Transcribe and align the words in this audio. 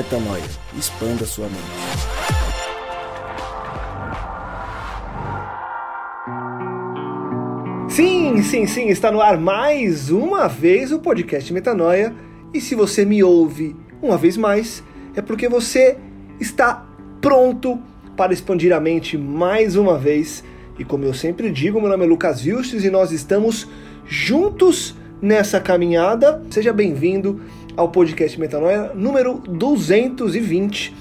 Metanoia. 0.00 0.42
Expanda 0.78 1.26
sua 1.26 1.46
mente. 1.46 1.60
Sim, 7.90 8.42
sim, 8.42 8.66
sim, 8.66 8.88
está 8.88 9.12
no 9.12 9.20
ar 9.20 9.38
mais 9.38 10.08
uma 10.10 10.48
vez 10.48 10.90
o 10.90 11.00
podcast 11.00 11.52
Metanoia. 11.52 12.14
E 12.54 12.62
se 12.62 12.74
você 12.74 13.04
me 13.04 13.22
ouve 13.22 13.76
uma 14.00 14.16
vez 14.16 14.38
mais, 14.38 14.82
é 15.14 15.20
porque 15.20 15.50
você 15.50 15.98
está 16.40 16.86
pronto 17.20 17.78
para 18.16 18.32
expandir 18.32 18.72
a 18.72 18.80
mente 18.80 19.18
mais 19.18 19.76
uma 19.76 19.98
vez. 19.98 20.42
E 20.78 20.84
como 20.84 21.04
eu 21.04 21.12
sempre 21.12 21.50
digo, 21.50 21.78
meu 21.78 21.90
nome 21.90 22.06
é 22.06 22.08
Lucas 22.08 22.40
Vilches 22.40 22.84
e 22.84 22.90
nós 22.90 23.12
estamos 23.12 23.68
juntos 24.06 24.96
nessa 25.20 25.60
caminhada. 25.60 26.42
Seja 26.48 26.72
bem-vindo 26.72 27.38
ao 27.76 27.88
podcast 27.88 28.38
Metanoia 28.38 28.92
número 28.94 29.34
220 29.46 30.94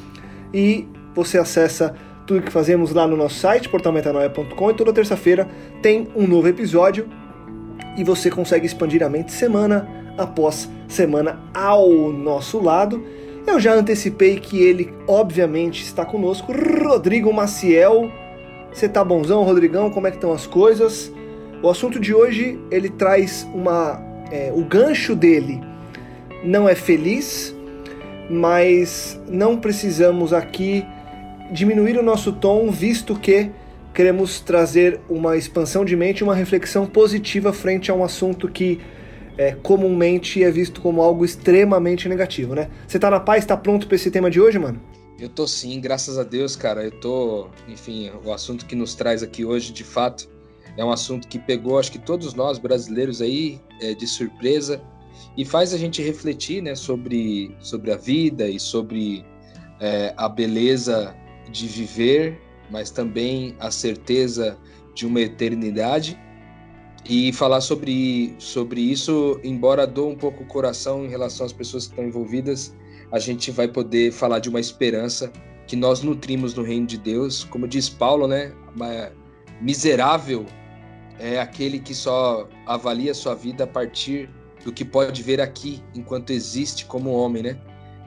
e 0.54 0.88
você 1.14 1.38
acessa 1.38 1.96
tudo 2.26 2.42
que 2.42 2.52
fazemos 2.52 2.94
lá 2.94 3.08
no 3.08 3.18
nosso 3.18 3.36
site, 3.36 3.68
portalmetanoia.com 3.70 4.72
e 4.72 4.74
toda 4.74 4.94
terça-feira 4.94 5.48
tem 5.82 6.08
um 6.16 6.28
novo 6.28 6.48
episódio 6.48 7.08
e 7.98 8.04
você 8.04 8.30
consegue 8.30 8.66
expandir 8.66 9.04
a 9.04 9.10
mente 9.10 9.32
semana 9.32 9.88
após 10.18 10.70
semana 10.88 11.40
ao 11.54 12.12
nosso 12.12 12.60
lado. 12.60 13.04
Eu 13.48 13.60
já 13.60 13.74
antecipei 13.74 14.40
que 14.40 14.62
ele, 14.62 14.94
obviamente, 15.08 15.82
está 15.82 16.06
conosco, 16.06 16.54
Rodrigo 16.54 17.34
Maciel. 17.34 18.12
Você 18.72 18.88
tá 18.88 19.04
bonzão, 19.04 19.44
Rodrigão? 19.44 19.90
Como 19.90 20.06
é 20.06 20.12
que 20.12 20.18
estão 20.18 20.32
as 20.32 20.46
coisas? 20.46 21.12
O 21.64 21.70
assunto 21.70 22.00
de 22.00 22.14
hoje 22.14 22.60
ele 22.70 22.90
traz 22.90 23.48
uma, 23.54 24.00
é, 24.32 24.52
o 24.56 24.64
gancho 24.64 25.16
dele 25.16 25.60
não 26.44 26.68
é 26.68 26.76
feliz, 26.76 27.56
mas 28.30 29.20
não 29.28 29.58
precisamos 29.58 30.34
aqui 30.34 30.86
diminuir 31.52 31.98
o 31.98 32.04
nosso 32.04 32.32
tom, 32.34 32.70
visto 32.70 33.16
que 33.16 33.50
queremos 33.94 34.40
trazer 34.40 35.00
uma 35.10 35.36
expansão 35.36 35.84
de 35.84 35.96
mente, 35.96 36.24
uma 36.24 36.36
reflexão 36.36 36.86
positiva 36.86 37.52
frente 37.52 37.90
a 37.90 37.94
um 37.94 38.04
assunto 38.04 38.48
que 38.48 38.80
é, 39.38 39.54
comumente 39.54 40.44
é 40.44 40.52
visto 40.52 40.82
como 40.82 41.02
algo 41.02 41.26
extremamente 41.26 42.08
negativo, 42.08 42.54
né? 42.54 42.70
Você 42.88 43.00
tá 43.00 43.10
na 43.10 43.20
paz, 43.20 43.46
tá 43.46 43.58
pronto 43.58 43.88
para 43.88 43.96
esse 43.96 44.12
tema 44.12 44.30
de 44.30 44.40
hoje, 44.40 44.60
mano? 44.60 44.80
Eu 45.20 45.28
tô 45.28 45.48
sim, 45.48 45.82
graças 45.82 46.18
a 46.18 46.24
Deus, 46.24 46.56
cara. 46.56 46.84
Eu 46.84 46.92
tô, 46.92 47.48
enfim, 47.68 48.12
o 48.24 48.32
assunto 48.32 48.66
que 48.66 48.76
nos 48.76 48.96
traz 48.96 49.24
aqui 49.24 49.44
hoje, 49.44 49.74
de 49.74 49.84
fato, 49.84 50.30
é 50.78 50.86
um 50.86 50.92
assunto 50.92 51.28
que 51.28 51.40
pegou, 51.40 51.80
acho 51.80 51.92
que 51.92 52.00
todos 52.00 52.34
nós 52.34 52.58
brasileiros 52.58 53.22
aí, 53.22 53.60
é, 53.82 53.94
de 53.94 54.08
surpresa 54.08 54.82
e 55.38 55.46
faz 55.46 55.74
a 55.74 55.78
gente 55.78 56.02
refletir 56.02 56.62
né, 56.62 56.76
sobre, 56.76 57.56
sobre 57.60 57.92
a 57.92 57.98
vida 57.98 58.48
e 58.48 58.60
sobre 58.60 59.26
é, 59.80 60.14
a 60.18 60.28
beleza 60.28 61.16
de 61.52 61.68
viver, 61.68 62.40
mas 62.70 62.92
também 62.92 63.56
a 63.60 63.72
certeza 63.72 64.58
de 64.94 65.06
uma 65.06 65.22
eternidade. 65.22 66.20
E 67.06 67.32
falar 67.32 67.62
sobre, 67.62 68.36
sobre 68.38 68.82
isso, 68.82 69.40
embora 69.44 69.88
dou 69.88 70.10
um 70.10 70.16
pouco 70.16 70.44
o 70.44 70.46
coração 70.46 71.06
em 71.06 71.08
relação 71.08 71.46
às 71.46 71.54
pessoas 71.54 71.86
que 71.86 71.94
estão 71.94 72.06
envolvidas, 72.06 72.76
a 73.12 73.18
gente 73.18 73.52
vai 73.52 73.68
poder 73.68 74.12
falar 74.12 74.40
de 74.40 74.50
uma 74.50 74.60
esperança 74.60 75.32
que 75.66 75.76
nós 75.76 76.02
nutrimos 76.02 76.54
no 76.54 76.64
reino 76.64 76.86
de 76.86 76.98
Deus. 76.98 77.44
Como 77.46 77.68
diz 77.68 77.90
Paulo, 77.90 78.28
né? 78.28 78.52
Miserável 79.62 80.46
é 81.18 81.40
aquele 81.40 81.80
que 81.80 81.94
só 81.94 82.48
avalia 82.66 83.14
sua 83.14 83.36
vida 83.36 83.64
a 83.64 83.68
partir 83.68 84.30
do 84.64 84.72
que 84.72 84.84
pode 84.84 85.24
ver 85.24 85.40
aqui 85.40 85.82
enquanto 85.96 86.32
existe 86.32 86.86
como 86.86 87.12
homem, 87.12 87.44
né? 87.44 87.60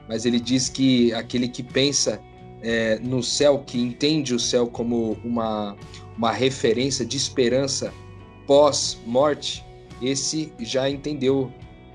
Mas 0.07 0.25
ele 0.25 0.39
diz 0.39 0.69
que 0.69 1.13
aquele 1.13 1.47
que 1.47 1.63
pensa 1.63 2.21
é, 2.61 2.99
no 2.99 3.21
céu, 3.23 3.59
que 3.59 3.79
entende 3.79 4.33
o 4.33 4.39
céu 4.39 4.67
como 4.67 5.17
uma, 5.23 5.75
uma 6.17 6.31
referência 6.31 7.05
de 7.05 7.17
esperança 7.17 7.93
pós-morte, 8.45 9.63
esse 10.01 10.51
já 10.59 10.89
entendeu 10.89 11.51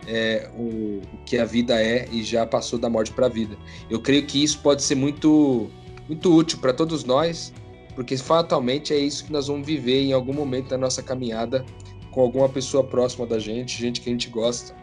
é, 0.07 0.49
o, 0.57 1.01
o, 1.15 1.19
que 1.25 1.39
a 1.39 1.45
vida 1.45 1.81
é 1.81 2.09
e 2.11 2.23
já 2.23 2.47
passou 2.47 2.79
da 2.79 2.89
morte 2.89 3.13
para 3.13 3.27
a 3.27 3.29
vida. 3.29 3.57
Eu 3.91 4.01
creio 4.01 4.27
que 4.27 4.43
isso 4.43 4.61
pode 4.61 4.83
ser 4.83 4.95
muito, 4.95 5.71
muito 6.07 6.35
útil 6.35 6.59
para 6.59 6.73
todos 6.73 7.05
nós, 7.05 7.53
porque 7.95 8.17
fatalmente 8.17 8.93
é 8.93 8.99
isso 8.99 9.25
que 9.25 9.33
nós 9.33 9.49
vamos 9.49 9.67
viver 9.67 10.03
em 10.03 10.13
algum 10.13 10.33
momento 10.33 10.69
da 10.69 10.79
nossa 10.79 11.03
caminhada 11.03 11.65
com 12.11 12.21
alguma 12.21 12.49
pessoa 12.49 12.85
próxima 12.85 13.27
da 13.27 13.39
gente, 13.39 13.81
gente 13.81 14.01
que 14.01 14.09
a 14.09 14.13
gente 14.13 14.29
gosta. 14.29 14.75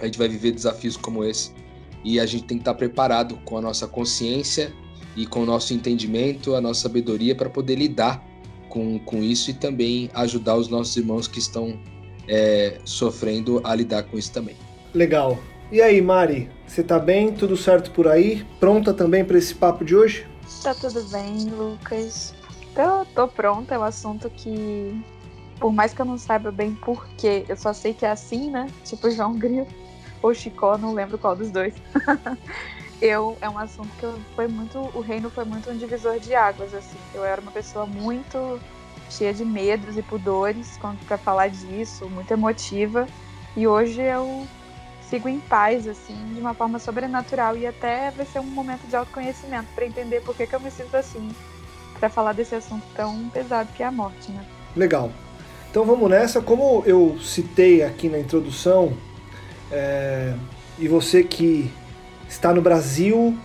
A 0.00 0.06
gente 0.06 0.18
vai 0.18 0.28
viver 0.28 0.52
desafios 0.52 0.96
como 0.96 1.24
esse 1.24 1.52
e 2.04 2.18
a 2.18 2.26
gente 2.26 2.44
tem 2.44 2.56
que 2.56 2.62
estar 2.62 2.74
preparado 2.74 3.36
com 3.44 3.58
a 3.58 3.60
nossa 3.60 3.86
consciência 3.86 4.72
e 5.16 5.26
com 5.26 5.42
o 5.42 5.46
nosso 5.46 5.74
entendimento, 5.74 6.54
a 6.54 6.60
nossa 6.60 6.82
sabedoria 6.82 7.34
para 7.34 7.50
poder 7.50 7.74
lidar 7.76 8.24
com, 8.68 8.98
com 9.00 9.22
isso 9.22 9.50
e 9.50 9.54
também 9.54 10.10
ajudar 10.14 10.56
os 10.56 10.68
nossos 10.68 10.96
irmãos 10.96 11.28
que 11.28 11.38
estão 11.38 11.78
é, 12.26 12.78
sofrendo 12.84 13.60
a 13.64 13.74
lidar 13.74 14.04
com 14.04 14.16
isso 14.16 14.32
também. 14.32 14.56
Legal. 14.94 15.38
E 15.70 15.80
aí, 15.80 16.00
Mari, 16.00 16.48
você 16.66 16.82
tá 16.82 16.98
bem? 16.98 17.32
Tudo 17.32 17.56
certo 17.56 17.90
por 17.90 18.08
aí? 18.08 18.44
Pronta 18.58 18.94
também 18.94 19.24
para 19.24 19.38
esse 19.38 19.54
papo 19.54 19.84
de 19.84 19.94
hoje? 19.94 20.26
Tá 20.62 20.74
tudo 20.74 21.02
bem, 21.10 21.44
Lucas. 21.50 22.34
Tô, 22.74 23.04
tô 23.14 23.28
pronta, 23.28 23.74
é 23.74 23.78
um 23.78 23.82
assunto 23.82 24.30
que 24.30 25.00
por 25.60 25.72
mais 25.72 25.92
que 25.92 26.00
eu 26.00 26.06
não 26.06 26.16
saiba 26.16 26.50
bem 26.50 26.74
porquê, 26.74 27.44
eu 27.48 27.56
só 27.56 27.72
sei 27.72 27.92
que 27.92 28.06
é 28.06 28.10
assim, 28.10 28.50
né? 28.50 28.66
Tipo 28.84 29.10
João 29.12 29.34
Grilo 29.34 29.68
ou 30.22 30.34
Chicó, 30.34 30.76
não 30.76 30.94
lembro 30.94 31.18
qual 31.18 31.36
dos 31.36 31.50
dois. 31.50 31.74
eu 33.00 33.36
é 33.40 33.48
um 33.48 33.58
assunto 33.58 33.90
que 33.98 34.04
eu, 34.04 34.18
foi 34.34 34.48
muito, 34.48 34.78
o 34.94 35.00
reino 35.00 35.30
foi 35.30 35.44
muito 35.44 35.70
um 35.70 35.76
divisor 35.76 36.18
de 36.18 36.34
águas 36.34 36.74
assim. 36.74 36.98
Eu 37.14 37.24
era 37.24 37.40
uma 37.40 37.52
pessoa 37.52 37.86
muito 37.86 38.58
cheia 39.10 39.34
de 39.34 39.44
medos 39.44 39.96
e 39.96 40.02
pudores 40.02 40.78
para 41.06 41.18
falar 41.18 41.48
disso, 41.48 42.08
muito 42.08 42.30
emotiva, 42.30 43.06
e 43.56 43.66
hoje 43.66 44.00
eu 44.00 44.46
sigo 45.02 45.28
em 45.28 45.40
paz 45.40 45.88
assim, 45.88 46.14
de 46.32 46.40
uma 46.40 46.54
forma 46.54 46.78
sobrenatural 46.78 47.56
e 47.56 47.66
até 47.66 48.12
vai 48.12 48.24
ser 48.24 48.38
um 48.38 48.44
momento 48.44 48.86
de 48.86 48.94
autoconhecimento 48.94 49.66
para 49.74 49.84
entender 49.84 50.20
por 50.20 50.36
que, 50.36 50.46
que 50.46 50.54
eu 50.54 50.60
me 50.60 50.70
sinto 50.70 50.96
assim, 50.96 51.28
para 51.98 52.08
falar 52.08 52.32
desse 52.32 52.54
assunto 52.54 52.84
tão 52.94 53.28
pesado 53.30 53.72
que 53.72 53.82
é 53.82 53.86
a 53.86 53.90
morte, 53.90 54.30
né? 54.30 54.46
Legal. 54.76 55.10
Então 55.70 55.84
vamos 55.84 56.10
nessa. 56.10 56.40
Como 56.40 56.82
eu 56.84 57.16
citei 57.20 57.84
aqui 57.84 58.08
na 58.08 58.18
introdução, 58.18 58.92
é, 59.70 60.34
e 60.76 60.88
você 60.88 61.22
que 61.22 61.70
está 62.28 62.52
no 62.52 62.60
Brasil 62.60 63.38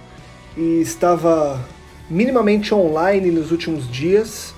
e 0.58 0.82
estava 0.82 1.64
minimamente 2.10 2.74
online 2.74 3.30
nos 3.30 3.52
últimos 3.52 3.88
dias, 3.88 4.56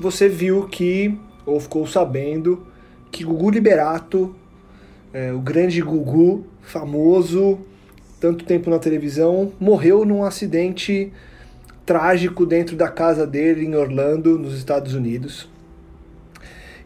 você 0.00 0.28
viu 0.28 0.66
que, 0.66 1.16
ou 1.46 1.60
ficou 1.60 1.86
sabendo, 1.86 2.66
que 3.12 3.22
Gugu 3.22 3.50
Liberato, 3.50 4.34
é, 5.12 5.32
o 5.32 5.38
grande 5.38 5.80
Gugu, 5.80 6.44
famoso, 6.62 7.60
tanto 8.20 8.44
tempo 8.44 8.70
na 8.70 8.78
televisão, 8.80 9.52
morreu 9.60 10.04
num 10.04 10.24
acidente 10.24 11.12
trágico 11.86 12.44
dentro 12.44 12.74
da 12.74 12.88
casa 12.88 13.24
dele 13.24 13.64
em 13.64 13.76
Orlando, 13.76 14.36
nos 14.36 14.58
Estados 14.58 14.94
Unidos. 14.94 15.48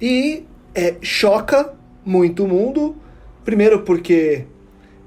E 0.02 0.44
é, 0.74 0.96
choca 1.00 1.72
muito 2.04 2.44
o 2.44 2.48
mundo, 2.48 2.96
primeiro 3.44 3.82
porque 3.82 4.46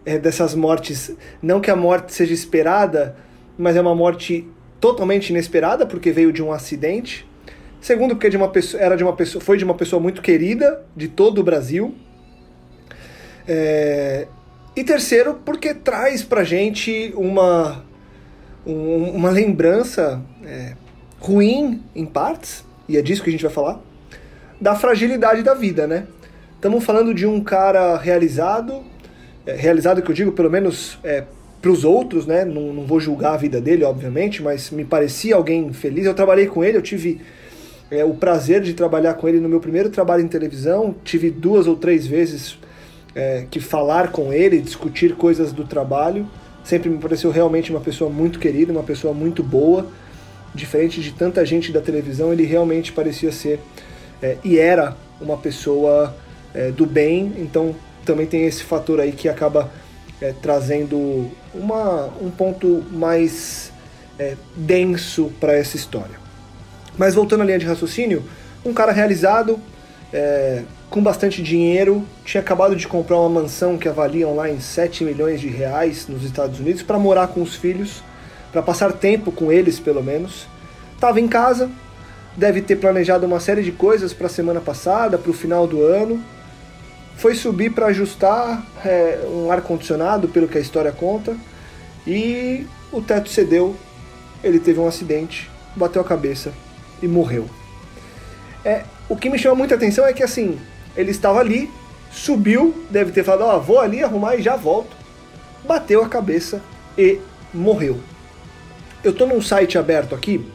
é, 0.05 0.17
dessas 0.17 0.55
mortes, 0.55 1.13
não 1.41 1.59
que 1.59 1.69
a 1.69 1.75
morte 1.75 2.13
seja 2.13 2.33
esperada, 2.33 3.17
mas 3.57 3.75
é 3.75 3.81
uma 3.81 3.93
morte 3.93 4.47
totalmente 4.79 5.31
inesperada, 5.31 5.85
porque 5.85 6.13
veio 6.13 6.31
de 6.31 6.41
um 6.41 6.49
acidente. 6.49 7.27
Segundo, 7.81 8.15
porque 8.15 8.29
de 8.29 8.37
uma 8.37 8.47
pessoa, 8.47 8.81
era 8.81 8.95
de 8.95 9.03
uma 9.03 9.13
pessoa, 9.13 9.43
foi 9.43 9.57
de 9.57 9.65
uma 9.65 9.73
pessoa 9.73 10.01
muito 10.01 10.21
querida 10.21 10.85
de 10.95 11.09
todo 11.09 11.39
o 11.39 11.43
Brasil. 11.43 11.93
É, 13.45 14.27
e 14.77 14.83
terceiro, 14.83 15.41
porque 15.43 15.73
traz 15.73 16.23
pra 16.23 16.45
gente 16.45 17.11
uma, 17.17 17.83
um, 18.65 19.09
uma 19.09 19.29
lembrança 19.29 20.23
é, 20.43 20.73
ruim 21.19 21.83
em 21.93 22.05
partes, 22.05 22.63
e 22.87 22.95
é 22.95 23.01
disso 23.01 23.21
que 23.21 23.29
a 23.29 23.31
gente 23.31 23.43
vai 23.43 23.51
falar, 23.51 23.81
da 24.65 24.73
fragilidade 24.73 25.43
da 25.43 25.53
vida, 25.53 25.85
né? 25.85 26.07
Estamos 26.55 26.83
falando 26.83 27.13
de 27.13 27.27
um 27.27 27.39
cara 27.39 27.95
realizado, 27.97 28.81
é, 29.45 29.53
realizado 29.53 30.01
que 30.01 30.09
eu 30.09 30.15
digo 30.15 30.31
pelo 30.31 30.49
menos 30.49 30.97
é, 31.03 31.23
para 31.61 31.69
os 31.69 31.85
outros, 31.85 32.25
né? 32.25 32.43
Não, 32.43 32.73
não, 32.73 32.83
vou 32.83 32.99
julgar 32.99 33.35
a 33.35 33.37
vida 33.37 33.61
dele, 33.61 33.83
obviamente, 33.83 34.41
mas 34.41 34.71
me 34.71 34.83
parecia 34.83 35.35
alguém 35.35 35.71
feliz. 35.71 36.07
Eu 36.07 36.15
trabalhei 36.15 36.47
com 36.47 36.63
ele, 36.63 36.79
eu 36.79 36.81
tive 36.81 37.21
é, 37.91 38.03
o 38.03 38.15
prazer 38.15 38.59
de 38.59 38.73
trabalhar 38.73 39.13
com 39.13 39.29
ele 39.29 39.39
no 39.39 39.47
meu 39.47 39.59
primeiro 39.59 39.91
trabalho 39.91 40.23
em 40.23 40.27
televisão. 40.27 40.95
Tive 41.03 41.29
duas 41.29 41.67
ou 41.67 41.75
três 41.75 42.07
vezes 42.07 42.57
é, 43.13 43.45
que 43.51 43.59
falar 43.59 44.11
com 44.11 44.33
ele, 44.33 44.59
discutir 44.59 45.13
coisas 45.15 45.53
do 45.53 45.63
trabalho. 45.63 46.27
Sempre 46.63 46.89
me 46.89 46.97
pareceu 46.97 47.29
realmente 47.29 47.69
uma 47.69 47.81
pessoa 47.81 48.09
muito 48.09 48.39
querida, 48.39 48.71
uma 48.71 48.81
pessoa 48.81 49.13
muito 49.13 49.43
boa. 49.43 49.85
Diferente 50.55 51.01
de 51.01 51.11
tanta 51.11 51.45
gente 51.45 51.71
da 51.71 51.81
televisão, 51.81 52.33
ele 52.33 52.45
realmente 52.45 52.91
parecia 52.91 53.31
ser 53.31 53.59
é, 54.25 54.37
e 54.43 54.57
era 54.57 54.95
uma 55.21 55.37
pessoa 55.37 56.15
é, 56.51 56.71
do 56.71 56.83
bem, 56.83 57.33
então 57.37 57.75
também 58.03 58.25
tem 58.25 58.45
esse 58.47 58.63
fator 58.63 58.99
aí 58.99 59.11
que 59.11 59.29
acaba 59.29 59.69
é, 60.19 60.33
trazendo 60.41 61.29
uma, 61.53 62.07
um 62.19 62.31
ponto 62.31 62.83
mais 62.91 63.71
é, 64.17 64.35
denso 64.55 65.31
para 65.39 65.53
essa 65.53 65.75
história. 65.75 66.15
Mas 66.97 67.13
voltando 67.13 67.41
à 67.41 67.45
linha 67.45 67.59
de 67.59 67.67
raciocínio, 67.67 68.23
um 68.65 68.73
cara 68.73 68.91
realizado, 68.91 69.59
é, 70.11 70.63
com 70.89 71.03
bastante 71.03 71.43
dinheiro, 71.43 72.03
tinha 72.23 72.41
acabado 72.41 72.75
de 72.75 72.87
comprar 72.87 73.19
uma 73.19 73.41
mansão 73.41 73.77
que 73.77 73.87
avaliam 73.87 74.35
lá 74.35 74.49
em 74.49 74.59
7 74.59 75.03
milhões 75.03 75.39
de 75.39 75.49
reais 75.49 76.07
nos 76.07 76.23
Estados 76.23 76.59
Unidos 76.59 76.81
para 76.81 76.97
morar 76.97 77.27
com 77.27 77.43
os 77.43 77.53
filhos, 77.53 78.01
para 78.51 78.63
passar 78.63 78.91
tempo 78.91 79.31
com 79.31 79.51
eles 79.51 79.79
pelo 79.79 80.01
menos. 80.01 80.47
Estava 80.95 81.19
em 81.19 81.27
casa, 81.27 81.69
deve 82.35 82.61
ter 82.61 82.75
planejado 82.75 83.25
uma 83.25 83.39
série 83.39 83.63
de 83.63 83.71
coisas 83.71 84.13
para 84.13 84.27
a 84.27 84.29
semana 84.29 84.59
passada, 84.59 85.17
para 85.17 85.31
o 85.31 85.33
final 85.33 85.67
do 85.67 85.83
ano. 85.83 86.21
Foi 87.17 87.33
subir 87.33 87.71
para 87.71 87.87
ajustar 87.87 88.65
é, 88.83 89.19
um 89.27 89.49
ar-condicionado, 89.51 90.27
pelo 90.27 90.47
que 90.47 90.57
a 90.57 90.61
história 90.61 90.91
conta, 90.91 91.35
e 92.05 92.65
o 92.91 93.01
teto 93.01 93.29
cedeu. 93.29 93.75
Ele 94.43 94.59
teve 94.59 94.79
um 94.79 94.87
acidente, 94.87 95.49
bateu 95.75 96.01
a 96.01 96.05
cabeça 96.05 96.51
e 97.01 97.07
morreu. 97.07 97.49
É, 98.63 98.83
o 99.07 99.15
que 99.15 99.29
me 99.29 99.39
chama 99.39 99.55
muita 99.55 99.75
atenção 99.75 100.05
é 100.05 100.11
que 100.11 100.23
assim, 100.23 100.59
ele 100.95 101.11
estava 101.11 101.39
ali, 101.39 101.71
subiu, 102.11 102.73
deve 102.89 103.11
ter 103.11 103.23
falado, 103.23 103.43
ó, 103.43 103.57
oh, 103.57 103.61
vou 103.61 103.79
ali 103.79 104.03
arrumar 104.03 104.35
e 104.35 104.41
já 104.41 104.55
volto. 104.55 104.95
Bateu 105.63 106.03
a 106.03 106.09
cabeça 106.09 106.61
e 106.97 107.19
morreu. 107.53 107.99
Eu 109.03 109.11
estou 109.11 109.27
num 109.27 109.41
site 109.41 109.77
aberto 109.77 110.13
aqui, 110.13 110.45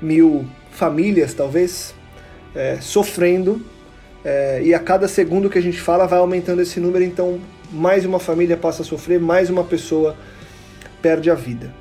mil 0.00 0.46
famílias, 0.70 1.32
talvez, 1.32 1.94
é, 2.54 2.78
sofrendo, 2.80 3.64
é, 4.24 4.60
e 4.62 4.74
a 4.74 4.78
cada 4.78 5.08
segundo 5.08 5.48
que 5.48 5.58
a 5.58 5.62
gente 5.62 5.80
fala 5.80 6.06
vai 6.06 6.18
aumentando 6.18 6.60
esse 6.60 6.78
número, 6.78 7.02
então 7.02 7.40
mais 7.72 8.04
uma 8.04 8.18
família 8.18 8.56
passa 8.56 8.82
a 8.82 8.84
sofrer, 8.84 9.18
mais 9.18 9.48
uma 9.48 9.64
pessoa 9.64 10.16
perde 11.00 11.30
a 11.30 11.34
vida. 11.34 11.72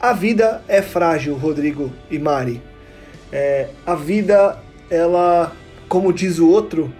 A 0.00 0.12
vida 0.12 0.62
é 0.68 0.80
frágil, 0.80 1.34
Rodrigo 1.34 1.92
e 2.10 2.18
Mari. 2.18 2.62
É, 3.32 3.68
a 3.84 3.94
vida, 3.94 4.58
ela, 4.88 5.52
como 5.88 6.12
diz 6.12 6.38
o 6.38 6.48
outro, 6.48 6.92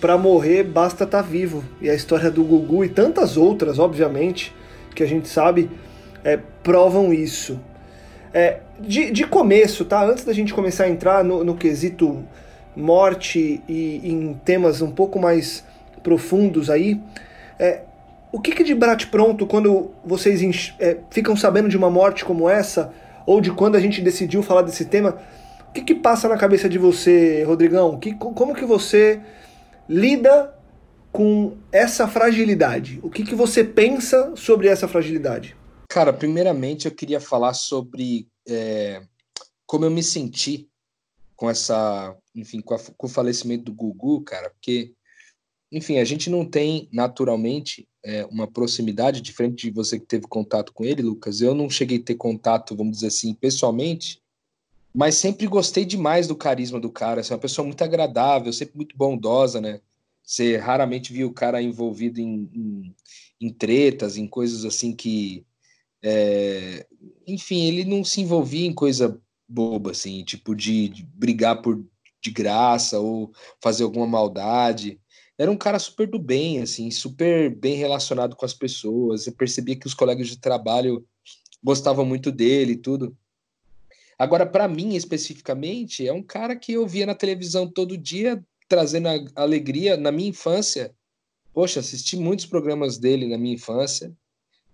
para 0.00 0.16
morrer 0.18 0.62
basta 0.64 1.04
estar 1.04 1.22
tá 1.22 1.28
vivo. 1.28 1.64
E 1.80 1.88
a 1.88 1.94
história 1.94 2.30
do 2.30 2.44
Gugu 2.44 2.84
e 2.84 2.88
tantas 2.88 3.36
outras, 3.36 3.78
obviamente, 3.78 4.54
que 4.94 5.02
a 5.02 5.06
gente 5.06 5.28
sabe, 5.28 5.70
é, 6.24 6.38
provam 6.62 7.12
isso. 7.12 7.60
É, 8.32 8.60
de, 8.78 9.10
de 9.10 9.26
começo, 9.26 9.84
tá? 9.84 10.04
Antes 10.04 10.24
da 10.24 10.32
gente 10.32 10.52
começar 10.52 10.84
a 10.84 10.88
entrar 10.88 11.24
no, 11.24 11.42
no 11.42 11.56
quesito 11.56 12.24
morte 12.74 13.62
e 13.66 14.00
em 14.04 14.34
temas 14.44 14.82
um 14.82 14.90
pouco 14.90 15.18
mais 15.18 15.64
profundos 16.02 16.68
aí, 16.68 17.00
é, 17.58 17.80
o 18.30 18.38
que, 18.38 18.52
que 18.52 18.62
de 18.62 18.74
bate 18.74 19.06
pronto 19.06 19.46
quando 19.46 19.90
vocês 20.04 20.74
é, 20.78 20.98
ficam 21.10 21.34
sabendo 21.34 21.68
de 21.68 21.76
uma 21.76 21.90
morte 21.90 22.24
como 22.24 22.48
essa, 22.48 22.92
ou 23.24 23.40
de 23.40 23.50
quando 23.50 23.76
a 23.76 23.80
gente 23.80 24.02
decidiu 24.02 24.42
falar 24.42 24.62
desse 24.62 24.84
tema, 24.84 25.16
o 25.68 25.72
que, 25.72 25.80
que 25.80 25.94
passa 25.94 26.28
na 26.28 26.36
cabeça 26.36 26.68
de 26.68 26.78
você, 26.78 27.42
Rodrigão? 27.44 27.98
Que, 27.98 28.14
como 28.14 28.54
que 28.54 28.64
você 28.64 29.20
lida 29.88 30.54
com 31.12 31.56
essa 31.72 32.06
fragilidade? 32.06 33.00
O 33.02 33.10
que, 33.10 33.24
que 33.24 33.34
você 33.34 33.64
pensa 33.64 34.34
sobre 34.36 34.68
essa 34.68 34.86
fragilidade? 34.86 35.56
Cara, 35.88 36.12
primeiramente 36.12 36.86
eu 36.86 36.94
queria 36.94 37.20
falar 37.20 37.54
sobre 37.54 38.28
é, 38.48 39.02
como 39.66 39.84
eu 39.84 39.90
me 39.90 40.02
senti 40.02 40.68
com 41.34 41.50
essa, 41.50 42.16
enfim, 42.34 42.60
com, 42.60 42.74
a, 42.74 42.78
com, 42.96 43.06
o 43.06 43.10
falecimento 43.10 43.64
do 43.64 43.74
Gugu, 43.74 44.22
cara, 44.22 44.50
porque, 44.50 44.94
enfim, 45.70 45.98
a 45.98 46.04
gente 46.04 46.30
não 46.30 46.44
tem 46.44 46.88
naturalmente 46.92 47.86
é, 48.04 48.24
uma 48.26 48.46
proximidade 48.46 49.20
diferente 49.20 49.68
de 49.68 49.74
você 49.74 49.98
que 49.98 50.06
teve 50.06 50.26
contato 50.26 50.72
com 50.72 50.84
ele, 50.84 51.02
Lucas. 51.02 51.40
Eu 51.40 51.54
não 51.54 51.68
cheguei 51.68 51.98
a 51.98 52.02
ter 52.02 52.14
contato, 52.14 52.76
vamos 52.76 52.96
dizer 52.96 53.08
assim, 53.08 53.34
pessoalmente, 53.34 54.22
mas 54.96 55.16
sempre 55.16 55.46
gostei 55.46 55.84
demais 55.84 56.26
do 56.26 56.34
carisma 56.34 56.80
do 56.80 56.90
cara. 56.90 57.22
Você 57.22 57.30
é 57.30 57.36
uma 57.36 57.42
pessoa 57.42 57.66
muito 57.66 57.84
agradável, 57.84 58.50
sempre 58.50 58.76
muito 58.76 58.96
bondosa, 58.96 59.60
né? 59.60 59.82
Você 60.24 60.56
raramente 60.56 61.12
viu 61.12 61.28
o 61.28 61.34
cara 61.34 61.60
envolvido 61.60 62.18
em, 62.18 62.50
em, 62.54 62.94
em 63.38 63.52
tretas, 63.52 64.16
em 64.16 64.26
coisas 64.26 64.64
assim 64.64 64.96
que. 64.96 65.44
É... 66.02 66.86
Enfim, 67.26 67.66
ele 67.66 67.84
não 67.84 68.02
se 68.02 68.22
envolvia 68.22 68.66
em 68.66 68.72
coisa 68.72 69.20
boba, 69.46 69.90
assim, 69.90 70.24
tipo 70.24 70.54
de, 70.54 70.88
de 70.88 71.04
brigar 71.04 71.60
por 71.60 71.84
de 72.22 72.30
graça 72.30 72.98
ou 72.98 73.32
fazer 73.60 73.84
alguma 73.84 74.06
maldade. 74.06 74.98
Era 75.36 75.50
um 75.50 75.58
cara 75.58 75.78
super 75.78 76.08
do 76.08 76.18
bem, 76.18 76.62
assim, 76.62 76.90
super 76.90 77.54
bem 77.54 77.76
relacionado 77.76 78.34
com 78.34 78.46
as 78.46 78.54
pessoas. 78.54 79.24
Você 79.24 79.32
percebia 79.32 79.76
que 79.76 79.86
os 79.86 79.94
colegas 79.94 80.26
de 80.28 80.38
trabalho 80.38 81.06
gostavam 81.62 82.06
muito 82.06 82.32
dele 82.32 82.72
e 82.72 82.76
tudo. 82.78 83.14
Agora, 84.18 84.46
para 84.46 84.66
mim 84.66 84.94
especificamente, 84.94 86.06
é 86.06 86.12
um 86.12 86.22
cara 86.22 86.56
que 86.56 86.72
eu 86.72 86.86
via 86.86 87.06
na 87.06 87.14
televisão 87.14 87.68
todo 87.70 87.98
dia, 87.98 88.42
trazendo 88.68 89.08
alegria 89.34 89.96
na 89.96 90.10
minha 90.10 90.30
infância. 90.30 90.94
Poxa, 91.52 91.80
assisti 91.80 92.16
muitos 92.16 92.46
programas 92.46 92.98
dele 92.98 93.26
na 93.26 93.38
minha 93.38 93.54
infância. 93.54 94.12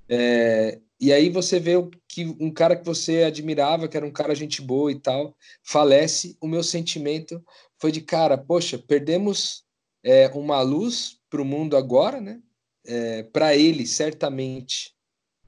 É, 0.08 0.78
e 1.00 1.12
aí 1.12 1.28
você 1.28 1.58
vê 1.58 1.72
que 2.06 2.24
um 2.38 2.50
cara 2.50 2.76
que 2.76 2.84
você 2.84 3.24
admirava, 3.24 3.88
que 3.88 3.96
era 3.96 4.06
um 4.06 4.12
cara 4.12 4.34
gente 4.34 4.62
boa 4.62 4.92
e 4.92 4.98
tal, 4.98 5.36
falece. 5.62 6.36
O 6.40 6.46
meu 6.46 6.62
sentimento 6.62 7.44
foi 7.78 7.90
de 7.90 8.00
cara, 8.00 8.38
poxa, 8.38 8.78
perdemos 8.78 9.64
é, 10.04 10.28
uma 10.28 10.60
luz 10.62 11.18
para 11.28 11.42
o 11.42 11.44
mundo 11.44 11.76
agora, 11.76 12.20
né? 12.20 12.40
É, 12.84 13.22
para 13.24 13.56
ele, 13.56 13.86
certamente, 13.86 14.94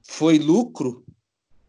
foi 0.03 0.39
lucro 0.39 1.05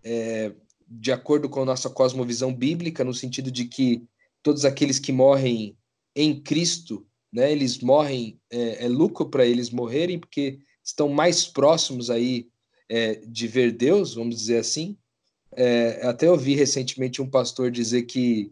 é, 0.03 0.51
de 0.87 1.11
acordo 1.11 1.49
com 1.49 1.61
a 1.61 1.65
nossa 1.65 1.89
cosmovisão 1.89 2.53
bíblica, 2.53 3.03
no 3.03 3.13
sentido 3.13 3.51
de 3.51 3.65
que 3.65 4.03
todos 4.43 4.65
aqueles 4.65 4.99
que 4.99 5.11
morrem 5.11 5.75
em 6.15 6.39
Cristo, 6.39 7.05
né, 7.33 7.51
eles 7.51 7.79
morrem, 7.79 8.39
é, 8.49 8.85
é 8.85 8.87
lucro 8.87 9.29
para 9.29 9.45
eles 9.45 9.69
morrerem, 9.69 10.19
porque 10.19 10.59
estão 10.83 11.09
mais 11.09 11.45
próximos 11.45 12.09
aí 12.09 12.47
é, 12.87 13.15
de 13.25 13.47
ver 13.47 13.71
Deus, 13.71 14.13
vamos 14.13 14.35
dizer 14.35 14.57
assim. 14.57 14.97
É, 15.51 16.05
até 16.05 16.29
ouvi 16.29 16.53
recentemente 16.55 17.21
um 17.21 17.29
pastor 17.29 17.71
dizer 17.71 18.03
que 18.03 18.51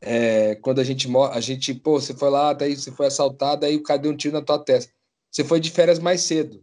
é, 0.00 0.56
quando 0.56 0.80
a 0.80 0.84
gente 0.84 1.08
a 1.32 1.40
gente, 1.40 1.72
pô, 1.72 2.00
você 2.00 2.12
foi 2.12 2.28
lá, 2.28 2.52
daí 2.52 2.76
você 2.76 2.90
foi 2.90 3.06
assaltado, 3.06 3.64
aí 3.64 3.76
o 3.76 3.82
cara 3.82 4.00
deu 4.00 4.12
um 4.12 4.16
tiro 4.16 4.34
na 4.34 4.42
tua 4.42 4.58
testa. 4.58 4.92
Você 5.30 5.44
foi 5.44 5.60
de 5.60 5.70
férias 5.70 5.98
mais 5.98 6.20
cedo. 6.22 6.62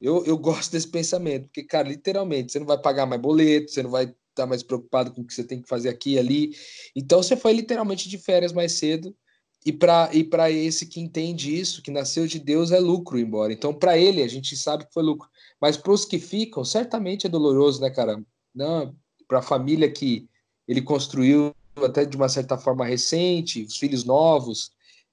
Eu, 0.00 0.24
eu 0.24 0.38
gosto 0.38 0.72
desse 0.72 0.88
pensamento, 0.88 1.46
porque, 1.46 1.62
cara, 1.64 1.88
literalmente, 1.88 2.52
você 2.52 2.58
não 2.58 2.66
vai 2.66 2.78
pagar 2.78 3.06
mais 3.06 3.20
boleto, 3.20 3.70
você 3.70 3.82
não 3.82 3.90
vai 3.90 4.04
estar 4.04 4.16
tá 4.34 4.46
mais 4.46 4.62
preocupado 4.62 5.12
com 5.12 5.22
o 5.22 5.24
que 5.26 5.34
você 5.34 5.42
tem 5.42 5.60
que 5.60 5.68
fazer 5.68 5.88
aqui 5.88 6.12
e 6.12 6.18
ali. 6.18 6.56
Então, 6.94 7.22
você 7.22 7.36
foi 7.36 7.52
literalmente 7.52 8.08
de 8.08 8.18
férias 8.18 8.52
mais 8.52 8.72
cedo. 8.72 9.14
E 9.66 9.72
para 9.72 10.50
e 10.50 10.66
esse 10.66 10.86
que 10.86 11.00
entende 11.00 11.58
isso, 11.58 11.82
que 11.82 11.90
nasceu 11.90 12.26
de 12.26 12.38
Deus, 12.38 12.70
é 12.70 12.78
lucro 12.78 13.18
embora. 13.18 13.52
Então, 13.52 13.74
para 13.74 13.98
ele, 13.98 14.22
a 14.22 14.28
gente 14.28 14.56
sabe 14.56 14.86
que 14.86 14.94
foi 14.94 15.02
lucro. 15.02 15.28
Mas 15.60 15.76
para 15.76 15.92
os 15.92 16.04
que 16.04 16.18
ficam, 16.18 16.64
certamente 16.64 17.26
é 17.26 17.28
doloroso, 17.28 17.80
né, 17.80 17.90
cara? 17.90 18.22
Para 19.26 19.40
a 19.40 19.42
família 19.42 19.90
que 19.90 20.28
ele 20.66 20.80
construiu 20.80 21.54
até 21.76 22.04
de 22.04 22.16
uma 22.16 22.28
certa 22.28 22.56
forma 22.56 22.84
recente, 22.84 23.64
os 23.64 23.76
filhos 23.76 24.04
novos, 24.04 24.70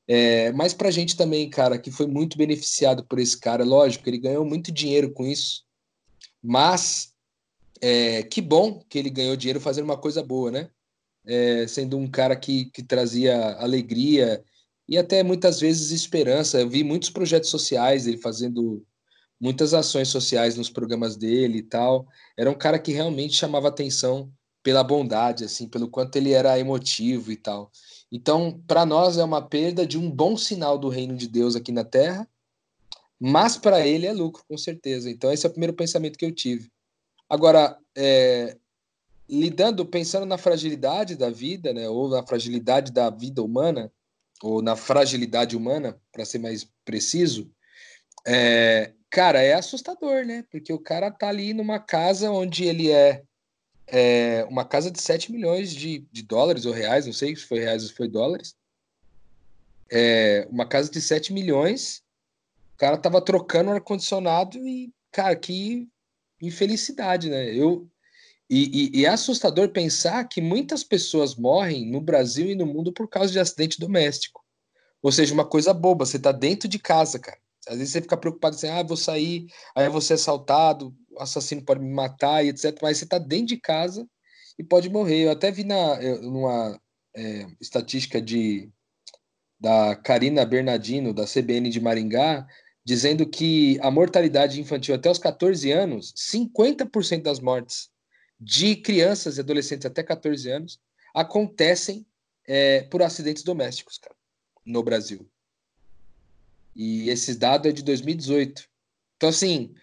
é, 0.08 0.52
mas 0.52 0.74
para 0.74 0.90
a 0.90 0.92
gente 0.92 1.16
também, 1.18 1.50
cara, 1.50 1.78
que 1.78 1.92
foi 1.92 2.06
muito 2.06 2.38
beneficiado 2.38 3.04
por 3.06 3.20
esse 3.20 3.40
cara, 3.40 3.64
lógico, 3.64 4.08
ele 4.08 4.18
ganhou 4.18 4.46
muito 4.46 4.72
dinheiro 4.72 5.12
com 5.12 5.26
isso, 5.26 5.64
mas 6.42 7.14
é, 7.82 8.24
que 8.24 8.42
bom 8.42 8.84
que 8.90 9.00
ele 9.00 9.10
ganhou 9.10 9.36
dinheiro 9.36 9.60
fazendo 9.60 9.86
uma 9.86 9.98
coisa 9.98 10.24
boa, 10.24 10.52
né? 10.52 10.70
É, 11.26 11.68
sendo 11.68 11.98
um 11.98 12.08
cara 12.08 12.36
que, 12.36 12.66
que 12.66 12.84
trazia 12.84 13.56
alegria 13.56 14.44
e 14.88 14.98
até 14.98 15.24
muitas 15.24 15.60
vezes 15.60 15.92
esperança. 15.92 16.60
Eu 16.60 16.70
vi 16.70 16.84
muitos 16.84 17.10
projetos 17.10 17.50
sociais, 17.50 18.06
ele 18.06 18.18
fazendo 18.18 18.86
muitas 19.40 19.74
ações 19.74 20.08
sociais 20.10 20.56
nos 20.56 20.70
programas 20.70 21.18
dele 21.18 21.60
e 21.60 21.64
tal. 21.64 22.08
Era 22.38 22.50
um 22.50 22.56
cara 22.56 22.80
que 22.80 22.92
realmente 22.92 23.36
chamava 23.36 23.68
atenção 23.68 24.32
pela 24.64 24.84
bondade, 24.84 25.44
assim, 25.44 25.68
pelo 25.68 25.88
quanto 25.88 26.16
ele 26.16 26.32
era 26.32 26.58
emotivo 26.60 27.32
e 27.32 27.38
tal. 27.38 27.72
Então, 28.16 28.64
para 28.66 28.86
nós 28.86 29.18
é 29.18 29.24
uma 29.26 29.42
perda 29.42 29.86
de 29.86 29.98
um 29.98 30.10
bom 30.10 30.38
sinal 30.38 30.78
do 30.78 30.88
reino 30.88 31.18
de 31.18 31.28
Deus 31.28 31.54
aqui 31.54 31.70
na 31.70 31.84
Terra, 31.84 32.26
mas 33.20 33.58
para 33.58 33.86
ele 33.86 34.08
é 34.08 34.14
lucro, 34.14 34.42
com 34.48 34.58
certeza. 34.58 35.10
Então, 35.10 35.34
esse 35.34 35.46
é 35.46 35.50
o 35.50 35.52
primeiro 35.52 35.74
pensamento 35.74 36.18
que 36.18 36.24
eu 36.24 36.32
tive. 36.32 36.72
Agora, 37.30 37.78
é, 37.94 38.56
lidando, 39.28 39.86
pensando 39.86 40.26
na 40.26 40.38
fragilidade 40.38 41.18
da 41.18 41.30
vida, 41.30 41.74
né, 41.74 41.90
ou 41.90 42.08
na 42.08 42.26
fragilidade 42.26 42.90
da 42.90 43.10
vida 43.10 43.44
humana, 43.44 43.92
ou 44.42 44.62
na 44.62 44.78
fragilidade 44.78 45.58
humana, 45.58 46.00
para 46.14 46.24
ser 46.24 46.40
mais 46.40 46.66
preciso, 46.86 47.52
é, 48.26 48.94
cara, 49.10 49.42
é 49.42 49.56
assustador, 49.56 50.26
né? 50.26 50.46
Porque 50.50 50.72
o 50.72 50.80
cara 50.80 51.12
tá 51.12 51.28
ali 51.28 51.54
numa 51.54 51.80
casa 51.80 52.32
onde 52.32 52.64
ele 52.64 52.92
é, 52.92 53.24
é 53.88 54.46
uma 54.50 54.66
casa 54.66 54.90
de 54.90 55.02
7 55.02 55.32
milhões 55.32 55.74
de, 55.74 56.00
de, 56.12 56.24
dólares 56.24 56.66
ou 56.66 56.74
reais, 56.74 57.06
não 57.06 57.14
sei 57.14 57.36
se 57.36 57.44
foi 57.44 57.60
reais 57.60 57.84
ou 57.84 57.90
se 57.90 57.96
foi 57.96 58.08
dólares. 58.08 58.56
É, 59.92 60.48
uma 60.50 60.66
casa 60.66 60.90
de 60.90 61.00
7 61.00 61.32
milhões, 61.32 62.04
o 62.74 62.78
cara 62.78 62.98
tava 62.98 63.22
trocando 63.22 63.72
ar-condicionado 63.72 64.58
e, 64.68 64.92
cara, 65.12 65.36
que 65.36 65.88
infelicidade, 66.42 67.30
né? 67.30 67.54
Eu, 67.54 67.88
e, 68.50 68.92
e, 68.94 69.00
e, 69.00 69.06
é 69.06 69.10
assustador 69.10 69.70
pensar 69.70 70.24
que 70.26 70.42
muitas 70.42 70.84
pessoas 70.84 71.36
morrem 71.36 71.90
no 71.90 72.00
Brasil 72.00 72.50
e 72.50 72.56
no 72.56 72.66
mundo 72.66 72.94
por 72.94 73.08
causa 73.08 73.32
de 73.32 73.40
acidente 73.40 73.80
doméstico. 73.80 74.44
Ou 75.02 75.12
seja, 75.12 75.34
uma 75.34 75.46
coisa 75.46 75.74
boba, 75.74 76.06
você 76.06 76.20
tá 76.20 76.32
dentro 76.32 76.68
de 76.68 76.78
casa, 76.78 77.20
cara. 77.20 77.40
Às 77.68 77.78
vezes 77.78 77.94
você 77.94 78.02
fica 78.02 78.18
preocupado 78.18 78.56
assim, 78.56 78.68
ah, 78.68 78.84
vou 78.84 78.98
sair, 78.98 79.48
aí 79.76 79.90
você 79.90 80.14
é 80.14 80.16
assaltado, 80.16 80.96
assassino 81.20 81.64
pode 81.64 81.82
me 81.82 81.90
matar 81.90 82.44
e 82.44 82.50
etc. 82.50 82.78
Mas 82.82 82.98
você 82.98 83.04
está 83.06 83.18
dentro 83.18 83.48
de 83.48 83.58
casa 83.58 84.08
e 84.58 84.64
pode 84.64 84.90
morrer. 84.90 85.26
Eu 85.26 85.32
até 85.32 85.52
vi 85.52 85.64
na, 85.64 86.00
numa 86.22 86.80
é, 87.16 87.48
estatística 87.60 88.22
de, 88.22 88.70
da 89.60 89.96
Karina 89.96 90.46
Bernardino, 90.46 91.14
da 91.14 91.26
CBN 91.26 91.70
de 91.70 91.80
Maringá, 91.80 92.48
dizendo 92.84 93.28
que 93.28 93.80
a 93.82 93.90
mortalidade 93.90 94.62
infantil 94.62 94.94
até 94.94 95.10
os 95.10 95.18
14 95.18 95.72
anos, 95.72 96.14
50% 96.14 97.24
das 97.24 97.40
mortes 97.40 97.90
de 98.40 98.76
crianças 98.76 99.38
e 99.38 99.40
adolescentes 99.40 99.86
até 99.86 100.04
14 100.04 100.50
anos 100.52 100.80
acontecem 101.14 102.06
é, 102.48 102.82
por 102.84 103.02
acidentes 103.02 103.44
domésticos, 103.44 103.98
cara, 103.98 104.16
no 104.66 104.84
Brasil. 104.84 105.28
E 106.76 107.10
esse 107.10 107.36
dado 107.36 107.68
é 107.68 107.72
de 107.72 107.82
2018. 107.82 108.68
Então, 109.16 109.30
assim, 109.30 109.74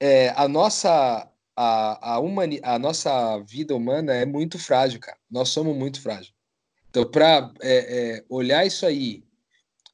é, 0.00 0.30
a, 0.30 0.46
nossa, 0.48 1.30
a, 1.56 2.14
a, 2.14 2.18
humani, 2.18 2.60
a 2.62 2.78
nossa 2.78 3.38
vida 3.40 3.74
humana 3.74 4.14
é 4.14 4.24
muito 4.24 4.58
frágil, 4.58 5.00
cara. 5.00 5.18
Nós 5.30 5.48
somos 5.48 5.76
muito 5.76 6.00
frágeis. 6.00 6.34
Então, 6.90 7.10
para 7.10 7.52
é, 7.60 7.76
é, 8.16 8.24
olhar 8.28 8.66
isso 8.66 8.86
aí 8.86 9.24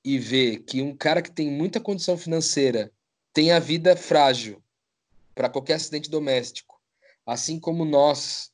e 0.04 0.18
ver 0.18 0.60
que 0.60 0.82
um 0.82 0.96
cara 0.96 1.22
que 1.22 1.30
tem 1.30 1.50
muita 1.50 1.80
condição 1.80 2.16
financeira 2.16 2.92
tem 3.32 3.52
a 3.52 3.58
vida 3.58 3.96
frágil 3.96 4.62
para 5.34 5.48
qualquer 5.48 5.74
acidente 5.74 6.10
doméstico, 6.10 6.80
assim 7.24 7.58
como 7.58 7.84
nós, 7.84 8.52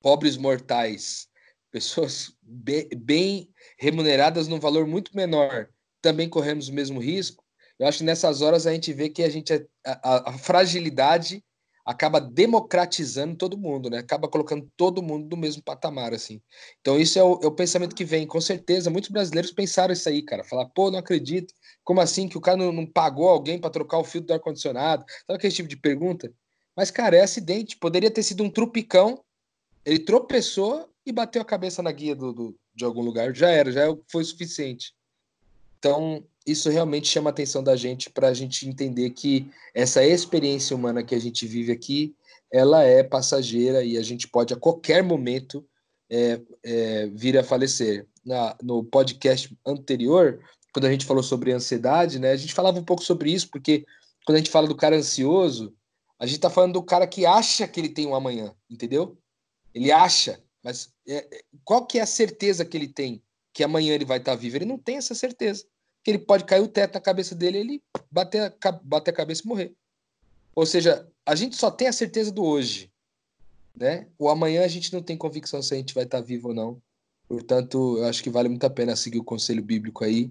pobres 0.00 0.36
mortais, 0.36 1.28
pessoas 1.70 2.34
bem, 2.40 2.88
bem 2.96 3.48
remuneradas 3.76 4.48
num 4.48 4.60
valor 4.60 4.86
muito 4.86 5.14
menor, 5.14 5.68
também 6.00 6.28
corremos 6.28 6.68
o 6.68 6.72
mesmo 6.72 7.00
risco. 7.00 7.43
Eu 7.78 7.86
acho 7.86 7.98
que 7.98 8.04
nessas 8.04 8.40
horas 8.40 8.66
a 8.66 8.72
gente 8.72 8.92
vê 8.92 9.08
que 9.08 9.22
a 9.22 9.28
gente 9.28 9.52
é, 9.52 9.66
a, 9.84 10.30
a, 10.30 10.38
fragilidade 10.38 11.44
acaba 11.84 12.20
democratizando 12.20 13.36
todo 13.36 13.58
mundo, 13.58 13.90
né? 13.90 13.98
Acaba 13.98 14.28
colocando 14.28 14.70
todo 14.76 15.02
mundo 15.02 15.28
no 15.34 15.36
mesmo 15.36 15.62
patamar, 15.62 16.14
assim. 16.14 16.40
Então 16.80 16.98
isso 16.98 17.18
é 17.18 17.22
o, 17.22 17.40
é 17.42 17.46
o 17.46 17.54
pensamento 17.54 17.94
que 17.94 18.04
vem. 18.04 18.26
Com 18.26 18.40
certeza, 18.40 18.90
muitos 18.90 19.10
brasileiros 19.10 19.52
pensaram 19.52 19.92
isso 19.92 20.08
aí, 20.08 20.22
cara. 20.22 20.44
Falar, 20.44 20.66
pô, 20.66 20.90
não 20.90 20.98
acredito. 20.98 21.52
Como 21.82 22.00
assim 22.00 22.28
que 22.28 22.38
o 22.38 22.40
cara 22.40 22.56
não, 22.56 22.72
não 22.72 22.86
pagou 22.86 23.28
alguém 23.28 23.58
para 23.58 23.70
trocar 23.70 23.98
o 23.98 24.04
filtro 24.04 24.28
do 24.28 24.34
ar-condicionado? 24.34 25.04
Sabe 25.26 25.36
aquele 25.36 25.52
tipo 25.52 25.68
de 25.68 25.76
pergunta? 25.76 26.32
Mas, 26.76 26.90
cara, 26.90 27.16
é 27.16 27.22
acidente. 27.22 27.76
Poderia 27.76 28.10
ter 28.10 28.22
sido 28.22 28.42
um 28.42 28.50
trupicão. 28.50 29.22
Ele 29.84 29.98
tropeçou 29.98 30.88
e 31.04 31.12
bateu 31.12 31.42
a 31.42 31.44
cabeça 31.44 31.82
na 31.82 31.92
guia 31.92 32.14
do, 32.14 32.32
do 32.32 32.56
de 32.74 32.84
algum 32.84 33.02
lugar. 33.02 33.34
Já 33.34 33.50
era, 33.50 33.70
já 33.70 33.82
foi 34.10 34.22
o 34.22 34.26
suficiente. 34.26 34.94
Então, 35.78 36.26
isso 36.46 36.68
realmente 36.68 37.08
chama 37.08 37.30
a 37.30 37.32
atenção 37.32 37.62
da 37.62 37.74
gente 37.74 38.10
para 38.10 38.28
a 38.28 38.34
gente 38.34 38.68
entender 38.68 39.10
que 39.10 39.50
essa 39.72 40.04
experiência 40.04 40.76
humana 40.76 41.02
que 41.02 41.14
a 41.14 41.18
gente 41.18 41.46
vive 41.46 41.72
aqui, 41.72 42.14
ela 42.52 42.82
é 42.82 43.02
passageira 43.02 43.82
e 43.82 43.96
a 43.96 44.02
gente 44.02 44.28
pode 44.28 44.52
a 44.52 44.56
qualquer 44.56 45.02
momento 45.02 45.66
é, 46.10 46.40
é, 46.62 47.06
vir 47.08 47.38
a 47.38 47.44
falecer. 47.44 48.06
Na, 48.24 48.56
no 48.62 48.82
podcast 48.82 49.54
anterior, 49.66 50.40
quando 50.72 50.86
a 50.86 50.90
gente 50.90 51.04
falou 51.04 51.22
sobre 51.22 51.52
ansiedade, 51.52 52.18
né, 52.18 52.30
a 52.30 52.36
gente 52.36 52.54
falava 52.54 52.78
um 52.78 52.84
pouco 52.84 53.04
sobre 53.04 53.30
isso, 53.30 53.50
porque 53.50 53.84
quando 54.24 54.36
a 54.36 54.38
gente 54.38 54.50
fala 54.50 54.66
do 54.66 54.74
cara 54.74 54.96
ansioso, 54.96 55.74
a 56.18 56.24
gente 56.24 56.36
está 56.36 56.48
falando 56.48 56.72
do 56.72 56.82
cara 56.82 57.06
que 57.06 57.26
acha 57.26 57.68
que 57.68 57.78
ele 57.78 57.90
tem 57.90 58.06
um 58.06 58.14
amanhã, 58.14 58.54
entendeu? 58.70 59.18
Ele 59.74 59.92
acha, 59.92 60.42
mas 60.62 60.90
é, 61.06 61.16
é 61.16 61.42
qual 61.64 61.84
que 61.84 61.98
é 61.98 62.02
a 62.02 62.06
certeza 62.06 62.64
que 62.64 62.78
ele 62.78 62.88
tem 62.88 63.22
que 63.52 63.62
amanhã 63.62 63.94
ele 63.94 64.06
vai 64.06 64.18
estar 64.18 64.32
tá 64.32 64.36
vivo? 64.36 64.56
Ele 64.56 64.64
não 64.64 64.78
tem 64.78 64.96
essa 64.96 65.14
certeza 65.14 65.66
que 66.04 66.10
ele 66.10 66.18
pode 66.18 66.44
cair 66.44 66.60
o 66.60 66.68
teto 66.68 66.94
na 66.94 67.00
cabeça 67.00 67.34
dele, 67.34 67.58
ele 67.58 67.82
bater 68.10 68.54
a, 68.62 68.72
bater 68.72 69.10
a 69.10 69.14
cabeça 69.14 69.42
e 69.42 69.48
morrer. 69.48 69.74
Ou 70.54 70.66
seja, 70.66 71.08
a 71.24 71.34
gente 71.34 71.56
só 71.56 71.70
tem 71.70 71.88
a 71.88 71.92
certeza 71.92 72.30
do 72.30 72.44
hoje, 72.44 72.92
né? 73.74 74.06
O 74.18 74.28
amanhã 74.28 74.62
a 74.64 74.68
gente 74.68 74.92
não 74.92 75.02
tem 75.02 75.16
convicção 75.16 75.62
se 75.62 75.72
a 75.72 75.76
gente 75.78 75.94
vai 75.94 76.04
estar 76.04 76.20
vivo 76.20 76.48
ou 76.48 76.54
não. 76.54 76.82
Portanto, 77.26 77.96
eu 77.98 78.04
acho 78.04 78.22
que 78.22 78.28
vale 78.28 78.50
muito 78.50 78.64
a 78.64 78.70
pena 78.70 78.94
seguir 78.94 79.18
o 79.18 79.24
conselho 79.24 79.62
bíblico 79.62 80.04
aí, 80.04 80.30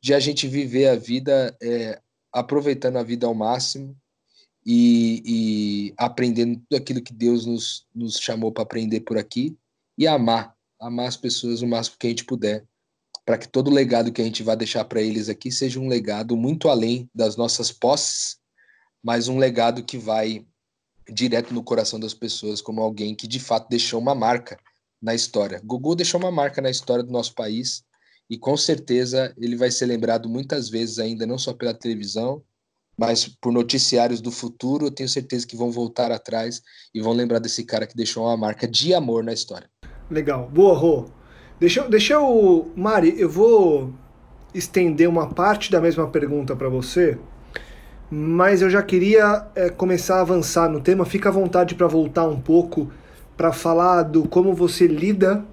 de 0.00 0.12
a 0.12 0.18
gente 0.18 0.48
viver 0.48 0.88
a 0.88 0.96
vida 0.96 1.56
é, 1.62 2.02
aproveitando 2.32 2.96
a 2.96 3.02
vida 3.04 3.24
ao 3.24 3.34
máximo 3.34 3.96
e, 4.66 5.22
e 5.24 5.94
aprendendo 5.96 6.60
tudo 6.68 6.76
aquilo 6.76 7.00
que 7.00 7.12
Deus 7.12 7.46
nos, 7.46 7.86
nos 7.94 8.16
chamou 8.16 8.50
para 8.50 8.64
aprender 8.64 9.00
por 9.00 9.16
aqui 9.16 9.56
e 9.96 10.08
amar, 10.08 10.56
amar 10.80 11.06
as 11.06 11.16
pessoas 11.16 11.62
o 11.62 11.66
máximo 11.66 11.96
que 11.96 12.08
a 12.08 12.10
gente 12.10 12.24
puder 12.24 12.66
para 13.24 13.38
que 13.38 13.48
todo 13.48 13.70
legado 13.70 14.12
que 14.12 14.20
a 14.20 14.24
gente 14.24 14.42
vai 14.42 14.56
deixar 14.56 14.84
para 14.84 15.00
eles 15.00 15.28
aqui 15.28 15.50
seja 15.50 15.78
um 15.78 15.88
legado 15.88 16.36
muito 16.36 16.68
além 16.68 17.08
das 17.14 17.36
nossas 17.36 17.70
posses, 17.70 18.36
mas 19.02 19.28
um 19.28 19.38
legado 19.38 19.82
que 19.82 19.96
vai 19.96 20.44
direto 21.08 21.52
no 21.52 21.62
coração 21.62 21.98
das 21.98 22.14
pessoas, 22.14 22.60
como 22.60 22.80
alguém 22.80 23.14
que 23.14 23.26
de 23.26 23.40
fato 23.40 23.68
deixou 23.68 24.00
uma 24.00 24.14
marca 24.14 24.58
na 25.00 25.14
história. 25.14 25.60
Gugu 25.64 25.94
deixou 25.94 26.20
uma 26.20 26.30
marca 26.30 26.60
na 26.60 26.70
história 26.70 27.02
do 27.02 27.12
nosso 27.12 27.34
país 27.34 27.84
e 28.30 28.38
com 28.38 28.56
certeza 28.56 29.34
ele 29.36 29.56
vai 29.56 29.70
ser 29.70 29.86
lembrado 29.86 30.28
muitas 30.28 30.68
vezes 30.68 30.98
ainda, 30.98 31.26
não 31.26 31.38
só 31.38 31.52
pela 31.52 31.74
televisão, 31.74 32.42
mas 32.96 33.26
por 33.26 33.52
noticiários 33.52 34.20
do 34.20 34.30
futuro. 34.30 34.86
Eu 34.86 34.90
tenho 34.90 35.08
certeza 35.08 35.46
que 35.46 35.56
vão 35.56 35.70
voltar 35.70 36.12
atrás 36.12 36.62
e 36.94 37.00
vão 37.00 37.12
lembrar 37.12 37.40
desse 37.40 37.64
cara 37.64 37.86
que 37.86 37.96
deixou 37.96 38.24
uma 38.24 38.36
marca 38.36 38.66
de 38.66 38.94
amor 38.94 39.24
na 39.24 39.32
história. 39.32 39.68
Legal. 40.10 40.48
Boa, 40.48 40.76
Rô. 40.76 41.21
Deixa, 41.62 41.88
deixa 41.88 42.14
eu. 42.14 42.72
Mari, 42.74 43.14
eu 43.16 43.30
vou 43.30 43.92
estender 44.52 45.08
uma 45.08 45.28
parte 45.28 45.70
da 45.70 45.80
mesma 45.80 46.08
pergunta 46.08 46.56
para 46.56 46.68
você, 46.68 47.16
mas 48.10 48.62
eu 48.62 48.68
já 48.68 48.82
queria 48.82 49.46
é, 49.54 49.68
começar 49.68 50.16
a 50.16 50.22
avançar 50.22 50.68
no 50.68 50.80
tema. 50.80 51.04
Fica 51.04 51.28
à 51.28 51.32
vontade 51.32 51.76
para 51.76 51.86
voltar 51.86 52.26
um 52.26 52.40
pouco 52.40 52.90
para 53.36 53.52
falar 53.52 54.02
do 54.02 54.26
como 54.26 54.52
você 54.52 54.88
lida 54.88 55.44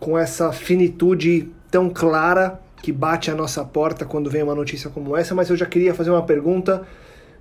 com 0.00 0.16
essa 0.16 0.52
finitude 0.52 1.52
tão 1.70 1.90
clara 1.90 2.58
que 2.82 2.90
bate 2.90 3.30
a 3.30 3.34
nossa 3.34 3.62
porta 3.62 4.06
quando 4.06 4.30
vem 4.30 4.42
uma 4.42 4.54
notícia 4.54 4.88
como 4.88 5.14
essa, 5.14 5.34
mas 5.34 5.50
eu 5.50 5.56
já 5.56 5.66
queria 5.66 5.92
fazer 5.92 6.08
uma 6.08 6.22
pergunta 6.22 6.86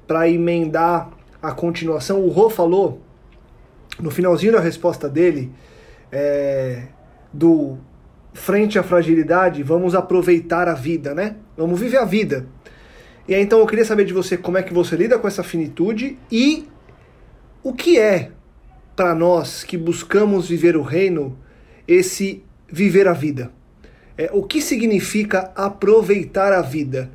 para 0.06 0.28
emendar 0.28 1.12
a 1.42 1.54
continuação. 1.54 2.20
O 2.20 2.28
Rô 2.28 2.50
falou 2.50 3.00
no 3.98 4.12
finalzinho 4.12 4.52
da 4.52 4.60
resposta 4.60 5.08
dele 5.08 5.50
é, 6.12 6.88
do 7.36 7.78
frente 8.34 8.80
à 8.80 8.84
fragilidade, 8.84 9.64
vamos 9.64 9.94
aproveitar 9.96 10.68
a 10.68 10.74
vida, 10.74 11.14
né? 11.14 11.36
Vamos 11.58 11.80
viver 11.80 11.98
a 11.98 12.06
vida. 12.06 12.46
E 13.28 13.34
aí, 13.34 13.42
então 13.42 13.60
eu 13.60 13.66
queria 13.66 13.86
saber 13.86 14.06
de 14.06 14.14
você 14.14 14.38
como 14.38 14.58
é 14.58 14.64
que 14.64 14.74
você 14.74 14.96
lida 14.96 15.18
com 15.18 15.28
essa 15.28 15.44
finitude 15.44 16.18
e 16.32 16.68
o 17.64 17.74
que 17.74 18.00
é 18.00 18.32
para 18.96 19.16
nós 19.16 19.64
que 19.64 19.78
buscamos 19.78 20.48
viver 20.48 20.78
o 20.78 20.82
reino 20.82 21.38
esse 21.88 22.44
viver 22.72 23.08
a 23.08 23.14
vida. 23.14 23.52
É, 24.18 24.30
o 24.32 24.44
que 24.44 24.62
significa 24.62 25.52
aproveitar 25.56 26.54
a 26.54 26.62
vida 26.62 27.10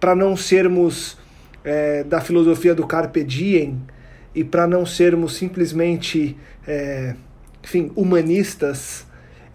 para 0.00 0.14
não 0.14 0.36
sermos 0.36 1.18
é, 1.62 2.04
da 2.04 2.20
filosofia 2.20 2.74
do 2.74 2.86
carpe 2.86 3.22
diem 3.22 3.80
e 4.34 4.42
para 4.42 4.66
não 4.66 4.86
sermos 4.86 5.36
simplesmente, 5.36 6.36
é, 6.66 7.14
enfim, 7.62 7.92
humanistas 7.94 9.07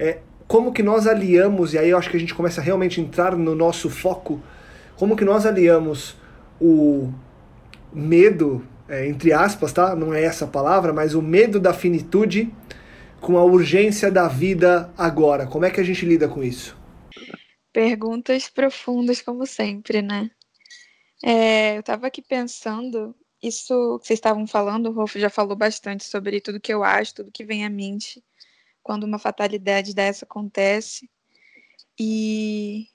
é, 0.09 0.21
como 0.47 0.73
que 0.73 0.83
nós 0.83 1.07
aliamos, 1.07 1.73
e 1.73 1.77
aí 1.77 1.89
eu 1.89 1.97
acho 1.97 2.09
que 2.09 2.17
a 2.17 2.19
gente 2.19 2.35
começa 2.35 2.61
a 2.61 2.63
realmente 2.63 2.99
entrar 2.99 3.35
no 3.35 3.55
nosso 3.55 3.89
foco, 3.89 4.41
como 4.95 5.15
que 5.15 5.25
nós 5.25 5.45
aliamos 5.45 6.15
o 6.59 7.11
medo 7.91 8.65
é, 8.87 9.07
entre 9.07 9.31
aspas, 9.31 9.71
tá? 9.71 9.95
Não 9.95 10.13
é 10.13 10.23
essa 10.23 10.45
a 10.45 10.47
palavra, 10.47 10.91
mas 10.91 11.15
o 11.15 11.21
medo 11.21 11.59
da 11.59 11.73
finitude 11.73 12.53
com 13.21 13.37
a 13.37 13.43
urgência 13.43 14.11
da 14.11 14.27
vida 14.27 14.93
agora. 14.97 15.47
Como 15.47 15.65
é 15.65 15.71
que 15.71 15.79
a 15.79 15.83
gente 15.83 16.05
lida 16.05 16.27
com 16.27 16.43
isso? 16.43 16.77
Perguntas 17.71 18.49
profundas, 18.49 19.21
como 19.21 19.45
sempre, 19.45 20.01
né? 20.01 20.29
É, 21.23 21.77
eu 21.77 21.79
estava 21.79 22.07
aqui 22.07 22.21
pensando, 22.21 23.15
isso 23.41 23.97
que 23.99 24.07
vocês 24.07 24.17
estavam 24.17 24.45
falando, 24.45 24.87
o 24.87 24.91
Rolf 24.91 25.15
já 25.15 25.29
falou 25.29 25.55
bastante 25.55 26.03
sobre 26.03 26.41
tudo 26.41 26.59
que 26.59 26.73
eu 26.73 26.83
acho, 26.83 27.15
tudo 27.15 27.31
que 27.31 27.45
vem 27.45 27.65
à 27.65 27.69
mente 27.69 28.21
quando 28.83 29.05
uma 29.05 29.17
fatalidade 29.17 29.95
dessa 29.95 30.25
acontece. 30.25 31.09
E, 31.99 32.87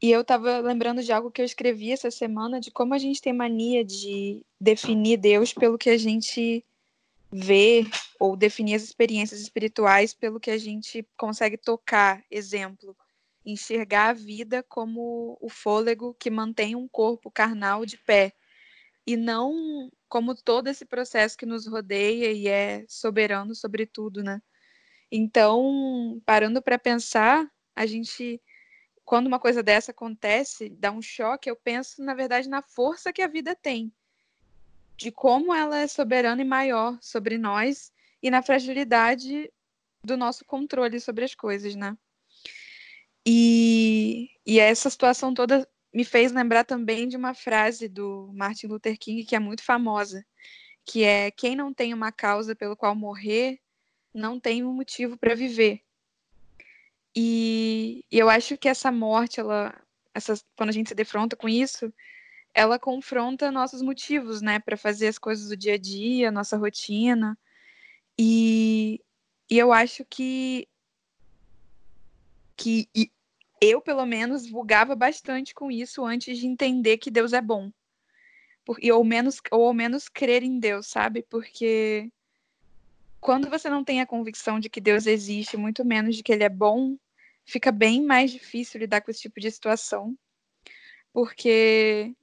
e 0.00 0.10
eu 0.10 0.20
estava 0.20 0.58
lembrando 0.58 1.02
de 1.02 1.12
algo 1.12 1.30
que 1.30 1.40
eu 1.40 1.44
escrevi 1.44 1.90
essa 1.90 2.10
semana, 2.10 2.60
de 2.60 2.70
como 2.70 2.94
a 2.94 2.98
gente 2.98 3.20
tem 3.20 3.32
mania 3.32 3.84
de 3.84 4.44
definir 4.60 5.16
Deus 5.16 5.52
pelo 5.52 5.78
que 5.78 5.90
a 5.90 5.96
gente 5.96 6.64
vê, 7.32 7.86
ou 8.18 8.36
definir 8.36 8.74
as 8.74 8.82
experiências 8.82 9.40
espirituais 9.40 10.12
pelo 10.12 10.40
que 10.40 10.50
a 10.50 10.58
gente 10.58 11.06
consegue 11.16 11.56
tocar. 11.56 12.22
Exemplo, 12.30 12.96
enxergar 13.44 14.10
a 14.10 14.12
vida 14.12 14.62
como 14.68 15.38
o 15.40 15.48
fôlego 15.48 16.14
que 16.14 16.30
mantém 16.30 16.76
um 16.76 16.88
corpo 16.88 17.30
carnal 17.30 17.86
de 17.86 17.96
pé 17.96 18.32
e 19.06 19.16
não 19.16 19.90
como 20.08 20.34
todo 20.34 20.68
esse 20.68 20.84
processo 20.84 21.36
que 21.36 21.46
nos 21.46 21.66
rodeia 21.66 22.32
e 22.32 22.48
é 22.48 22.84
soberano 22.88 23.54
sobre 23.54 23.86
tudo, 23.86 24.22
né? 24.22 24.42
Então, 25.10 26.20
parando 26.24 26.62
para 26.62 26.78
pensar, 26.78 27.50
a 27.74 27.86
gente 27.86 28.40
quando 29.10 29.26
uma 29.26 29.40
coisa 29.40 29.60
dessa 29.60 29.90
acontece, 29.90 30.68
dá 30.68 30.92
um 30.92 31.02
choque, 31.02 31.50
eu 31.50 31.56
penso, 31.56 32.00
na 32.00 32.14
verdade, 32.14 32.48
na 32.48 32.62
força 32.62 33.12
que 33.12 33.20
a 33.20 33.26
vida 33.26 33.56
tem, 33.56 33.92
de 34.96 35.10
como 35.10 35.52
ela 35.52 35.78
é 35.78 35.88
soberana 35.88 36.40
e 36.40 36.44
maior 36.44 36.96
sobre 37.00 37.36
nós 37.36 37.92
e 38.22 38.30
na 38.30 38.40
fragilidade 38.40 39.52
do 40.04 40.16
nosso 40.16 40.44
controle 40.44 41.00
sobre 41.00 41.24
as 41.24 41.34
coisas, 41.34 41.74
né? 41.74 41.98
E, 43.26 44.30
e 44.46 44.60
essa 44.60 44.88
situação 44.88 45.34
toda 45.34 45.68
me 45.92 46.04
fez 46.04 46.30
lembrar 46.30 46.62
também 46.62 47.08
de 47.08 47.16
uma 47.16 47.34
frase 47.34 47.88
do 47.88 48.30
Martin 48.32 48.68
Luther 48.68 48.96
King 48.96 49.24
que 49.24 49.34
é 49.34 49.40
muito 49.40 49.64
famosa, 49.64 50.24
que 50.84 51.02
é 51.02 51.32
quem 51.32 51.56
não 51.56 51.74
tem 51.74 51.92
uma 51.92 52.12
causa 52.12 52.54
pelo 52.54 52.76
qual 52.76 52.94
morrer 52.94 53.58
não 54.12 54.38
tem 54.40 54.64
um 54.64 54.72
motivo 54.72 55.16
para 55.16 55.34
viver. 55.34 55.82
E, 57.14 58.04
e, 58.10 58.18
eu 58.18 58.28
acho 58.28 58.56
que 58.56 58.68
essa 58.68 58.90
morte, 58.92 59.40
ela, 59.40 59.74
essa, 60.14 60.40
quando 60.56 60.70
a 60.70 60.72
gente 60.72 60.88
se 60.88 60.94
defronta 60.94 61.36
com 61.36 61.48
isso, 61.48 61.92
ela 62.54 62.78
confronta 62.78 63.50
nossos 63.50 63.82
motivos, 63.82 64.40
né, 64.42 64.58
para 64.58 64.76
fazer 64.76 65.08
as 65.08 65.18
coisas 65.18 65.48
do 65.48 65.56
dia 65.56 65.74
a 65.74 65.78
dia, 65.78 66.30
nossa 66.30 66.56
rotina. 66.56 67.38
E, 68.18 69.00
e 69.50 69.58
eu 69.58 69.72
acho 69.72 70.04
que 70.04 70.68
que 72.56 72.88
eu, 73.60 73.80
pelo 73.80 74.04
menos, 74.04 74.48
vulgava 74.48 74.94
bastante 74.94 75.54
com 75.54 75.70
isso 75.70 76.04
antes 76.04 76.38
de 76.38 76.46
entender 76.46 76.98
que 76.98 77.10
Deus 77.10 77.32
é 77.32 77.40
bom. 77.40 77.72
Por, 78.64 78.78
e, 78.82 78.92
ou, 78.92 79.02
menos, 79.04 79.40
ou 79.50 79.66
ao 79.66 79.74
menos 79.74 80.08
crer 80.08 80.42
em 80.42 80.58
Deus, 80.58 80.86
sabe? 80.86 81.22
Porque 81.22 82.10
quando 83.20 83.50
você 83.50 83.68
não 83.68 83.84
tem 83.84 84.00
a 84.00 84.06
convicção 84.06 84.58
de 84.58 84.70
que 84.70 84.80
Deus 84.80 85.06
existe, 85.06 85.56
muito 85.56 85.84
menos 85.84 86.16
de 86.16 86.22
que 86.22 86.32
ele 86.32 86.44
é 86.44 86.48
bom, 86.48 86.96
fica 87.44 87.70
bem 87.72 88.02
mais 88.04 88.30
difícil 88.30 88.80
lidar 88.80 89.00
com 89.02 89.10
esse 89.10 89.20
tipo 89.20 89.40
de 89.40 89.50
situação. 89.50 90.16
Porque 91.12 92.14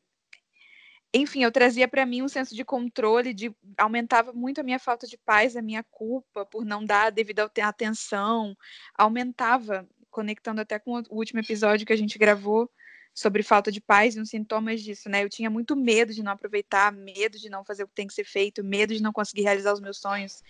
enfim, 1.13 1.43
eu 1.43 1.51
trazia 1.51 1.87
para 1.87 2.05
mim 2.05 2.21
um 2.21 2.27
senso 2.27 2.53
de 2.53 2.65
controle, 2.65 3.33
de 3.33 3.51
aumentava 3.77 4.33
muito 4.33 4.59
a 4.59 4.63
minha 4.63 4.79
falta 4.79 5.07
de 5.07 5.17
paz, 5.17 5.55
a 5.55 5.61
minha 5.61 5.83
culpa 5.83 6.45
por 6.45 6.65
não 6.65 6.85
dar 6.85 7.07
a 7.07 7.09
devida 7.09 7.49
atenção, 7.63 8.55
aumentava 8.93 9.87
conectando 10.09 10.61
até 10.61 10.77
com 10.79 10.91
o 10.93 11.03
último 11.15 11.39
episódio 11.39 11.85
que 11.85 11.93
a 11.93 11.97
gente 11.97 12.17
gravou 12.17 12.69
sobre 13.13 13.41
falta 13.41 13.71
de 13.71 13.81
paz 13.81 14.15
e 14.15 14.19
os 14.19 14.29
sintomas 14.29 14.81
disso, 14.81 15.09
né? 15.09 15.23
Eu 15.23 15.29
tinha 15.29 15.49
muito 15.49 15.75
medo 15.75 16.13
de 16.13 16.21
não 16.21 16.31
aproveitar, 16.31 16.91
medo 16.91 17.39
de 17.39 17.49
não 17.49 17.65
fazer 17.65 17.83
o 17.83 17.87
que 17.87 17.95
tem 17.95 18.07
que 18.07 18.13
ser 18.13 18.25
feito, 18.25 18.63
medo 18.63 18.93
de 18.93 19.01
não 19.01 19.11
conseguir 19.11 19.41
realizar 19.43 19.73
os 19.73 19.81
meus 19.81 19.97
sonhos. 19.99 20.43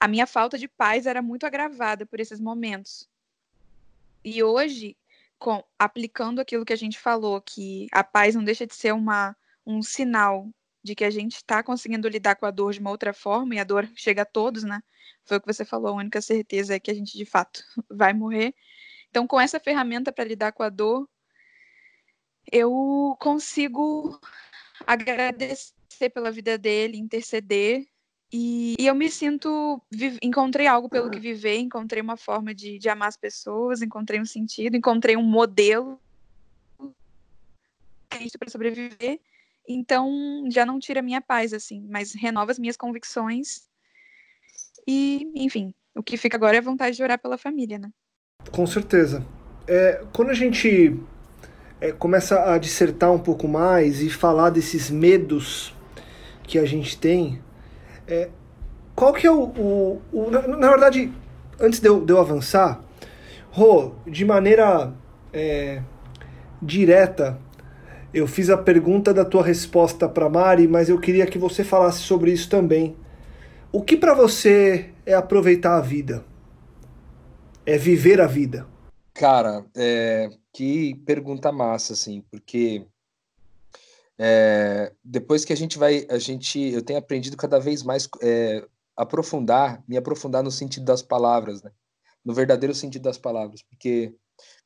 A 0.00 0.08
minha 0.08 0.26
falta 0.26 0.58
de 0.58 0.66
paz 0.66 1.06
era 1.06 1.20
muito 1.20 1.44
agravada 1.44 2.06
por 2.06 2.18
esses 2.18 2.40
momentos. 2.40 3.06
E 4.24 4.42
hoje, 4.42 4.96
com, 5.38 5.62
aplicando 5.78 6.40
aquilo 6.40 6.64
que 6.64 6.72
a 6.72 6.76
gente 6.76 6.98
falou, 6.98 7.40
que 7.40 7.86
a 7.92 8.02
paz 8.02 8.34
não 8.34 8.42
deixa 8.42 8.66
de 8.66 8.74
ser 8.74 8.92
uma, 8.92 9.36
um 9.66 9.82
sinal 9.82 10.48
de 10.82 10.94
que 10.94 11.04
a 11.04 11.10
gente 11.10 11.36
está 11.36 11.62
conseguindo 11.62 12.08
lidar 12.08 12.36
com 12.36 12.46
a 12.46 12.50
dor 12.50 12.72
de 12.72 12.80
uma 12.80 12.90
outra 12.90 13.12
forma, 13.12 13.54
e 13.54 13.58
a 13.58 13.64
dor 13.64 13.88
chega 13.94 14.22
a 14.22 14.26
todos, 14.26 14.64
né? 14.64 14.82
Foi 15.24 15.36
o 15.36 15.40
que 15.40 15.52
você 15.52 15.64
falou, 15.64 15.88
a 15.88 15.96
única 15.96 16.22
certeza 16.22 16.74
é 16.74 16.80
que 16.80 16.90
a 16.90 16.94
gente 16.94 17.16
de 17.16 17.24
fato 17.26 17.62
vai 17.90 18.12
morrer. 18.14 18.54
Então, 19.10 19.26
com 19.26 19.40
essa 19.40 19.60
ferramenta 19.60 20.10
para 20.12 20.24
lidar 20.24 20.52
com 20.52 20.62
a 20.62 20.70
dor, 20.70 21.08
eu 22.50 23.16
consigo 23.20 24.18
agradecer 24.86 26.10
pela 26.14 26.30
vida 26.30 26.56
dele, 26.56 26.98
interceder. 26.98 27.86
E, 28.32 28.76
e 28.78 28.86
eu 28.86 28.94
me 28.94 29.10
sinto. 29.10 29.82
Encontrei 30.22 30.66
algo 30.66 30.88
pelo 30.88 31.10
que 31.10 31.18
viver, 31.18 31.56
encontrei 31.58 32.00
uma 32.00 32.16
forma 32.16 32.54
de, 32.54 32.78
de 32.78 32.88
amar 32.88 33.08
as 33.08 33.16
pessoas, 33.16 33.82
encontrei 33.82 34.20
um 34.20 34.24
sentido, 34.24 34.76
encontrei 34.76 35.16
um 35.16 35.22
modelo 35.22 36.00
para 38.38 38.50
sobreviver. 38.50 39.20
Então, 39.68 40.44
já 40.50 40.66
não 40.66 40.78
tira 40.78 41.00
a 41.00 41.02
minha 41.02 41.20
paz, 41.20 41.52
assim, 41.52 41.86
mas 41.88 42.12
renova 42.12 42.50
as 42.50 42.58
minhas 42.58 42.76
convicções. 42.76 43.68
E, 44.86 45.30
enfim, 45.34 45.72
o 45.94 46.02
que 46.02 46.16
fica 46.16 46.36
agora 46.36 46.56
é 46.56 46.58
a 46.58 46.62
vontade 46.62 46.96
de 46.96 47.02
orar 47.02 47.18
pela 47.18 47.38
família, 47.38 47.78
né? 47.78 47.90
Com 48.50 48.66
certeza. 48.66 49.24
É, 49.66 50.04
quando 50.12 50.30
a 50.30 50.34
gente 50.34 50.98
é, 51.80 51.92
começa 51.92 52.52
a 52.52 52.58
dissertar 52.58 53.12
um 53.12 53.18
pouco 53.18 53.46
mais 53.46 54.02
e 54.02 54.10
falar 54.10 54.50
desses 54.50 54.90
medos 54.90 55.74
que 56.42 56.58
a 56.58 56.64
gente 56.64 56.98
tem, 56.98 57.40
é, 58.10 58.28
qual 58.94 59.12
que 59.12 59.26
é 59.26 59.30
o. 59.30 59.44
o, 59.44 60.02
o 60.12 60.30
na, 60.30 60.46
na, 60.46 60.68
verdade, 60.68 61.12
antes 61.60 61.80
de 61.80 61.88
eu, 61.88 62.04
de 62.04 62.12
eu 62.12 62.18
avançar, 62.18 62.80
Rô, 63.50 63.92
de 64.06 64.24
maneira 64.24 64.92
é, 65.32 65.82
direta, 66.60 67.38
eu 68.12 68.26
fiz 68.26 68.50
a 68.50 68.56
pergunta 68.56 69.14
da 69.14 69.24
tua 69.24 69.42
resposta 69.42 70.08
para 70.08 70.28
Mari, 70.28 70.68
mas 70.68 70.88
eu 70.88 70.98
queria 70.98 71.26
que 71.26 71.38
você 71.38 71.64
falasse 71.64 72.00
sobre 72.00 72.32
isso 72.32 72.48
também. 72.48 72.96
O 73.72 73.82
que 73.82 73.96
para 73.96 74.14
você 74.14 74.90
é 75.06 75.14
aproveitar 75.14 75.76
a 75.76 75.80
vida? 75.80 76.24
é 77.70 77.76
viver 77.76 78.20
a 78.20 78.26
vida? 78.26 78.66
Cara, 79.14 79.64
é, 79.76 80.28
que 80.52 80.94
pergunta 81.06 81.52
massa, 81.52 81.92
assim, 81.92 82.22
porque 82.30 82.86
é, 84.22 84.92
depois 85.02 85.46
que 85.46 85.52
a 85.52 85.56
gente 85.56 85.78
vai, 85.78 86.06
a 86.10 86.18
gente, 86.18 86.60
eu 86.60 86.82
tenho 86.82 86.98
aprendido 86.98 87.36
cada 87.38 87.58
vez 87.58 87.82
mais 87.82 88.06
é, 88.20 88.66
aprofundar, 88.94 89.82
me 89.88 89.96
aprofundar 89.96 90.42
no 90.42 90.50
sentido 90.50 90.84
das 90.84 91.00
palavras, 91.00 91.62
né? 91.62 91.70
No 92.22 92.34
verdadeiro 92.34 92.74
sentido 92.74 93.02
das 93.02 93.16
palavras, 93.16 93.62
porque 93.62 94.14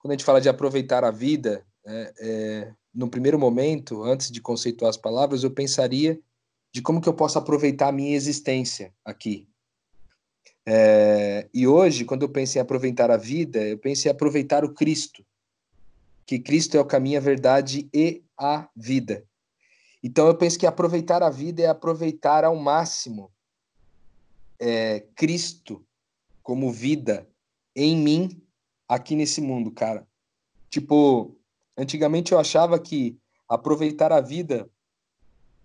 quando 0.00 0.10
a 0.10 0.14
gente 0.14 0.24
fala 0.24 0.40
de 0.40 0.48
aproveitar 0.48 1.04
a 1.04 1.10
vida, 1.12 1.64
é, 1.86 2.14
é, 2.18 2.74
no 2.92 3.08
primeiro 3.08 3.38
momento, 3.38 4.02
antes 4.02 4.28
de 4.28 4.40
conceituar 4.40 4.90
as 4.90 4.96
palavras, 4.96 5.44
eu 5.44 5.50
pensaria 5.52 6.18
de 6.72 6.82
como 6.82 7.00
que 7.00 7.08
eu 7.08 7.14
posso 7.14 7.38
aproveitar 7.38 7.88
a 7.88 7.92
minha 7.92 8.16
existência 8.16 8.92
aqui, 9.04 9.48
é, 10.66 11.46
e 11.52 11.66
hoje, 11.66 12.04
quando 12.04 12.22
eu 12.22 12.28
penso 12.28 12.56
em 12.56 12.60
aproveitar 12.60 13.10
a 13.10 13.16
vida, 13.16 13.60
eu 13.60 13.78
penso 13.78 14.08
em 14.08 14.10
aproveitar 14.10 14.64
o 14.64 14.72
Cristo, 14.72 15.24
que 16.26 16.38
Cristo 16.38 16.76
é 16.76 16.80
o 16.80 16.86
caminho, 16.86 17.18
a 17.18 17.22
verdade 17.22 17.88
e 17.92 18.22
a 18.38 18.68
vida. 18.74 19.24
Então 20.04 20.26
eu 20.26 20.34
penso 20.36 20.58
que 20.58 20.66
aproveitar 20.66 21.22
a 21.22 21.30
vida 21.30 21.62
é 21.62 21.66
aproveitar 21.66 22.44
ao 22.44 22.54
máximo 22.54 23.32
é, 24.60 25.00
Cristo 25.16 25.82
como 26.42 26.70
vida 26.70 27.26
em 27.74 27.96
mim 27.96 28.42
aqui 28.86 29.16
nesse 29.16 29.40
mundo, 29.40 29.70
cara. 29.70 30.06
Tipo, 30.68 31.34
antigamente 31.74 32.32
eu 32.32 32.38
achava 32.38 32.78
que 32.78 33.18
aproveitar 33.48 34.12
a 34.12 34.20
vida 34.20 34.68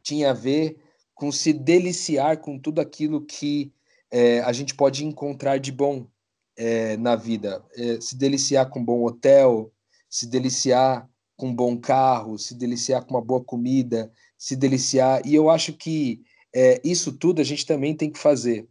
tinha 0.01 0.29
a 0.29 0.33
ver 0.33 0.81
com 1.13 1.33
se 1.33 1.51
deliciar 1.51 2.37
com 2.37 2.57
tudo 2.57 2.79
aquilo 2.79 3.25
que 3.25 3.73
é, 4.09 4.39
a 4.39 4.53
gente 4.53 4.73
pode 4.73 5.03
encontrar 5.03 5.59
de 5.59 5.73
bom 5.73 6.07
é, 6.55 6.95
na 6.95 7.17
vida. 7.17 7.61
É, 7.75 7.99
se 7.99 8.15
deliciar 8.15 8.69
com 8.69 8.79
um 8.79 8.85
bom 8.85 9.03
hotel, 9.03 9.69
se 10.09 10.25
deliciar 10.25 11.09
com 11.39 11.47
um 11.47 11.55
bom 11.55 11.77
carro, 11.77 12.37
se 12.37 12.53
deliciar 12.53 13.05
com 13.05 13.13
uma 13.15 13.21
boa 13.21 13.41
comida, 13.41 14.11
se 14.37 14.57
deliciar. 14.57 15.25
E 15.25 15.33
eu 15.33 15.49
acho 15.49 15.71
que 15.71 16.21
é, 16.53 16.81
isso 16.83 17.13
tudo 17.13 17.39
a 17.39 17.45
gente 17.45 17.65
também 17.65 17.95
tem 17.95 18.11
que 18.11 18.19
fazer. 18.19 18.67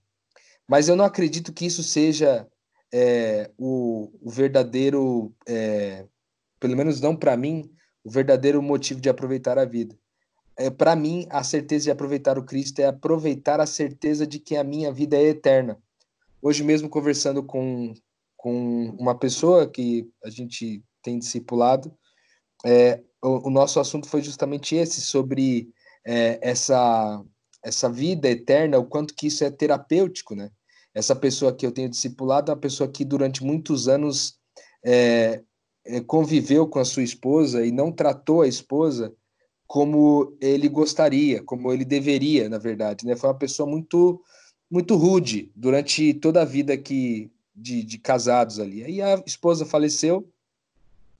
Mas 0.68 0.86
eu 0.86 0.94
não 0.94 1.04
acredito 1.06 1.50
que 1.50 1.64
isso 1.64 1.82
seja 1.82 2.46
é, 2.92 3.50
o, 3.56 4.12
o, 4.20 4.30
verdadeiro, 4.30 5.34
é, 5.46 6.04
pelo 6.60 6.76
menos 6.76 7.00
não 7.00 7.16
para 7.16 7.38
mim, 7.38 7.70
o 8.04 8.10
verdadeiro 8.10 8.62
motivo 8.62 9.00
de 9.00 9.08
aproveitar 9.08 9.58
a 9.58 9.64
vida. 9.64 9.98
é, 10.58 10.68
para 10.68 10.94
mim, 10.94 11.26
a 11.30 11.42
certeza 11.42 11.84
de 11.84 11.90
aproveitar 11.90 12.38
o 12.38 12.44
Cristo 12.44 12.80
é 12.80 12.86
aproveitar 12.86 13.60
a 13.60 13.66
certeza 13.66 14.26
de 14.26 14.38
que 14.38 14.56
a 14.56 14.64
minha 14.64 14.92
vida 14.92 15.16
é 15.16 15.22
eterna. 15.22 15.78
Hoje 16.42 16.62
mesmo, 16.62 16.88
conversando 16.88 17.42
com, 17.42 17.94
com 18.36 18.90
uma 18.98 19.14
pessoa 19.14 19.66
que 19.66 20.06
a 20.22 20.28
gente 20.28 20.82
tem 21.02 21.18
discipulado, 21.18 21.96
é, 22.64 23.02
o, 23.22 23.48
o, 23.48 23.50
nosso 23.50 23.80
assunto 23.80 24.08
foi 24.08 24.22
justamente 24.22 24.74
esse, 24.74 25.00
sobre 25.00 25.70
é, 26.04 26.38
essa, 26.42 27.22
essa 27.64 27.88
vida 27.88 28.28
eterna, 28.28 28.78
o 28.78 28.86
quanto 28.86 29.14
que 29.14 29.26
isso 29.26 29.44
é 29.44 29.50
terapêutico, 29.50 30.34
né? 30.34 30.50
Essa 30.94 31.14
pessoa 31.14 31.54
que 31.54 31.64
eu 31.64 31.72
tenho 31.72 31.88
discipulado 31.88 32.50
é 32.50 32.54
uma 32.54 32.60
pessoa 32.60 32.90
que 32.90 33.04
durante 33.04 33.44
muitos 33.44 33.88
anos 33.88 34.38
é, 34.84 35.42
é, 35.84 36.00
conviveu 36.00 36.66
com 36.66 36.78
a 36.78 36.84
sua 36.84 37.02
esposa 37.02 37.64
e 37.64 37.70
não 37.70 37.92
tratou 37.92 38.42
a 38.42 38.48
esposa 38.48 39.14
como 39.66 40.36
ele 40.40 40.68
gostaria, 40.68 41.42
como 41.42 41.72
ele 41.72 41.84
deveria, 41.84 42.48
na 42.48 42.58
verdade, 42.58 43.06
né? 43.06 43.14
Foi 43.16 43.28
uma 43.28 43.38
pessoa 43.38 43.68
muito 43.68 44.22
muito 44.70 44.96
rude 44.96 45.50
durante 45.56 46.12
toda 46.14 46.42
a 46.42 46.44
vida 46.44 46.76
que 46.76 47.30
de, 47.54 47.82
de 47.82 47.98
casados 47.98 48.58
ali. 48.58 48.84
Aí 48.84 49.00
a 49.00 49.22
esposa 49.26 49.64
faleceu 49.64 50.28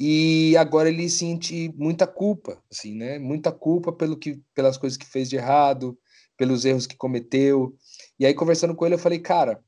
e 0.01 0.57
agora 0.57 0.89
ele 0.89 1.09
sente 1.09 1.73
muita 1.77 2.07
culpa, 2.07 2.63
assim, 2.71 2.95
né? 2.95 3.19
Muita 3.19 3.51
culpa 3.51 3.93
pelo 3.93 4.17
que, 4.17 4.41
pelas 4.55 4.77
coisas 4.77 4.97
que 4.97 5.07
fez 5.07 5.29
de 5.29 5.37
errado, 5.37 5.99
pelos 6.37 6.65
erros 6.65 6.87
que 6.87 6.97
cometeu. 6.97 7.75
E 8.19 8.25
aí 8.25 8.33
conversando 8.33 8.75
com 8.77 8.87
ele 8.87 8.95
eu 8.95 8.99
falei, 8.99 9.19
cara, 9.19 9.61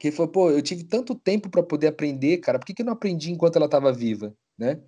que 0.00 0.08
ele 0.08 0.16
falou, 0.16 0.32
pô, 0.32 0.50
eu 0.50 0.62
tive 0.62 0.84
tanto 0.84 1.14
tempo 1.14 1.50
para 1.50 1.62
poder 1.62 1.88
aprender, 1.88 2.38
cara, 2.38 2.58
por 2.58 2.64
que, 2.64 2.72
que 2.72 2.82
eu 2.82 2.86
não 2.86 2.94
aprendi 2.94 3.30
enquanto 3.30 3.56
ela 3.56 3.66
estava 3.66 3.92
viva, 3.92 4.34
né? 4.56 4.80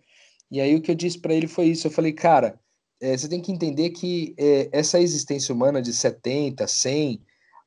E 0.51 0.61
aí 0.61 0.75
o 0.75 0.81
que 0.81 0.90
eu 0.90 0.95
disse 0.95 1.19
para 1.19 1.35
ele 1.35 1.47
foi 1.47 1.66
isso, 1.66 1.87
eu 1.87 1.90
falei, 1.90 2.12
cara, 2.12 2.59
é, 3.01 3.16
você 3.16 3.29
tem 3.29 3.40
que 3.40 3.53
entender 3.53 3.90
que 3.90 4.35
é, 4.38 4.69
essa 4.73 5.01
existência 5.01 5.55
humana 5.55 5.83
de 5.83 5.93
70, 5.93 6.66
100, 6.66 7.23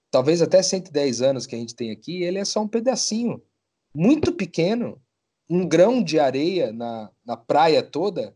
talvez 0.10 0.42
até 0.42 0.62
110 0.62 1.22
anos 1.22 1.46
que 1.46 1.56
a 1.56 1.58
gente 1.58 1.76
tem 1.76 1.92
aqui, 1.92 2.24
ele 2.24 2.40
é 2.40 2.46
só 2.46 2.62
um 2.62 2.68
pedacinho 2.68 3.42
muito 3.96 4.34
pequeno 4.34 5.00
um 5.50 5.68
grão 5.68 6.04
de 6.04 6.20
areia 6.20 6.72
na, 6.72 7.12
na 7.26 7.38
praia 7.38 7.84
toda 7.84 8.36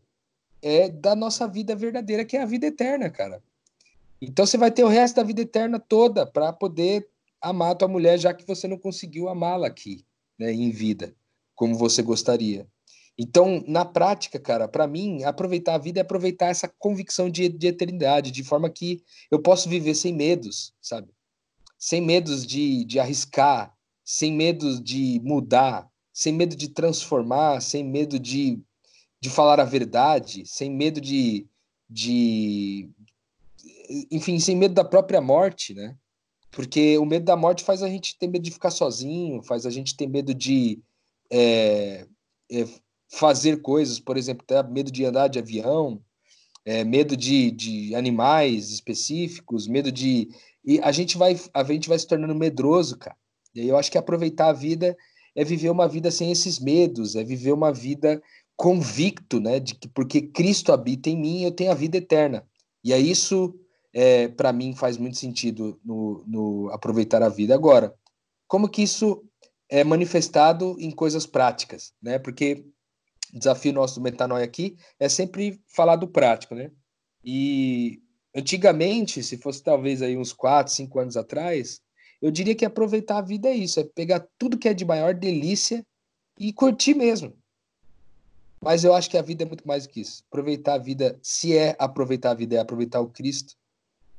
é 0.60 0.88
da 0.88 1.14
nossa 1.14 1.46
vida 1.46 1.74
verdadeira, 1.74 2.24
que 2.24 2.36
é 2.36 2.42
a 2.42 2.46
vida 2.46 2.66
eterna, 2.66 3.08
cara. 3.10 3.42
Então 4.20 4.44
você 4.44 4.58
vai 4.58 4.70
ter 4.70 4.84
o 4.84 4.88
resto 4.88 5.16
da 5.16 5.22
vida 5.22 5.42
eterna 5.42 5.78
toda 5.78 6.26
para 6.26 6.52
poder 6.52 7.08
amar 7.40 7.70
a 7.70 7.74
tua 7.74 7.88
mulher, 7.88 8.18
já 8.18 8.34
que 8.34 8.46
você 8.46 8.66
não 8.66 8.76
conseguiu 8.76 9.28
amá-la 9.28 9.68
aqui, 9.68 10.04
né, 10.38 10.52
em 10.52 10.70
vida, 10.70 11.14
como 11.54 11.76
você 11.76 12.02
gostaria. 12.02 12.66
Então, 13.16 13.64
na 13.66 13.84
prática, 13.84 14.38
cara, 14.38 14.68
para 14.68 14.86
mim, 14.86 15.24
aproveitar 15.24 15.74
a 15.74 15.78
vida 15.78 15.98
é 15.98 16.02
aproveitar 16.02 16.46
essa 16.46 16.68
convicção 16.78 17.28
de, 17.28 17.48
de 17.48 17.66
eternidade, 17.66 18.30
de 18.30 18.44
forma 18.44 18.70
que 18.70 19.02
eu 19.28 19.40
posso 19.40 19.68
viver 19.68 19.94
sem 19.94 20.12
medos, 20.12 20.72
sabe? 20.80 21.08
Sem 21.76 22.00
medos 22.00 22.46
de, 22.46 22.84
de 22.84 23.00
arriscar, 23.00 23.74
sem 24.04 24.32
medos 24.32 24.80
de 24.80 25.20
mudar, 25.24 25.90
sem 26.18 26.32
medo 26.32 26.56
de 26.56 26.68
transformar, 26.68 27.60
sem 27.60 27.84
medo 27.84 28.18
de, 28.18 28.60
de 29.20 29.30
falar 29.30 29.60
a 29.60 29.64
verdade, 29.64 30.44
sem 30.44 30.68
medo 30.68 31.00
de, 31.00 31.46
de. 31.88 32.90
Enfim, 34.10 34.40
sem 34.40 34.56
medo 34.56 34.74
da 34.74 34.82
própria 34.82 35.20
morte, 35.20 35.74
né? 35.74 35.96
Porque 36.50 36.98
o 36.98 37.04
medo 37.04 37.24
da 37.24 37.36
morte 37.36 37.62
faz 37.62 37.84
a 37.84 37.88
gente 37.88 38.18
ter 38.18 38.26
medo 38.26 38.42
de 38.42 38.50
ficar 38.50 38.72
sozinho, 38.72 39.44
faz 39.44 39.64
a 39.64 39.70
gente 39.70 39.96
ter 39.96 40.08
medo 40.08 40.34
de 40.34 40.80
é, 41.30 42.04
é, 42.50 42.66
fazer 43.08 43.62
coisas, 43.62 44.00
por 44.00 44.16
exemplo, 44.16 44.44
ter 44.44 44.68
medo 44.68 44.90
de 44.90 45.04
andar 45.04 45.28
de 45.28 45.38
avião, 45.38 46.02
é, 46.64 46.82
medo 46.82 47.16
de, 47.16 47.52
de 47.52 47.94
animais 47.94 48.70
específicos, 48.70 49.68
medo 49.68 49.92
de. 49.92 50.30
E 50.64 50.80
a 50.80 50.90
gente 50.90 51.16
vai, 51.16 51.38
a 51.54 51.62
gente 51.62 51.88
vai 51.88 51.96
se 51.96 52.08
tornando 52.08 52.34
medroso, 52.34 52.98
cara. 52.98 53.16
E 53.54 53.60
aí 53.60 53.68
eu 53.68 53.76
acho 53.76 53.88
que 53.88 53.98
aproveitar 53.98 54.48
a 54.48 54.52
vida 54.52 54.96
é 55.34 55.44
viver 55.44 55.70
uma 55.70 55.88
vida 55.88 56.10
sem 56.10 56.30
esses 56.30 56.58
medos, 56.58 57.16
é 57.16 57.24
viver 57.24 57.52
uma 57.52 57.72
vida 57.72 58.22
convicto, 58.56 59.40
né, 59.40 59.60
de 59.60 59.74
que 59.74 59.88
porque 59.88 60.22
Cristo 60.22 60.72
habita 60.72 61.08
em 61.08 61.16
mim, 61.16 61.44
eu 61.44 61.52
tenho 61.52 61.70
a 61.70 61.74
vida 61.74 61.96
eterna. 61.96 62.44
E 62.82 62.92
é 62.92 62.98
isso, 62.98 63.54
é, 63.92 64.28
para 64.28 64.52
mim, 64.52 64.74
faz 64.74 64.96
muito 64.96 65.16
sentido 65.16 65.80
no, 65.84 66.24
no 66.26 66.70
aproveitar 66.72 67.22
a 67.22 67.28
vida. 67.28 67.54
Agora, 67.54 67.94
como 68.48 68.68
que 68.68 68.82
isso 68.82 69.24
é 69.68 69.84
manifestado 69.84 70.76
em 70.80 70.90
coisas 70.90 71.26
práticas, 71.26 71.92
né? 72.02 72.18
Porque 72.18 72.64
o 73.34 73.38
desafio 73.38 73.72
nosso 73.72 73.96
do 73.96 74.00
Metanoia 74.00 74.44
aqui 74.44 74.76
é 74.98 75.08
sempre 75.08 75.60
falar 75.66 75.96
do 75.96 76.08
prático, 76.08 76.54
né? 76.54 76.70
E 77.22 78.00
antigamente, 78.34 79.22
se 79.22 79.36
fosse 79.36 79.62
talvez 79.62 80.00
aí 80.00 80.16
uns 80.16 80.32
quatro, 80.32 80.72
cinco 80.72 80.98
anos 80.98 81.16
atrás, 81.16 81.80
eu 82.20 82.30
diria 82.30 82.54
que 82.54 82.64
aproveitar 82.64 83.18
a 83.18 83.22
vida 83.22 83.48
é 83.48 83.54
isso, 83.54 83.78
é 83.78 83.84
pegar 83.84 84.26
tudo 84.38 84.58
que 84.58 84.68
é 84.68 84.74
de 84.74 84.84
maior 84.84 85.14
delícia 85.14 85.84
e 86.38 86.52
curtir 86.52 86.94
mesmo. 86.94 87.36
Mas 88.60 88.82
eu 88.82 88.92
acho 88.92 89.08
que 89.08 89.16
a 89.16 89.22
vida 89.22 89.44
é 89.44 89.46
muito 89.46 89.66
mais 89.66 89.86
do 89.86 89.90
que 89.90 90.00
isso. 90.00 90.24
Aproveitar 90.28 90.74
a 90.74 90.78
vida, 90.78 91.18
se 91.22 91.56
é 91.56 91.76
aproveitar 91.78 92.32
a 92.32 92.34
vida, 92.34 92.56
é 92.56 92.58
aproveitar 92.58 93.00
o 93.00 93.08
Cristo, 93.08 93.54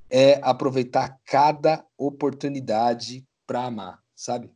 é 0.09 0.39
aproveitar 0.41 1.19
cada 1.25 1.85
oportunidade 1.97 3.25
para 3.45 3.65
amar, 3.65 4.01
sabe? 4.15 4.49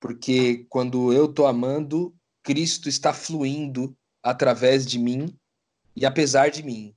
Porque 0.00 0.66
quando 0.68 1.12
eu 1.12 1.28
tô 1.28 1.46
amando, 1.46 2.14
Cristo 2.42 2.88
está 2.88 3.12
fluindo 3.12 3.96
através 4.22 4.86
de 4.86 4.98
mim 4.98 5.36
e 5.94 6.06
apesar 6.06 6.50
de 6.50 6.62
mim. 6.62 6.94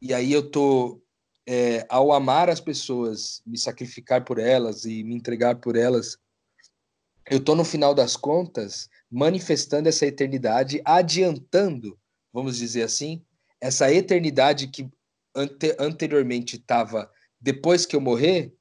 E 0.00 0.12
aí 0.12 0.32
eu 0.32 0.48
tô 0.50 1.00
é, 1.46 1.86
ao 1.88 2.12
amar 2.12 2.48
as 2.48 2.60
pessoas, 2.60 3.42
me 3.46 3.58
sacrificar 3.58 4.24
por 4.24 4.38
elas 4.38 4.84
e 4.84 5.04
me 5.04 5.14
entregar 5.14 5.56
por 5.56 5.76
elas, 5.76 6.16
eu 7.30 7.38
estou 7.38 7.54
no 7.54 7.64
final 7.64 7.94
das 7.94 8.16
contas 8.16 8.88
manifestando 9.10 9.88
essa 9.88 10.06
eternidade, 10.06 10.80
adiantando, 10.84 11.98
vamos 12.32 12.56
dizer 12.56 12.82
assim, 12.82 13.22
essa 13.60 13.92
eternidade 13.92 14.68
que 14.68 14.88
ante 15.34 15.74
anteriormente 15.78 16.56
estava 16.56 17.10
depois 17.40 17.84
que 17.84 17.96
eu 17.96 18.00
morrer, 18.00 18.54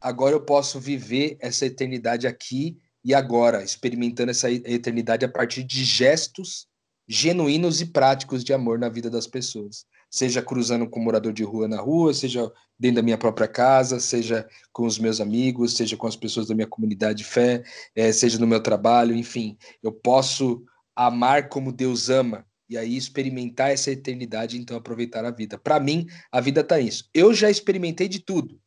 agora 0.00 0.34
eu 0.34 0.44
posso 0.44 0.78
viver 0.78 1.36
essa 1.40 1.66
eternidade 1.66 2.26
aqui 2.26 2.78
e 3.04 3.14
agora, 3.14 3.62
experimentando 3.62 4.30
essa 4.30 4.50
eternidade 4.50 5.24
a 5.24 5.28
partir 5.28 5.64
de 5.64 5.84
gestos 5.84 6.66
genuínos 7.08 7.80
e 7.80 7.86
práticos 7.86 8.44
de 8.44 8.52
amor 8.52 8.78
na 8.78 8.88
vida 8.88 9.08
das 9.08 9.26
pessoas 9.26 9.86
seja 10.10 10.42
cruzando 10.42 10.88
com 10.88 11.00
um 11.00 11.04
morador 11.04 11.32
de 11.32 11.42
rua 11.42 11.68
na 11.68 11.80
rua, 11.80 12.14
seja 12.14 12.50
dentro 12.78 12.96
da 12.96 13.02
minha 13.02 13.18
própria 13.18 13.48
casa, 13.48 14.00
seja 14.00 14.48
com 14.72 14.86
os 14.86 14.98
meus 14.98 15.20
amigos, 15.20 15.76
seja 15.76 15.96
com 15.96 16.06
as 16.06 16.16
pessoas 16.16 16.46
da 16.46 16.54
minha 16.54 16.66
comunidade 16.66 17.18
de 17.18 17.24
fé, 17.24 17.62
é, 17.94 18.10
seja 18.12 18.38
no 18.38 18.46
meu 18.46 18.62
trabalho, 18.62 19.14
enfim, 19.14 19.56
eu 19.82 19.92
posso 19.92 20.64
amar 20.94 21.48
como 21.48 21.72
Deus 21.72 22.08
ama 22.08 22.46
e 22.68 22.76
aí 22.76 22.96
experimentar 22.96 23.70
essa 23.70 23.90
eternidade, 23.90 24.58
então 24.58 24.76
aproveitar 24.76 25.24
a 25.24 25.30
vida. 25.30 25.56
Para 25.56 25.80
mim, 25.80 26.06
a 26.30 26.40
vida 26.40 26.62
tá 26.62 26.78
nisso. 26.78 27.08
Eu 27.14 27.32
já 27.32 27.50
experimentei 27.50 28.08
de 28.08 28.20
tudo. 28.20 28.60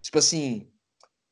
Tipo 0.00 0.18
assim, 0.18 0.68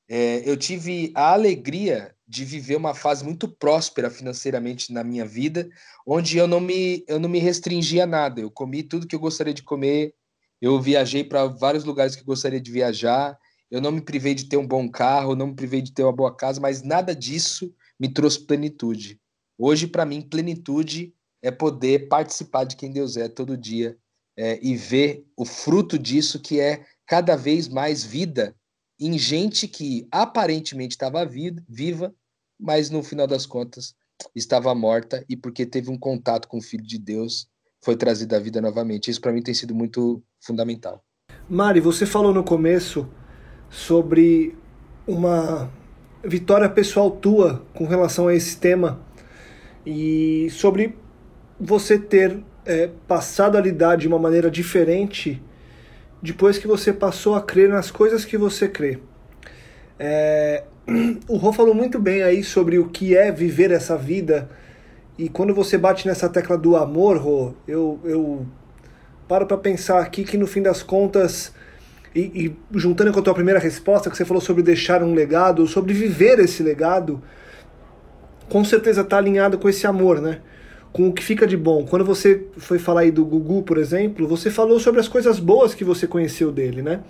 é, 0.09 0.49
eu 0.49 0.57
tive 0.57 1.12
a 1.14 1.33
alegria 1.33 2.14
de 2.29 2.45
viver 2.45 2.77
uma 2.77 2.95
fase 2.95 3.25
muito 3.25 3.49
próspera 3.49 4.11
financeiramente 4.11 4.93
na 4.93 5.03
minha 5.03 5.25
vida, 5.25 5.69
onde 6.07 6.37
eu 6.37 6.47
não 6.47 6.61
me, 6.61 7.03
eu 7.09 7.19
não 7.19 7.29
me 7.29 7.38
restringia 7.38 8.05
a 8.05 8.07
nada. 8.07 8.41
Eu 8.41 8.51
comi 8.51 8.83
tudo 8.83 9.07
que 9.07 9.14
eu 9.14 9.21
gostaria 9.21 9.55
de 9.55 9.62
comer, 9.62 10.14
eu 10.61 10.79
viajei 10.81 11.25
para 11.25 11.47
vários 11.47 11.85
lugares 11.85 12.14
que 12.14 12.21
eu 12.21 12.27
gostaria 12.27 12.61
de 12.61 12.71
viajar, 12.71 13.38
eu 13.71 13.81
não 13.81 13.91
me 13.91 14.03
privei 14.03 14.35
de 14.35 14.45
ter 14.45 14.59
um 14.59 14.67
bom 14.67 14.91
carro, 14.91 15.35
não 15.35 15.49
me 15.49 15.55
privei 15.55 15.81
de 15.81 15.93
ter 15.93 16.03
uma 16.03 16.12
boa 16.12 16.35
casa, 16.35 16.61
mas 16.61 16.83
nada 16.83 17.14
disso 17.14 17.73
me 17.99 18.12
trouxe 18.12 18.45
plenitude. 18.45 19.19
Hoje, 19.57 19.87
para 19.87 20.05
mim, 20.05 20.21
plenitude 20.21 21.14
é 21.43 21.51
poder 21.51 22.09
participar 22.09 22.64
de 22.64 22.77
quem 22.77 22.93
Deus 22.93 23.17
é 23.17 23.29
todo 23.29 23.57
dia 23.57 23.97
é, 24.37 24.59
e 24.62 24.77
ver 24.77 25.27
o 25.37 25.45
fruto 25.45 25.99
disso, 25.99 26.41
que 26.41 26.61
é 26.61 26.85
cada 27.07 27.37
vez 27.37 27.69
mais 27.69 28.05
vida 28.05 28.55
em 29.01 29.17
gente 29.17 29.69
que 29.69 30.09
aparentemente 30.11 30.95
estava 30.95 31.25
viva, 31.25 32.14
mas 32.59 32.90
no 32.90 33.03
final 33.03 33.27
das 33.27 33.47
contas 33.47 33.94
estava 34.35 34.75
morta 34.75 35.25
e 35.29 35.37
porque 35.37 35.64
teve 35.64 35.90
um 35.90 35.99
contato 35.99 36.49
com 36.49 36.59
o 36.59 36.62
Filho 36.62 36.85
de 36.85 36.99
Deus 36.99 37.49
foi 37.83 37.97
trazida 37.97 38.37
à 38.37 38.40
vida 38.40 38.61
novamente. 38.61 39.11
Isso 39.11 39.21
para 39.21 39.33
mim 39.33 39.42
tem 39.42 39.55
sido 39.55 39.75
muito 39.75 40.23
fundamental. 40.40 41.03
Mari, 41.49 41.81
você 41.81 42.05
falou 42.05 42.35
no 42.35 42.42
começo 42.42 43.09
sobre 43.71 44.57
uma 45.07 45.71
vitória 46.25 46.68
pessoal 46.68 47.11
tua 47.11 47.64
com 47.75 47.87
relação 47.87 48.29
a 48.29 48.35
esse 48.35 48.57
tema 48.59 49.01
e 49.87 50.49
sobre 50.51 50.97
você 51.59 51.99
ter 51.99 52.42
é, 52.66 52.88
passado 53.07 53.57
a 53.57 53.61
lidar 53.61 53.97
de 53.97 54.07
uma 54.07 54.18
maneira 54.18 54.51
diferente 54.51 55.42
depois 56.21 56.59
que 56.59 56.66
você 56.66 56.92
passou 56.92 57.35
a 57.35 57.40
crer 57.40 57.68
nas 57.68 57.90
coisas 57.90 58.25
que 58.25 58.37
você 58.37 58.68
crê. 58.68 58.99
É, 59.99 60.64
o 61.29 61.37
Rô 61.37 61.53
falou 61.53 61.74
muito 61.74 61.98
bem 61.98 62.22
aí 62.22 62.42
sobre 62.42 62.79
o 62.79 62.88
que 62.88 63.16
é 63.16 63.31
viver 63.31 63.70
essa 63.70 63.96
vida. 63.96 64.48
E 65.18 65.29
quando 65.29 65.55
você 65.55 65.77
bate 65.77 66.07
nessa 66.07 66.29
tecla 66.29 66.57
do 66.57 66.77
amor, 66.77 67.18
Rô, 67.18 67.53
eu, 67.66 68.01
eu 68.05 68.46
paro 69.27 69.46
para 69.46 69.59
pensar 69.59 70.01
aqui 70.01 70.24
que 70.24 70.38
no 70.38 70.46
fim 70.46 70.62
das 70.62 70.83
contas, 70.83 71.53
e, 72.14 72.20
e, 72.46 72.57
juntando 72.79 73.12
com 73.12 73.20
a 73.20 73.22
tua 73.22 73.35
primeira 73.35 73.61
resposta, 73.61 74.09
que 74.09 74.16
você 74.16 74.24
falou 74.24 74.40
sobre 74.40 74.62
deixar 74.62 75.03
um 75.03 75.12
legado, 75.12 75.66
sobre 75.66 75.92
viver 75.92 76.38
esse 76.38 76.62
legado, 76.62 77.22
com 78.48 78.64
certeza 78.64 79.03
está 79.03 79.18
alinhado 79.18 79.59
com 79.59 79.68
esse 79.68 79.87
amor, 79.87 80.20
né? 80.20 80.40
Com 80.90 81.09
o 81.09 81.12
que 81.12 81.22
fica 81.22 81.46
de 81.46 81.57
bom. 81.57 81.85
Quando 81.85 82.05
você 82.05 82.46
foi 82.57 82.79
falar 82.79 83.03
aí 83.03 83.11
do 83.11 83.24
Gugu, 83.24 83.62
por 83.62 83.77
exemplo, 83.77 84.27
você 84.27 84.51
falou 84.51 84.81
sobre 84.81 85.01
as 85.01 85.09
coisas 85.09 85.38
boas 85.38 85.74
que 85.74 85.85
você 85.85 86.07
conheceu 86.07 86.51
dele, 86.51 86.81
né? 86.81 87.01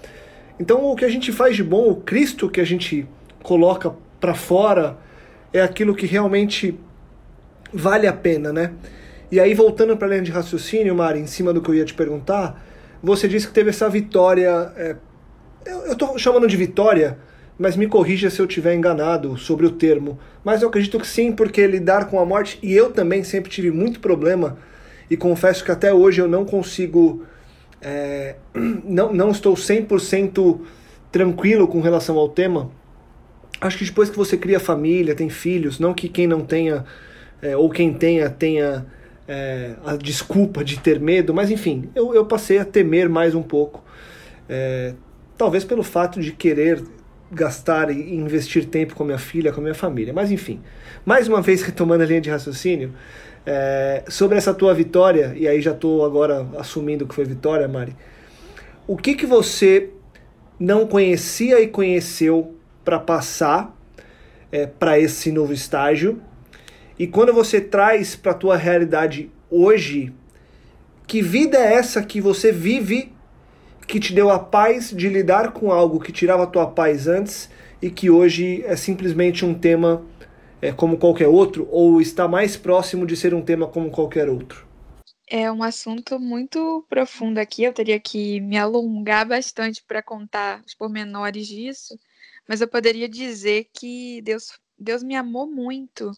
Então 0.58 0.84
o 0.84 0.96
que 0.96 1.04
a 1.04 1.08
gente 1.08 1.30
faz 1.30 1.54
de 1.54 1.62
bom, 1.62 1.88
o 1.90 1.96
Cristo 1.96 2.50
que 2.50 2.60
a 2.60 2.64
gente 2.64 3.06
coloca 3.48 3.94
para 4.20 4.34
fora, 4.34 4.98
é 5.54 5.62
aquilo 5.62 5.94
que 5.94 6.04
realmente 6.04 6.78
vale 7.72 8.06
a 8.06 8.12
pena, 8.12 8.52
né? 8.52 8.72
E 9.32 9.40
aí, 9.40 9.54
voltando 9.54 9.96
para 9.96 10.06
a 10.06 10.10
linha 10.10 10.22
de 10.22 10.30
raciocínio, 10.30 10.94
Mari, 10.94 11.18
em 11.18 11.26
cima 11.26 11.50
do 11.50 11.62
que 11.62 11.70
eu 11.70 11.74
ia 11.74 11.84
te 11.86 11.94
perguntar, 11.94 12.62
você 13.02 13.26
disse 13.26 13.46
que 13.46 13.54
teve 13.54 13.70
essa 13.70 13.88
vitória. 13.88 14.70
É, 14.76 14.96
eu 15.64 15.92
estou 15.92 16.18
chamando 16.18 16.46
de 16.46 16.58
vitória, 16.58 17.18
mas 17.58 17.74
me 17.74 17.86
corrija 17.86 18.28
se 18.28 18.38
eu 18.38 18.44
estiver 18.44 18.74
enganado 18.74 19.38
sobre 19.38 19.64
o 19.64 19.70
termo. 19.70 20.18
Mas 20.44 20.60
eu 20.60 20.68
acredito 20.68 20.98
que 21.00 21.06
sim, 21.06 21.32
porque 21.32 21.66
lidar 21.66 22.10
com 22.10 22.20
a 22.20 22.26
morte, 22.26 22.58
e 22.62 22.74
eu 22.74 22.90
também 22.92 23.24
sempre 23.24 23.50
tive 23.50 23.70
muito 23.70 23.98
problema, 23.98 24.58
e 25.10 25.16
confesso 25.16 25.64
que 25.64 25.70
até 25.70 25.90
hoje 25.90 26.20
eu 26.20 26.28
não 26.28 26.44
consigo. 26.44 27.24
É, 27.80 28.36
não, 28.84 29.10
não 29.10 29.30
estou 29.30 29.54
100% 29.54 30.60
tranquilo 31.10 31.66
com 31.66 31.80
relação 31.80 32.18
ao 32.18 32.28
tema. 32.28 32.70
Acho 33.60 33.78
que 33.78 33.84
depois 33.84 34.08
que 34.08 34.16
você 34.16 34.36
cria 34.36 34.60
família, 34.60 35.14
tem 35.14 35.28
filhos, 35.28 35.78
não 35.78 35.92
que 35.92 36.08
quem 36.08 36.26
não 36.26 36.42
tenha, 36.42 36.84
é, 37.42 37.56
ou 37.56 37.68
quem 37.68 37.92
tenha, 37.92 38.30
tenha 38.30 38.86
é, 39.26 39.74
a 39.84 39.96
desculpa 39.96 40.64
de 40.64 40.78
ter 40.78 41.00
medo, 41.00 41.34
mas 41.34 41.50
enfim, 41.50 41.90
eu, 41.94 42.14
eu 42.14 42.24
passei 42.24 42.58
a 42.58 42.64
temer 42.64 43.08
mais 43.08 43.34
um 43.34 43.42
pouco. 43.42 43.84
É, 44.48 44.94
talvez 45.36 45.64
pelo 45.64 45.82
fato 45.82 46.20
de 46.20 46.32
querer 46.32 46.82
gastar 47.30 47.90
e 47.90 48.14
investir 48.14 48.64
tempo 48.64 48.94
com 48.94 49.02
a 49.02 49.06
minha 49.06 49.18
filha, 49.18 49.52
com 49.52 49.60
a 49.60 49.62
minha 49.62 49.74
família. 49.74 50.12
Mas 50.12 50.30
enfim, 50.30 50.60
mais 51.04 51.28
uma 51.28 51.42
vez 51.42 51.62
retomando 51.62 52.02
a 52.02 52.06
linha 52.06 52.20
de 52.20 52.30
raciocínio, 52.30 52.92
é, 53.44 54.04
sobre 54.08 54.38
essa 54.38 54.54
tua 54.54 54.72
vitória, 54.74 55.34
e 55.36 55.48
aí 55.48 55.60
já 55.60 55.72
estou 55.72 56.04
agora 56.04 56.46
assumindo 56.58 57.06
que 57.06 57.14
foi 57.14 57.24
vitória, 57.24 57.66
Mari, 57.66 57.96
o 58.86 58.96
que, 58.96 59.14
que 59.14 59.26
você 59.26 59.90
não 60.58 60.86
conhecia 60.86 61.60
e 61.60 61.68
conheceu 61.68 62.57
para 62.88 62.98
passar 62.98 63.76
é, 64.50 64.66
para 64.66 64.98
esse 64.98 65.30
novo 65.30 65.52
estágio. 65.52 66.22
E 66.98 67.06
quando 67.06 67.34
você 67.34 67.60
traz 67.60 68.16
para 68.16 68.32
a 68.32 68.34
tua 68.34 68.56
realidade 68.56 69.30
hoje, 69.50 70.10
que 71.06 71.20
vida 71.20 71.58
é 71.58 71.74
essa 71.74 72.02
que 72.02 72.18
você 72.18 72.50
vive 72.50 73.12
que 73.86 74.00
te 74.00 74.14
deu 74.14 74.30
a 74.30 74.38
paz 74.38 74.90
de 74.90 75.06
lidar 75.06 75.52
com 75.52 75.70
algo 75.70 76.00
que 76.00 76.10
tirava 76.10 76.44
a 76.44 76.46
tua 76.46 76.66
paz 76.66 77.06
antes 77.06 77.50
e 77.82 77.90
que 77.90 78.08
hoje 78.08 78.64
é 78.64 78.74
simplesmente 78.74 79.44
um 79.44 79.52
tema 79.52 80.02
é, 80.62 80.72
como 80.72 80.96
qualquer 80.96 81.28
outro 81.28 81.68
ou 81.70 82.00
está 82.00 82.26
mais 82.26 82.56
próximo 82.56 83.06
de 83.06 83.18
ser 83.18 83.34
um 83.34 83.42
tema 83.42 83.66
como 83.66 83.90
qualquer 83.90 84.30
outro? 84.30 84.66
É 85.30 85.52
um 85.52 85.62
assunto 85.62 86.18
muito 86.18 86.86
profundo 86.88 87.36
aqui, 87.36 87.64
eu 87.64 87.72
teria 87.74 88.00
que 88.00 88.40
me 88.40 88.56
alongar 88.56 89.28
bastante 89.28 89.84
para 89.86 90.02
contar 90.02 90.62
os 90.66 90.72
pormenores 90.72 91.46
disso, 91.46 91.98
mas 92.48 92.62
eu 92.62 92.68
poderia 92.68 93.08
dizer 93.08 93.68
que 93.74 94.22
Deus, 94.22 94.58
Deus 94.78 95.02
me 95.02 95.14
amou 95.14 95.46
muito 95.46 96.10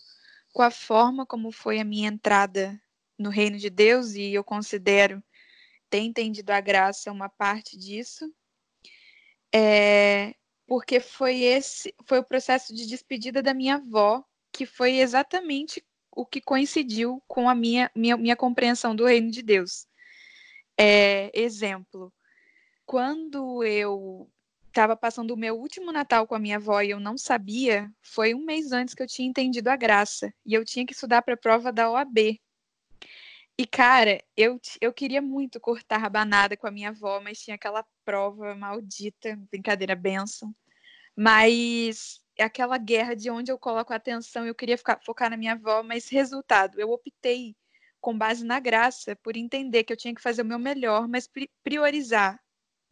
com 0.53 0.62
a 0.62 0.71
forma 0.71 1.27
como 1.27 1.51
foi 1.51 1.81
a 1.81 1.85
minha 1.85 2.09
entrada 2.09 2.81
no 3.19 3.31
reino 3.31 3.59
de 3.59 3.69
Deus, 3.69 4.14
e 4.14 4.33
eu 4.33 4.45
considero 4.45 5.23
ter 5.90 5.99
entendido 5.99 6.51
a 6.53 6.61
graça 6.61 7.11
uma 7.11 7.29
parte 7.29 7.77
disso, 7.77 8.33
é, 9.53 10.35
porque 10.66 11.01
foi 11.01 11.43
esse 11.43 11.93
foi 12.07 12.21
o 12.21 12.25
processo 12.25 12.73
de 12.75 12.87
despedida 12.87 13.43
da 13.43 13.53
minha 13.53 13.75
avó, 13.75 14.25
que 14.53 14.64
foi 14.64 14.99
exatamente 14.99 15.85
o 16.12 16.25
que 16.25 16.40
coincidiu 16.40 17.23
com 17.27 17.49
a 17.49 17.55
minha, 17.55 17.90
minha, 17.95 18.16
minha 18.16 18.37
compreensão 18.37 18.95
do 18.95 19.05
reino 19.05 19.31
de 19.31 19.43
Deus. 19.43 19.87
É, 20.79 21.31
exemplo, 21.35 22.12
quando 22.87 23.62
eu 23.64 24.31
estava 24.70 24.96
passando 24.96 25.33
o 25.33 25.37
meu 25.37 25.59
último 25.59 25.92
Natal 25.92 26.26
com 26.26 26.35
a 26.35 26.38
minha 26.38 26.56
avó 26.56 26.80
e 26.80 26.90
eu 26.90 27.00
não 27.00 27.18
sabia, 27.18 27.90
foi 28.00 28.35
um 28.35 28.44
mês 28.44 28.72
antes 28.72 28.94
que 28.94 29.02
eu 29.02 29.06
tinha 29.06 29.28
entendido 29.28 29.68
a 29.68 29.76
graça. 29.76 30.33
E 30.46 30.54
eu 30.54 30.64
tinha 30.64 30.87
que 30.87 30.92
estudar 30.92 31.22
para 31.22 31.35
a 31.35 31.37
prova 31.37 31.72
da 31.72 31.90
OAB. 31.90 32.40
E, 33.59 33.66
cara, 33.66 34.22
eu, 34.37 34.59
eu 34.80 34.92
queria 34.92 35.20
muito 35.20 35.61
cortar 35.61 35.98
rabanada 35.98 36.56
com 36.56 36.66
a 36.66 36.70
minha 36.70 36.88
avó, 36.90 37.20
mas 37.20 37.40
tinha 37.40 37.56
aquela 37.56 37.85
prova 38.04 38.54
maldita, 38.54 39.38
brincadeira, 39.50 39.94
benção. 39.94 40.54
Mas 41.14 42.20
aquela 42.38 42.78
guerra 42.78 43.14
de 43.14 43.30
onde 43.30 43.52
eu 43.52 43.59
coloco 43.59 43.92
a 43.92 43.96
atenção, 43.96 44.46
eu 44.46 44.54
queria 44.54 44.78
ficar, 44.78 44.98
focar 45.04 45.28
na 45.28 45.37
minha 45.37 45.52
avó, 45.52 45.83
mas 45.83 46.09
resultado, 46.09 46.80
eu 46.80 46.90
optei 46.90 47.54
com 48.00 48.16
base 48.16 48.44
na 48.44 48.59
graça, 48.59 49.14
por 49.16 49.37
entender 49.37 49.85
que 49.85 49.92
eu 49.92 49.96
tinha 49.96 50.14
que 50.14 50.22
fazer 50.22 50.40
o 50.40 50.44
meu 50.44 50.59
melhor, 50.59 51.06
mas 51.06 51.28
priorizar 51.62 52.40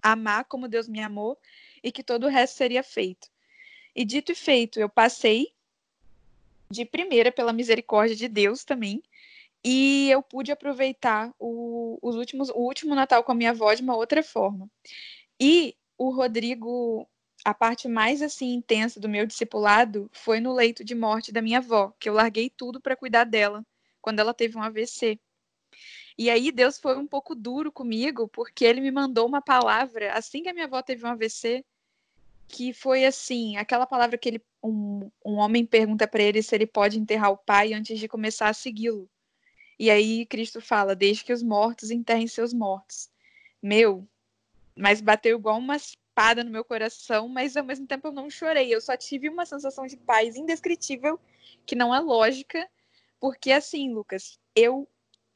amar 0.03 0.45
como 0.45 0.69
Deus 0.69 0.89
me 0.89 1.01
amou 1.01 1.39
e 1.83 1.93
que 1.93 2.03
todo 2.03 2.25
o 2.25 2.31
resto 2.31 2.57
seria 2.57 2.83
feito. 2.83 3.29
E 3.95 4.05
dito 4.05 4.33
e 4.33 4.35
feito, 4.35 4.79
eu 4.79 4.89
passei 4.89 5.53
de 6.71 6.85
primeira 6.85 7.33
pela 7.33 7.53
misericórdia 7.53 8.15
de 8.15 8.29
Deus 8.29 8.65
também, 8.65 9.03
e 9.65 10.09
eu 10.11 10.23
pude 10.23 10.53
aproveitar 10.53 11.35
o, 11.39 11.99
os 12.01 12.15
últimos, 12.17 12.49
o 12.51 12.59
último 12.59 12.95
Natal 12.95 13.25
com 13.25 13.33
a 13.33 13.35
minha 13.35 13.51
avó 13.51 13.73
de 13.75 13.83
uma 13.83 13.97
outra 13.97 14.23
forma. 14.23 14.71
E 15.41 15.75
o 15.97 16.11
Rodrigo, 16.11 17.09
a 17.45 17.53
parte 17.53 17.89
mais 17.89 18.23
assim 18.23 18.55
intensa 18.55 19.01
do 19.01 19.09
meu 19.09 19.27
discipulado 19.27 20.09
foi 20.13 20.41
no 20.41 20.55
leito 20.55 20.85
de 20.85 20.95
morte 20.95 21.33
da 21.33 21.43
minha 21.43 21.59
avó, 21.59 21.93
que 21.99 22.09
eu 22.09 22.15
larguei 22.15 22.51
tudo 22.51 22.81
para 22.81 22.97
cuidar 22.97 23.25
dela 23.25 23.65
quando 24.01 24.21
ela 24.21 24.33
teve 24.33 24.57
um 24.57 24.63
AVC. 24.63 25.19
E 26.19 26.29
aí 26.29 26.51
Deus 26.51 26.79
foi 26.79 26.97
um 26.99 27.07
pouco 27.07 27.33
duro 27.33 27.71
comigo, 27.71 28.27
porque 28.27 28.65
ele 28.65 28.81
me 28.81 28.91
mandou 28.91 29.27
uma 29.27 29.41
palavra 29.41 30.13
assim 30.15 30.43
que 30.43 30.49
a 30.49 30.53
minha 30.53 30.67
avó 30.67 30.83
teve 30.83 31.07
um 31.07 31.09
AVC, 31.09 31.65
que 32.49 32.73
foi 32.73 33.05
assim, 33.05 33.57
aquela 33.57 33.87
palavra 33.87 34.19
que 34.19 34.29
ele, 34.29 34.43
um, 34.63 35.11
um 35.25 35.35
homem 35.37 35.65
pergunta 35.65 36.09
para 36.09 36.23
ele 36.23 36.43
se 36.43 36.55
ele 36.57 36.67
pode 36.67 36.99
enterrar 36.99 37.31
o 37.31 37.37
pai 37.37 37.73
antes 37.73 38.01
de 38.01 38.09
começar 38.09 38.49
a 38.49 38.55
segui-lo. 38.55 39.09
E 39.79 39.91
aí 39.91 40.27
Cristo 40.27 40.61
fala: 40.61 40.97
"Deixe 40.97 41.25
que 41.25 41.33
os 41.33 41.43
mortos 41.43 41.91
enterrem 41.91 42.27
seus 42.27 42.53
mortos". 42.53 43.09
Meu, 43.63 44.07
mas 44.77 45.01
bateu 45.01 45.39
igual 45.39 45.59
uma 45.59 45.77
espada 45.77 46.43
no 46.43 46.51
meu 46.51 46.65
coração, 46.65 47.29
mas 47.29 47.57
ao 47.57 47.65
mesmo 47.65 47.87
tempo 47.87 48.09
eu 48.09 48.13
não 48.13 48.29
chorei. 48.31 48.75
Eu 48.75 48.81
só 48.81 48.97
tive 48.97 49.29
uma 49.29 49.47
sensação 49.47 49.87
de 49.87 49.97
paz 49.97 50.37
indescritível, 50.37 51.21
que 51.67 51.77
não 51.77 51.95
é 51.95 52.01
lógica, 52.01 52.69
porque 53.21 53.53
assim, 53.53 53.93
Lucas, 53.93 54.39
eu 54.55 54.89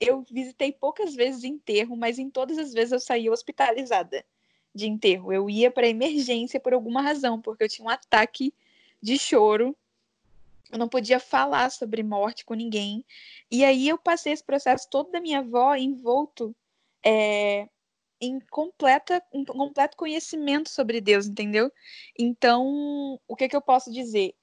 eu 0.03 0.25
visitei 0.31 0.73
poucas 0.73 1.15
vezes 1.15 1.45
enterro, 1.45 1.97
mas 1.97 2.19
em 2.19 2.29
todas 2.29 2.59
as 2.59 2.73
vezes 2.73 2.93
eu 2.93 3.01
saí 3.01 3.31
hospitalizada 3.31 4.25
de 4.75 4.89
enterro. 4.89 5.33
Eu 5.33 5.49
ia 5.49 5.71
para 5.71 5.89
emergência 5.89 6.59
por 6.59 6.73
alguma 6.73 7.01
razão, 7.03 7.41
porque 7.41 7.65
eu 7.65 7.69
tinha 7.69 7.87
um 7.87 7.91
ataque 7.91 8.53
de 9.01 9.19
choro. 9.19 9.77
Eu 10.71 10.79
não 10.79 10.89
podia 10.89 11.21
falar 11.21 11.71
sobre 11.71 12.03
morte 12.03 12.45
com 12.45 12.55
ninguém. 12.55 13.05
E 13.51 13.65
aí 13.65 13.89
eu 13.89 13.99
passei 13.99 14.33
esse 14.33 14.43
processo 14.43 14.89
todo 14.91 15.11
da 15.11 15.21
minha 15.21 15.41
avó 15.41 15.75
envolto 15.75 16.55
é, 17.05 17.69
em 18.21 18.41
completa, 18.41 19.23
um 19.33 19.45
completo 19.45 19.97
conhecimento 19.97 20.71
sobre 20.71 21.01
Deus, 21.01 21.27
entendeu? 21.27 21.71
Então, 22.19 23.21
o 23.29 23.37
que, 23.37 23.49
que 23.49 23.57
eu 23.57 23.61
posso 23.61 23.93
dizer? 23.93 24.35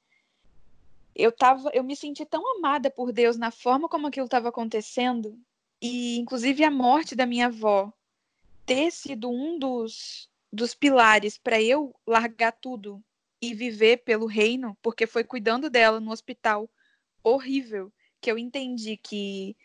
Eu, 1.15 1.31
tava, 1.31 1.69
eu 1.73 1.83
me 1.83 1.95
senti 1.95 2.25
tão 2.25 2.57
amada 2.57 2.89
por 2.91 3.11
Deus 3.11 3.37
na 3.37 3.51
forma 3.51 3.89
como 3.89 4.07
aquilo 4.07 4.25
estava 4.25 4.49
acontecendo, 4.49 5.37
e 5.81 6.17
inclusive 6.17 6.63
a 6.63 6.71
morte 6.71 7.15
da 7.15 7.25
minha 7.25 7.47
avó 7.47 7.91
ter 8.65 8.91
sido 8.91 9.29
um 9.29 9.57
dos, 9.57 10.29
dos 10.51 10.73
pilares 10.73 11.37
para 11.37 11.61
eu 11.61 11.95
largar 12.05 12.51
tudo 12.51 13.03
e 13.41 13.53
viver 13.53 13.97
pelo 14.03 14.25
reino, 14.25 14.77
porque 14.81 15.07
foi 15.07 15.23
cuidando 15.23 15.69
dela 15.69 15.99
no 15.99 16.11
hospital 16.11 16.69
horrível 17.23 17.91
que 18.21 18.29
eu 18.31 18.37
entendi 18.37 18.97
que 18.97 19.55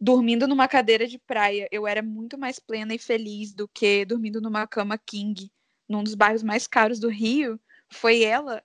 dormindo 0.00 0.46
numa 0.46 0.68
cadeira 0.68 1.06
de 1.06 1.18
praia 1.18 1.68
eu 1.70 1.86
era 1.86 2.02
muito 2.02 2.36
mais 2.36 2.58
plena 2.58 2.94
e 2.94 2.98
feliz 2.98 3.52
do 3.52 3.66
que 3.68 4.04
dormindo 4.04 4.40
numa 4.40 4.66
cama 4.66 4.98
king 4.98 5.50
num 5.88 6.02
dos 6.02 6.14
bairros 6.14 6.42
mais 6.42 6.66
caros 6.66 6.98
do 6.98 7.08
Rio. 7.08 7.58
Foi 7.88 8.22
ela, 8.22 8.62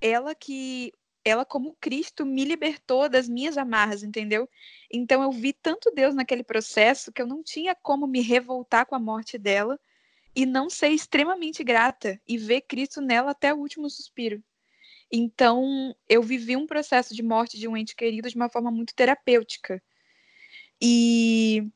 ela 0.00 0.34
que 0.34 0.92
ela 1.24 1.44
como 1.44 1.76
Cristo 1.80 2.24
me 2.24 2.44
libertou 2.44 3.08
das 3.08 3.28
minhas 3.28 3.58
amarras, 3.58 4.02
entendeu? 4.02 4.48
Então 4.90 5.22
eu 5.22 5.30
vi 5.30 5.52
tanto 5.52 5.90
Deus 5.90 6.14
naquele 6.14 6.42
processo 6.42 7.12
que 7.12 7.20
eu 7.20 7.26
não 7.26 7.42
tinha 7.42 7.74
como 7.74 8.06
me 8.06 8.20
revoltar 8.20 8.86
com 8.86 8.94
a 8.94 8.98
morte 8.98 9.36
dela 9.36 9.78
e 10.34 10.46
não 10.46 10.70
ser 10.70 10.88
extremamente 10.88 11.64
grata 11.64 12.20
e 12.26 12.38
ver 12.38 12.62
Cristo 12.62 13.00
nela 13.00 13.32
até 13.32 13.52
o 13.52 13.58
último 13.58 13.90
suspiro. 13.90 14.42
Então 15.10 15.94
eu 16.08 16.22
vivi 16.22 16.56
um 16.56 16.66
processo 16.66 17.14
de 17.14 17.22
morte 17.22 17.58
de 17.58 17.66
um 17.66 17.76
ente 17.76 17.96
querido 17.96 18.28
de 18.28 18.36
uma 18.36 18.48
forma 18.48 18.70
muito 18.70 18.94
terapêutica. 18.94 19.82
E 20.80 21.66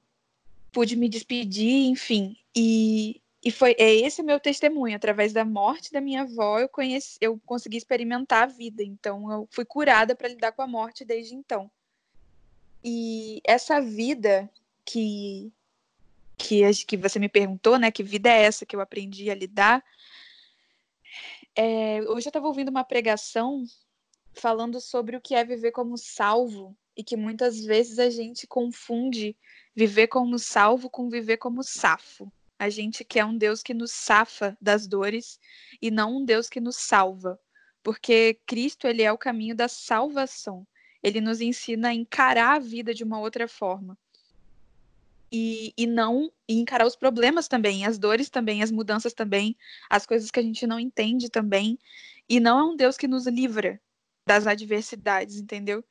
pude 0.70 0.96
me 0.96 1.08
despedir, 1.08 1.86
enfim. 1.86 2.36
E, 2.56 3.20
e 3.44 3.50
foi 3.50 3.74
é 3.76 3.92
esse 3.92 4.22
meu 4.22 4.38
testemunho. 4.38 4.94
Através 4.94 5.32
da 5.32 5.44
morte 5.44 5.92
da 5.92 6.00
minha 6.00 6.22
avó, 6.22 6.60
eu, 6.60 6.68
conheci, 6.68 7.18
eu 7.20 7.40
consegui 7.44 7.76
experimentar 7.76 8.44
a 8.44 8.46
vida. 8.46 8.82
Então, 8.82 9.30
eu 9.32 9.48
fui 9.50 9.64
curada 9.64 10.14
para 10.14 10.28
lidar 10.28 10.52
com 10.52 10.62
a 10.62 10.66
morte 10.66 11.04
desde 11.04 11.34
então. 11.34 11.70
E 12.84 13.40
essa 13.44 13.80
vida 13.80 14.48
que, 14.84 15.52
que, 16.36 16.62
que 16.84 16.96
você 16.96 17.18
me 17.18 17.28
perguntou, 17.28 17.78
né? 17.78 17.90
Que 17.90 18.02
vida 18.02 18.28
é 18.30 18.42
essa 18.42 18.64
que 18.64 18.76
eu 18.76 18.80
aprendi 18.80 19.28
a 19.28 19.34
lidar? 19.34 19.84
É, 21.54 22.00
hoje 22.02 22.26
eu 22.26 22.30
estava 22.30 22.46
ouvindo 22.46 22.70
uma 22.70 22.84
pregação 22.84 23.64
falando 24.32 24.80
sobre 24.80 25.16
o 25.16 25.20
que 25.20 25.34
é 25.34 25.44
viver 25.44 25.72
como 25.72 25.98
salvo 25.98 26.76
e 26.96 27.02
que 27.02 27.16
muitas 27.16 27.62
vezes 27.64 27.98
a 27.98 28.08
gente 28.08 28.46
confunde 28.46 29.36
viver 29.74 30.06
como 30.06 30.38
salvo 30.38 30.88
com 30.88 31.08
viver 31.08 31.38
como 31.38 31.62
safo. 31.62 32.32
A 32.62 32.70
gente 32.70 33.04
quer 33.04 33.24
um 33.24 33.36
Deus 33.36 33.60
que 33.60 33.74
nos 33.74 33.90
safa 33.90 34.56
das 34.60 34.86
dores 34.86 35.40
e 35.80 35.90
não 35.90 36.18
um 36.18 36.24
Deus 36.24 36.48
que 36.48 36.60
nos 36.60 36.76
salva, 36.76 37.36
porque 37.82 38.38
Cristo 38.46 38.86
ele 38.86 39.02
é 39.02 39.10
o 39.10 39.18
caminho 39.18 39.56
da 39.56 39.66
salvação. 39.66 40.64
Ele 41.02 41.20
nos 41.20 41.40
ensina 41.40 41.88
a 41.88 41.92
encarar 41.92 42.54
a 42.54 42.58
vida 42.60 42.94
de 42.94 43.02
uma 43.02 43.18
outra 43.18 43.48
forma. 43.48 43.98
E, 45.32 45.74
e 45.76 45.88
não 45.88 46.30
e 46.46 46.60
encarar 46.60 46.86
os 46.86 46.94
problemas 46.94 47.48
também, 47.48 47.84
as 47.84 47.98
dores 47.98 48.30
também, 48.30 48.62
as 48.62 48.70
mudanças 48.70 49.12
também, 49.12 49.56
as 49.90 50.06
coisas 50.06 50.30
que 50.30 50.38
a 50.38 50.42
gente 50.44 50.64
não 50.64 50.78
entende 50.78 51.28
também. 51.28 51.76
E 52.28 52.38
não 52.38 52.60
é 52.60 52.62
um 52.62 52.76
Deus 52.76 52.96
que 52.96 53.08
nos 53.08 53.26
livra 53.26 53.82
das 54.24 54.46
adversidades, 54.46 55.34
entendeu? 55.34 55.84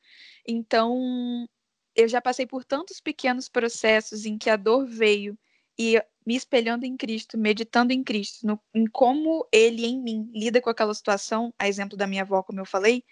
Então, 0.47 1.49
eu 1.93 2.07
já 2.07 2.21
passei 2.21 2.47
por 2.47 2.63
tantos 2.63 3.01
pequenos 3.01 3.49
processos 3.49 4.25
em 4.25 4.38
que 4.38 4.49
a 4.49 4.55
dor 4.55 4.86
veio 4.86 5.38
e 5.77 6.01
me 6.25 6.36
espelhando 6.36 6.86
em 6.86 6.95
Cristo, 6.95 7.38
meditando 7.38 7.91
em 7.91 8.03
Cristo, 8.03 8.45
no, 8.45 8.60
em 8.73 8.86
como 8.86 9.47
Ele 9.51 9.86
em 9.86 10.01
mim 10.01 10.29
lida 10.34 10.62
com 10.62 10.69
aquela 10.69 10.93
situação, 10.93 11.53
a 11.57 11.67
exemplo 11.67 11.97
da 11.97 12.07
minha 12.07 12.21
avó, 12.21 12.43
como 12.43 12.60
eu 12.60 12.65
falei, 12.65 13.03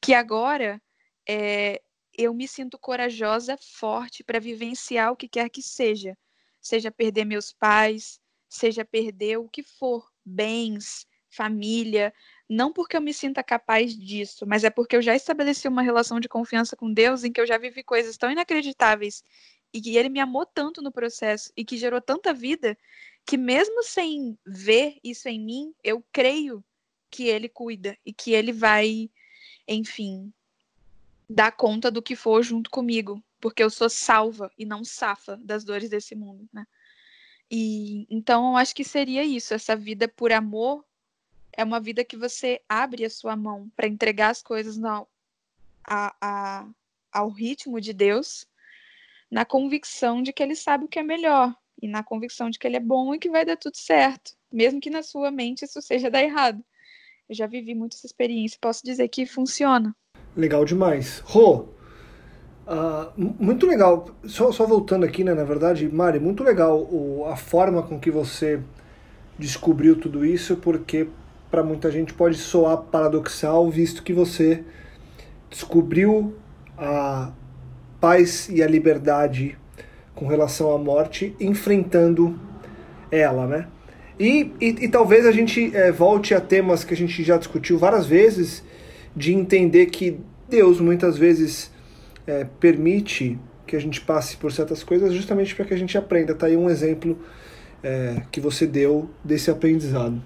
que 0.00 0.14
agora 0.14 0.80
é, 1.28 1.82
eu 2.16 2.32
me 2.34 2.48
sinto 2.48 2.78
corajosa, 2.78 3.56
forte 3.60 4.24
para 4.24 4.40
vivenciar 4.40 5.12
o 5.12 5.16
que 5.16 5.28
quer 5.28 5.48
que 5.50 5.62
seja, 5.62 6.16
seja 6.60 6.90
perder 6.90 7.24
meus 7.24 7.52
pais, 7.52 8.20
seja 8.48 8.84
perder 8.84 9.38
o 9.38 9.48
que 9.48 9.62
for, 9.62 10.08
bens, 10.24 11.06
família, 11.30 12.12
não 12.48 12.72
porque 12.72 12.96
eu 12.96 13.00
me 13.00 13.12
sinta 13.12 13.42
capaz 13.42 13.96
disso, 13.96 14.46
mas 14.46 14.64
é 14.64 14.70
porque 14.70 14.96
eu 14.96 15.02
já 15.02 15.14
estabeleci 15.14 15.68
uma 15.68 15.82
relação 15.82 16.18
de 16.18 16.28
confiança 16.28 16.74
com 16.74 16.92
Deus 16.92 17.22
em 17.22 17.30
que 17.30 17.40
eu 17.40 17.46
já 17.46 17.58
vivi 17.58 17.82
coisas 17.82 18.16
tão 18.16 18.30
inacreditáveis 18.30 19.22
e 19.72 19.80
que 19.80 19.96
ele 19.96 20.08
me 20.08 20.20
amou 20.20 20.46
tanto 20.46 20.82
no 20.82 20.92
processo 20.92 21.52
e 21.56 21.64
que 21.64 21.76
gerou 21.76 22.00
tanta 22.00 22.32
vida 22.32 22.76
que 23.24 23.36
mesmo 23.36 23.82
sem 23.82 24.38
ver 24.46 24.98
isso 25.04 25.28
em 25.28 25.38
mim, 25.38 25.74
eu 25.84 26.02
creio 26.10 26.64
que 27.10 27.24
ele 27.24 27.48
cuida 27.48 27.96
e 28.04 28.12
que 28.12 28.32
ele 28.32 28.52
vai, 28.52 29.10
enfim, 29.66 30.32
dar 31.28 31.52
conta 31.52 31.90
do 31.90 32.02
que 32.02 32.16
for 32.16 32.42
junto 32.42 32.70
comigo, 32.70 33.22
porque 33.38 33.62
eu 33.62 33.68
sou 33.68 33.90
salva 33.90 34.50
e 34.56 34.64
não 34.64 34.82
safa 34.82 35.36
das 35.36 35.62
dores 35.62 35.90
desse 35.90 36.14
mundo, 36.14 36.48
né? 36.52 36.66
E 37.50 38.06
então 38.10 38.52
eu 38.52 38.56
acho 38.56 38.74
que 38.74 38.84
seria 38.84 39.24
isso, 39.24 39.54
essa 39.54 39.76
vida 39.76 40.08
por 40.08 40.32
amor 40.32 40.84
é 41.52 41.64
uma 41.64 41.80
vida 41.80 42.04
que 42.04 42.16
você 42.16 42.62
abre 42.68 43.04
a 43.04 43.10
sua 43.10 43.36
mão 43.36 43.70
para 43.74 43.88
entregar 43.88 44.30
as 44.30 44.42
coisas 44.42 44.76
no, 44.76 45.06
a, 45.84 46.14
a, 46.20 46.68
ao 47.10 47.28
ritmo 47.28 47.80
de 47.80 47.92
Deus, 47.92 48.46
na 49.30 49.44
convicção 49.44 50.22
de 50.22 50.32
que 50.32 50.42
Ele 50.42 50.56
sabe 50.56 50.84
o 50.84 50.88
que 50.88 50.98
é 50.98 51.02
melhor 51.02 51.54
e 51.80 51.86
na 51.86 52.02
convicção 52.02 52.50
de 52.50 52.58
que 52.58 52.66
Ele 52.66 52.76
é 52.76 52.80
bom 52.80 53.14
e 53.14 53.18
que 53.18 53.30
vai 53.30 53.44
dar 53.44 53.56
tudo 53.56 53.76
certo, 53.76 54.32
mesmo 54.52 54.80
que 54.80 54.90
na 54.90 55.02
sua 55.02 55.30
mente 55.30 55.64
isso 55.64 55.80
seja 55.80 56.10
dar 56.10 56.22
errado. 56.22 56.62
Eu 57.28 57.34
já 57.34 57.46
vivi 57.46 57.74
muito 57.74 57.94
essa 57.94 58.06
experiência, 58.06 58.58
posso 58.60 58.82
dizer 58.84 59.06
que 59.08 59.26
funciona. 59.26 59.94
Legal 60.34 60.64
demais. 60.64 61.20
Rô, 61.26 61.68
uh, 62.66 63.12
muito 63.16 63.66
legal. 63.66 64.08
Só, 64.24 64.50
só, 64.50 64.66
voltando 64.66 65.04
aqui, 65.04 65.22
né, 65.22 65.34
na 65.34 65.44
verdade, 65.44 65.88
Mari, 65.88 66.18
muito 66.18 66.42
legal 66.42 66.80
o, 66.80 67.26
a 67.26 67.36
forma 67.36 67.82
com 67.82 68.00
que 68.00 68.10
você 68.10 68.62
descobriu 69.38 70.00
tudo 70.00 70.24
isso, 70.24 70.56
porque 70.56 71.08
para 71.50 71.62
muita 71.62 71.90
gente 71.90 72.14
pode 72.14 72.36
soar 72.36 72.78
paradoxal, 72.78 73.68
visto 73.70 74.02
que 74.02 74.12
você 74.12 74.64
descobriu 75.50 76.34
a 76.76 77.32
paz 78.00 78.48
e 78.48 78.62
a 78.62 78.66
liberdade 78.66 79.56
com 80.14 80.26
relação 80.26 80.72
à 80.72 80.78
morte, 80.78 81.34
enfrentando 81.38 82.38
ela, 83.10 83.46
né? 83.46 83.66
E, 84.18 84.52
e, 84.60 84.66
e 84.84 84.88
talvez 84.88 85.24
a 85.24 85.30
gente 85.30 85.74
é, 85.76 85.92
volte 85.92 86.34
a 86.34 86.40
temas 86.40 86.82
que 86.82 86.92
a 86.92 86.96
gente 86.96 87.22
já 87.22 87.36
discutiu 87.36 87.78
várias 87.78 88.06
vezes, 88.06 88.64
de 89.14 89.32
entender 89.32 89.86
que 89.86 90.18
Deus 90.48 90.80
muitas 90.80 91.16
vezes 91.16 91.70
é, 92.26 92.44
permite 92.58 93.38
que 93.66 93.76
a 93.76 93.80
gente 93.80 94.00
passe 94.00 94.36
por 94.36 94.50
certas 94.50 94.82
coisas 94.82 95.12
justamente 95.12 95.54
para 95.54 95.64
que 95.64 95.74
a 95.74 95.76
gente 95.76 95.96
aprenda. 95.96 96.34
Tá 96.34 96.46
aí 96.46 96.56
um 96.56 96.68
exemplo 96.68 97.18
é, 97.82 98.22
que 98.32 98.40
você 98.40 98.66
deu 98.66 99.08
desse 99.22 99.50
aprendizado. 99.50 100.20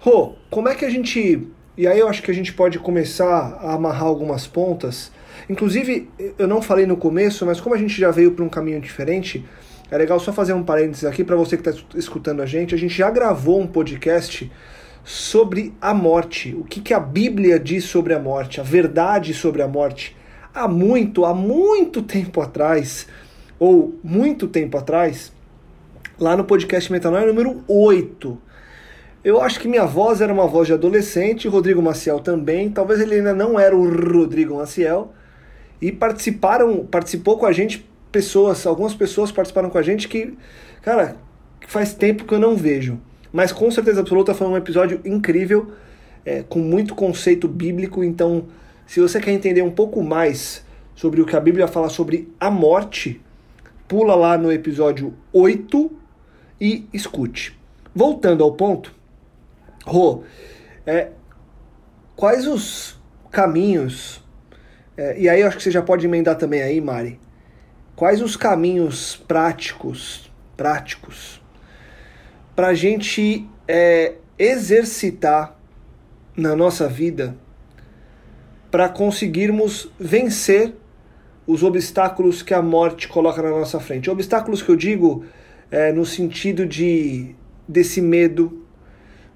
Rô, 0.00 0.34
como 0.50 0.68
é 0.68 0.74
que 0.74 0.84
a 0.84 0.90
gente. 0.90 1.46
E 1.76 1.86
aí 1.86 1.98
eu 1.98 2.08
acho 2.08 2.22
que 2.22 2.30
a 2.30 2.34
gente 2.34 2.52
pode 2.52 2.78
começar 2.78 3.58
a 3.60 3.74
amarrar 3.74 4.04
algumas 4.04 4.46
pontas. 4.46 5.12
Inclusive, 5.48 6.08
eu 6.38 6.46
não 6.46 6.60
falei 6.60 6.86
no 6.86 6.96
começo, 6.96 7.44
mas 7.46 7.60
como 7.60 7.74
a 7.74 7.78
gente 7.78 7.98
já 7.98 8.10
veio 8.10 8.32
para 8.32 8.44
um 8.44 8.48
caminho 8.48 8.80
diferente, 8.80 9.44
é 9.90 9.96
legal 9.96 10.18
só 10.18 10.32
fazer 10.32 10.52
um 10.52 10.62
parênteses 10.62 11.04
aqui 11.04 11.22
para 11.22 11.36
você 11.36 11.56
que 11.56 11.68
está 11.68 11.82
escutando 11.94 12.42
a 12.42 12.46
gente. 12.46 12.74
A 12.74 12.78
gente 12.78 12.94
já 12.94 13.10
gravou 13.10 13.60
um 13.60 13.66
podcast 13.66 14.50
sobre 15.04 15.72
a 15.80 15.94
morte, 15.94 16.52
o 16.58 16.64
que, 16.64 16.80
que 16.80 16.92
a 16.92 16.98
Bíblia 16.98 17.60
diz 17.60 17.84
sobre 17.84 18.12
a 18.12 18.18
morte, 18.18 18.60
a 18.60 18.64
verdade 18.64 19.32
sobre 19.32 19.62
a 19.62 19.68
morte. 19.68 20.16
Há 20.52 20.66
muito, 20.66 21.24
há 21.24 21.32
muito 21.32 22.02
tempo 22.02 22.40
atrás, 22.40 23.06
ou 23.56 23.94
muito 24.02 24.48
tempo 24.48 24.76
atrás, 24.76 25.32
lá 26.18 26.36
no 26.36 26.44
podcast 26.44 26.90
Metanoia 26.90 27.26
número 27.26 27.62
8. 27.68 28.36
Eu 29.22 29.40
acho 29.40 29.60
que 29.60 29.68
minha 29.68 29.84
voz 29.84 30.20
era 30.20 30.32
uma 30.32 30.46
voz 30.46 30.66
de 30.66 30.72
adolescente, 30.72 31.46
Rodrigo 31.46 31.80
Maciel 31.80 32.18
também. 32.18 32.70
Talvez 32.70 33.00
ele 33.00 33.16
ainda 33.16 33.34
não 33.34 33.58
era 33.58 33.76
o 33.76 33.88
Rodrigo 33.88 34.56
Maciel. 34.56 35.12
E 35.80 35.92
participaram, 35.92 36.86
participou 36.86 37.38
com 37.38 37.46
a 37.46 37.52
gente 37.52 37.88
pessoas, 38.10 38.66
algumas 38.66 38.94
pessoas 38.94 39.30
participaram 39.30 39.68
com 39.68 39.78
a 39.78 39.82
gente 39.82 40.08
que, 40.08 40.36
cara, 40.82 41.16
faz 41.66 41.92
tempo 41.94 42.24
que 42.24 42.34
eu 42.34 42.38
não 42.38 42.56
vejo. 42.56 42.98
Mas 43.32 43.52
com 43.52 43.70
certeza 43.70 44.00
absoluta 44.00 44.34
foi 44.34 44.46
um 44.46 44.56
episódio 44.56 45.00
incrível, 45.04 45.72
é, 46.24 46.42
com 46.42 46.58
muito 46.58 46.94
conceito 46.94 47.46
bíblico. 47.46 48.02
Então, 48.02 48.46
se 48.86 49.00
você 49.00 49.20
quer 49.20 49.32
entender 49.32 49.62
um 49.62 49.70
pouco 49.70 50.02
mais 50.02 50.64
sobre 50.94 51.20
o 51.20 51.26
que 51.26 51.36
a 51.36 51.40
Bíblia 51.40 51.68
fala 51.68 51.90
sobre 51.90 52.32
a 52.40 52.50
morte, 52.50 53.20
pula 53.86 54.14
lá 54.14 54.38
no 54.38 54.50
episódio 54.50 55.14
8 55.32 55.90
e 56.60 56.86
escute. 56.92 57.58
Voltando 57.94 58.42
ao 58.42 58.52
ponto, 58.52 58.96
Rô, 59.86 60.24
é, 60.84 61.10
quais 62.16 62.46
os 62.46 62.98
caminhos, 63.30 64.20
é, 64.96 65.18
e 65.18 65.28
aí 65.28 65.40
eu 65.40 65.48
acho 65.48 65.56
que 65.56 65.62
você 65.62 65.70
já 65.70 65.82
pode 65.82 66.06
emendar 66.06 66.36
também 66.36 66.62
aí, 66.62 66.80
Mari, 66.80 67.20
quais 67.94 68.22
os 68.22 68.36
caminhos 68.36 69.16
práticos, 69.28 70.30
práticos, 70.56 71.42
para 72.54 72.68
a 72.68 72.74
gente 72.74 73.46
é, 73.68 74.14
exercitar 74.38 75.56
na 76.36 76.56
nossa 76.56 76.88
vida 76.88 77.36
para 78.70 78.88
conseguirmos 78.88 79.90
vencer 79.98 80.74
os 81.46 81.62
obstáculos 81.62 82.42
que 82.42 82.52
a 82.52 82.60
morte 82.60 83.06
coloca 83.08 83.40
na 83.40 83.50
nossa 83.50 83.78
frente. 83.78 84.10
Obstáculos 84.10 84.62
que 84.62 84.68
eu 84.68 84.76
digo 84.76 85.24
é, 85.70 85.92
no 85.92 86.04
sentido 86.04 86.66
de 86.66 87.34
desse 87.68 88.00
medo, 88.00 88.64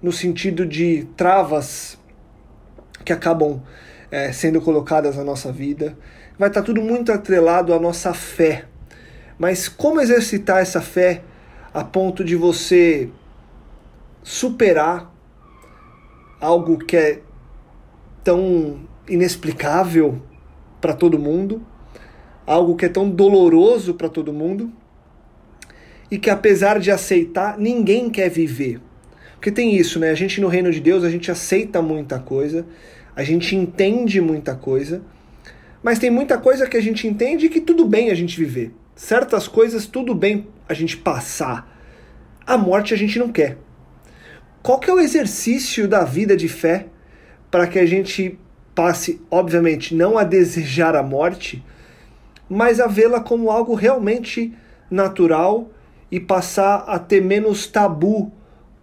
no 0.02 0.12
sentido 0.12 0.66
de 0.66 1.06
travas 1.16 1.98
que 3.04 3.12
acabam 3.12 3.62
é, 4.10 4.32
sendo 4.32 4.60
colocadas 4.60 5.16
na 5.16 5.24
nossa 5.24 5.52
vida. 5.52 5.96
Vai 6.38 6.48
estar 6.48 6.60
tá 6.60 6.66
tudo 6.66 6.82
muito 6.82 7.12
atrelado 7.12 7.72
à 7.72 7.78
nossa 7.78 8.12
fé. 8.12 8.64
Mas 9.38 9.68
como 9.68 10.00
exercitar 10.00 10.60
essa 10.60 10.80
fé 10.80 11.22
a 11.72 11.84
ponto 11.84 12.24
de 12.24 12.36
você 12.36 13.08
superar 14.22 15.14
algo 16.40 16.78
que 16.78 16.96
é 16.96 17.20
tão 18.22 18.80
inexplicável 19.08 20.20
para 20.80 20.92
todo 20.92 21.18
mundo, 21.18 21.64
algo 22.46 22.76
que 22.76 22.86
é 22.86 22.88
tão 22.88 23.08
doloroso 23.08 23.94
para 23.94 24.08
todo 24.08 24.32
mundo 24.32 24.72
e 26.10 26.18
que 26.18 26.28
apesar 26.28 26.80
de 26.80 26.90
aceitar, 26.90 27.58
ninguém 27.58 28.10
quer 28.10 28.28
viver. 28.28 28.80
Porque 29.34 29.50
tem 29.50 29.74
isso, 29.76 29.98
né? 29.98 30.10
A 30.10 30.14
gente 30.14 30.40
no 30.40 30.48
reino 30.48 30.70
de 30.70 30.80
Deus, 30.80 31.04
a 31.04 31.10
gente 31.10 31.30
aceita 31.30 31.80
muita 31.80 32.18
coisa, 32.18 32.66
a 33.14 33.22
gente 33.22 33.54
entende 33.56 34.20
muita 34.20 34.54
coisa, 34.54 35.02
mas 35.82 35.98
tem 35.98 36.10
muita 36.10 36.38
coisa 36.38 36.66
que 36.66 36.76
a 36.76 36.82
gente 36.82 37.06
entende 37.06 37.48
que 37.48 37.60
tudo 37.60 37.86
bem 37.86 38.10
a 38.10 38.14
gente 38.14 38.38
viver, 38.38 38.72
certas 38.94 39.48
coisas 39.48 39.86
tudo 39.86 40.14
bem 40.14 40.48
a 40.68 40.74
gente 40.74 40.96
passar. 40.96 41.68
A 42.46 42.56
morte 42.56 42.94
a 42.94 42.96
gente 42.96 43.18
não 43.18 43.30
quer. 43.30 43.58
Qual 44.62 44.78
que 44.78 44.90
é 44.90 44.94
o 44.94 45.00
exercício 45.00 45.88
da 45.88 46.04
vida 46.04 46.36
de 46.36 46.48
fé 46.48 46.86
para 47.50 47.66
que 47.66 47.78
a 47.78 47.86
gente 47.86 48.38
passe, 48.74 49.20
obviamente, 49.30 49.94
não 49.94 50.16
a 50.16 50.24
desejar 50.24 50.94
a 50.94 51.02
morte, 51.02 51.64
mas 52.48 52.80
a 52.80 52.86
vê-la 52.86 53.20
como 53.20 53.50
algo 53.50 53.74
realmente 53.74 54.54
natural 54.90 55.70
e 56.10 56.18
passar 56.18 56.84
a 56.86 56.98
ter 56.98 57.22
menos 57.22 57.66
tabu 57.66 58.32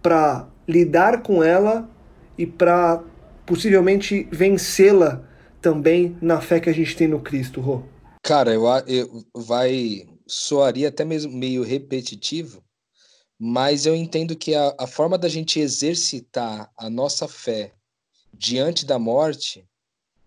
para 0.02 0.46
lidar 0.66 1.22
com 1.22 1.42
ela 1.42 1.88
e 2.36 2.46
para 2.46 3.00
possivelmente 3.48 4.28
vencê-la 4.30 5.26
também 5.60 6.16
na 6.20 6.38
fé 6.40 6.60
que 6.60 6.68
a 6.68 6.72
gente 6.72 6.94
tem 6.94 7.08
no 7.08 7.20
Cristo, 7.20 7.62
Rô? 7.62 7.82
Cara, 8.22 8.52
eu, 8.52 8.64
eu 8.86 9.24
vai 9.34 10.06
soaria 10.26 10.88
até 10.88 11.02
mesmo 11.02 11.32
meio 11.32 11.62
repetitivo, 11.62 12.62
mas 13.38 13.86
eu 13.86 13.96
entendo 13.96 14.36
que 14.36 14.54
a, 14.54 14.74
a 14.78 14.86
forma 14.86 15.16
da 15.16 15.28
gente 15.28 15.58
exercitar 15.58 16.70
a 16.76 16.90
nossa 16.90 17.26
fé 17.26 17.72
diante 18.34 18.84
da 18.84 18.98
morte, 18.98 19.64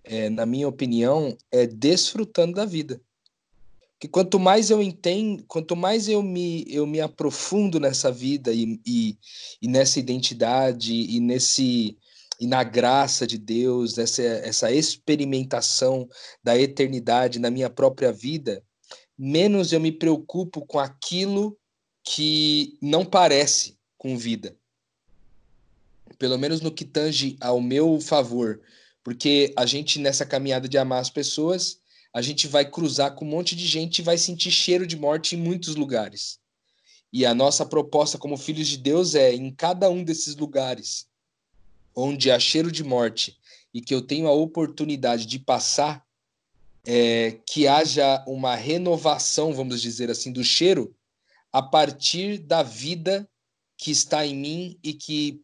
é, 0.04 0.28
na 0.30 0.46
minha 0.46 0.68
opinião, 0.68 1.38
é 1.52 1.68
desfrutando 1.68 2.56
da 2.56 2.66
vida. 2.66 3.00
Que 4.00 4.08
quanto 4.08 4.40
mais 4.40 4.72
eu 4.72 4.82
entendo, 4.82 5.44
quanto 5.48 5.76
mais 5.76 6.10
eu 6.10 6.24
me, 6.24 6.66
eu 6.68 6.88
me 6.88 7.00
aprofundo 7.00 7.80
nessa 7.80 8.12
vida 8.12 8.52
e, 8.52 8.82
e, 8.84 9.16
e 9.62 9.68
nessa 9.68 10.00
identidade 10.00 10.92
e 10.92 11.20
nesse 11.20 11.96
e 12.42 12.48
na 12.48 12.64
graça 12.64 13.28
de 13.28 13.38
Deus, 13.38 14.00
essa, 14.00 14.24
essa 14.24 14.72
experimentação 14.72 16.10
da 16.44 16.58
eternidade 16.58 17.38
na 17.38 17.52
minha 17.52 17.70
própria 17.70 18.12
vida, 18.12 18.64
menos 19.16 19.72
eu 19.72 19.80
me 19.80 19.92
preocupo 19.92 20.66
com 20.66 20.80
aquilo 20.80 21.56
que 22.04 22.80
não 22.82 23.06
parece 23.06 23.78
com 23.96 24.18
vida. 24.18 24.58
Pelo 26.18 26.36
menos 26.40 26.62
no 26.62 26.72
que 26.72 26.84
tange 26.84 27.38
ao 27.40 27.62
meu 27.62 28.02
favor. 28.02 28.60
Porque 29.04 29.54
a 29.56 29.68
gente, 29.68 30.00
nessa 30.00 30.26
caminhada 30.26 30.68
de 30.68 30.80
amar 30.80 31.00
as 31.00 31.12
pessoas, 31.12 31.78
a 32.12 32.24
gente 32.24 32.48
vai 32.48 32.66
cruzar 32.66 33.14
com 33.14 33.24
um 33.24 33.30
monte 33.30 33.56
de 33.56 33.68
gente 33.68 34.00
e 34.00 34.04
vai 34.04 34.18
sentir 34.18 34.50
cheiro 34.50 34.88
de 34.88 34.98
morte 34.98 35.36
em 35.36 35.40
muitos 35.40 35.76
lugares. 35.76 36.40
E 37.14 37.24
a 37.24 37.36
nossa 37.36 37.68
proposta 37.68 38.18
como 38.18 38.36
filhos 38.36 38.68
de 38.68 38.78
Deus 38.78 39.14
é, 39.14 39.32
em 39.32 39.54
cada 39.54 39.92
um 39.92 40.04
desses 40.04 40.36
lugares 40.36 41.11
onde 41.96 42.32
há 42.32 42.40
cheiro 42.40 42.72
de 42.72 42.84
morte 42.84 43.38
e 43.74 43.82
que 43.82 43.94
eu 43.94 44.02
tenho 44.02 44.28
a 44.28 44.32
oportunidade 44.32 45.26
de 45.26 45.40
passar, 45.40 46.06
é, 46.86 47.40
que 47.46 47.68
haja 47.68 48.24
uma 48.28 48.56
renovação, 48.56 49.54
vamos 49.54 49.82
dizer 49.82 50.10
assim, 50.10 50.32
do 50.32 50.44
cheiro, 50.44 50.96
a 51.52 51.62
partir 51.62 52.40
da 52.40 52.64
vida 52.64 53.30
que 53.78 53.92
está 53.92 54.26
em 54.26 54.36
mim 54.36 54.80
e 54.84 54.94
que, 54.94 55.42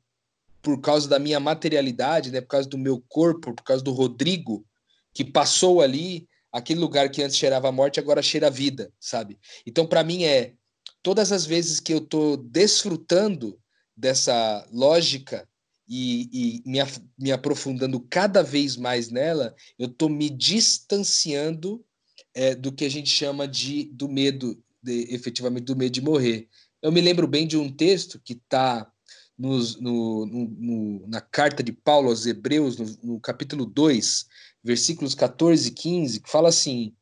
por 0.61 0.79
causa 0.81 1.07
da 1.07 1.19
minha 1.19 1.39
materialidade, 1.39 2.31
né, 2.31 2.41
por 2.41 2.47
causa 2.47 2.67
do 2.67 2.77
meu 2.77 3.03
corpo, 3.07 3.53
por 3.53 3.63
causa 3.63 3.83
do 3.83 3.91
Rodrigo, 3.91 4.65
que 5.13 5.23
passou 5.23 5.81
ali, 5.81 6.27
aquele 6.51 6.79
lugar 6.79 7.09
que 7.09 7.21
antes 7.21 7.37
cheirava 7.37 7.69
a 7.69 7.71
morte, 7.71 7.99
agora 7.99 8.21
cheira 8.21 8.47
a 8.47 8.51
vida, 8.51 8.91
sabe? 8.99 9.37
Então, 9.65 9.85
para 9.85 10.03
mim, 10.03 10.23
é 10.23 10.53
todas 11.01 11.31
as 11.31 11.45
vezes 11.45 11.79
que 11.79 11.93
eu 11.93 11.99
estou 11.99 12.37
desfrutando 12.37 13.59
dessa 13.95 14.67
lógica 14.71 15.47
e, 15.87 16.61
e 16.65 16.69
me, 16.69 16.79
me, 17.17 17.31
aprofundando 17.31 17.99
cada 17.99 18.43
vez 18.43 18.75
mais 18.75 19.09
nela, 19.09 19.55
eu 19.79 19.87
estou 19.87 20.09
me 20.09 20.29
distanciando 20.29 21.83
é, 22.33 22.53
do 22.53 22.71
que 22.71 22.85
a 22.85 22.89
gente 22.89 23.09
chama 23.09 23.47
de 23.47 23.85
do 23.85 24.09
medo 24.09 24.61
de, 24.81 25.13
efetivamente 25.13 25.65
do 25.65 25.75
medo 25.75 25.91
de 25.91 26.01
morrer. 26.01 26.47
Eu 26.81 26.91
me 26.91 27.01
lembro 27.01 27.27
bem 27.27 27.47
de 27.47 27.57
um 27.57 27.71
texto 27.71 28.19
que 28.23 28.33
está 28.33 28.91
no, 29.37 29.59
no, 29.79 30.25
no, 30.25 31.07
na 31.07 31.21
carta 31.21 31.61
de 31.61 31.71
Paulo 31.71 32.09
aos 32.09 32.25
Hebreus, 32.25 32.97
no, 33.01 33.19
capítulo 33.19 33.65
2, 33.65 34.25
versículos 34.63 35.13
14 35.13 35.69
e 35.69 35.71
15, 35.71 36.19
que 36.21 36.29
fala 36.29 36.49
assim: 36.49 36.93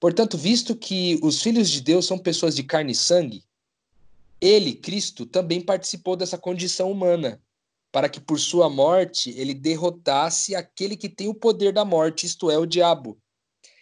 Portanto, 0.00 0.38
visto 0.38 0.74
que 0.74 1.18
os 1.22 1.42
filhos 1.42 1.70
de 1.70 1.80
Deus 1.80 2.06
são 2.06 2.18
pessoas 2.18 2.56
de 2.56 2.62
carne 2.62 2.92
e 2.92 2.96
sangue, 2.96 3.44
ele, 4.40 4.74
Cristo, 4.74 5.24
também 5.24 5.60
participou 5.60 6.16
dessa 6.16 6.36
condição 6.36 6.90
humana, 6.90 7.40
para 7.92 8.08
que 8.08 8.18
por 8.18 8.40
sua 8.40 8.70
morte 8.70 9.30
ele 9.38 9.52
derrotasse 9.52 10.56
aquele 10.56 10.96
que 10.96 11.10
tem 11.10 11.28
o 11.28 11.34
poder 11.34 11.72
da 11.72 11.84
morte, 11.84 12.24
isto 12.24 12.50
é, 12.50 12.56
o 12.56 12.66
diabo, 12.66 13.20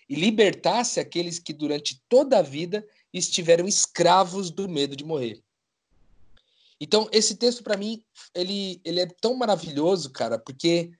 e 0.08 0.16
libertasse 0.16 0.98
aqueles 0.98 1.38
que 1.38 1.52
durante 1.52 2.02
toda 2.08 2.38
a 2.38 2.42
vida 2.42 2.84
estiveram 3.12 3.68
escravos 3.68 4.50
do 4.50 4.68
medo 4.68 4.96
de 4.96 5.04
morrer. 5.04 5.40
Então, 6.80 7.08
esse 7.12 7.36
texto, 7.36 7.62
para 7.62 7.76
mim, 7.76 8.02
ele, 8.34 8.80
ele 8.84 9.00
é 9.00 9.06
tão 9.06 9.34
maravilhoso, 9.34 10.10
cara, 10.10 10.38
porque 10.38 10.90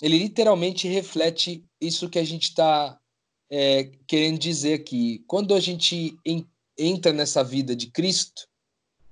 ele 0.00 0.18
literalmente 0.18 0.86
reflete 0.86 1.64
isso 1.80 2.08
que 2.08 2.18
a 2.18 2.24
gente 2.24 2.44
está 2.44 3.00
é, 3.50 3.90
querendo 4.06 4.38
dizer 4.38 4.74
aqui. 4.74 5.24
Quando 5.26 5.54
a 5.54 5.60
gente 5.60 6.16
en, 6.24 6.46
entra 6.78 7.12
nessa 7.12 7.42
vida 7.42 7.74
de 7.74 7.90
Cristo, 7.90 8.46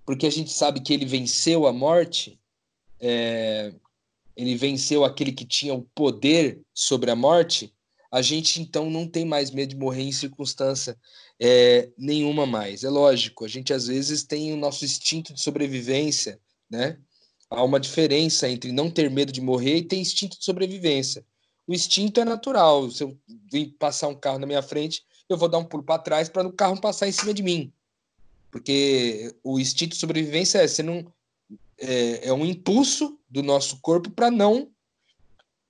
porque 0.06 0.26
a 0.26 0.30
gente 0.30 0.52
sabe 0.52 0.80
que 0.80 0.92
ele 0.92 1.04
venceu 1.04 1.66
a 1.66 1.72
morte, 1.72 2.37
é, 3.00 3.72
ele 4.36 4.54
venceu 4.56 5.04
aquele 5.04 5.32
que 5.32 5.44
tinha 5.44 5.74
o 5.74 5.82
poder 5.94 6.60
sobre 6.72 7.10
a 7.10 7.16
morte, 7.16 7.72
a 8.10 8.22
gente 8.22 8.60
então 8.60 8.88
não 8.88 9.06
tem 9.06 9.24
mais 9.24 9.50
medo 9.50 9.70
de 9.70 9.76
morrer 9.76 10.02
em 10.02 10.12
circunstância 10.12 10.96
é, 11.40 11.90
nenhuma 11.98 12.46
mais. 12.46 12.84
É 12.84 12.88
lógico, 12.88 13.44
a 13.44 13.48
gente 13.48 13.72
às 13.72 13.86
vezes 13.86 14.22
tem 14.22 14.52
o 14.52 14.56
nosso 14.56 14.84
instinto 14.84 15.34
de 15.34 15.40
sobrevivência, 15.40 16.40
né? 16.70 16.98
Há 17.50 17.62
uma 17.62 17.80
diferença 17.80 18.48
entre 18.48 18.72
não 18.72 18.90
ter 18.90 19.10
medo 19.10 19.32
de 19.32 19.40
morrer 19.40 19.76
e 19.76 19.82
ter 19.82 19.96
instinto 19.96 20.38
de 20.38 20.44
sobrevivência. 20.44 21.24
O 21.66 21.72
instinto 21.72 22.20
é 22.20 22.24
natural. 22.24 22.90
Se 22.90 23.02
eu 23.02 23.18
vir 23.50 23.74
passar 23.78 24.08
um 24.08 24.14
carro 24.14 24.38
na 24.38 24.46
minha 24.46 24.62
frente, 24.62 25.02
eu 25.28 25.36
vou 25.36 25.48
dar 25.48 25.58
um 25.58 25.64
pulo 25.64 25.82
para 25.82 26.00
trás 26.00 26.28
para 26.28 26.46
o 26.46 26.52
carro 26.52 26.80
passar 26.80 27.08
em 27.08 27.12
cima 27.12 27.32
de 27.32 27.42
mim. 27.42 27.72
Porque 28.50 29.34
o 29.42 29.58
instinto 29.58 29.94
de 29.94 30.00
sobrevivência 30.00 30.58
é, 30.58 30.68
você 30.68 30.82
não, 30.82 31.12
é, 31.78 32.28
é 32.28 32.32
um 32.32 32.44
impulso 32.44 33.18
do 33.28 33.42
nosso 33.42 33.80
corpo 33.80 34.10
para 34.10 34.30
não 34.30 34.70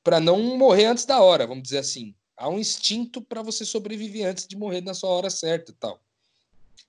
para 0.03 0.21
não 0.21 0.57
morrer 0.57 0.87
antes 0.87 1.05
da 1.05 1.21
hora, 1.21 1.47
vamos 1.47 1.65
dizer 1.65 1.79
assim. 1.79 2.15
Há 2.35 2.49
um 2.49 2.59
instinto 2.59 3.21
para 3.21 3.43
você 3.43 3.65
sobreviver 3.65 4.27
antes 4.27 4.47
de 4.47 4.57
morrer 4.57 4.81
na 4.81 4.95
sua 4.95 5.11
hora 5.11 5.29
certa 5.29 5.75
tal. 5.79 6.01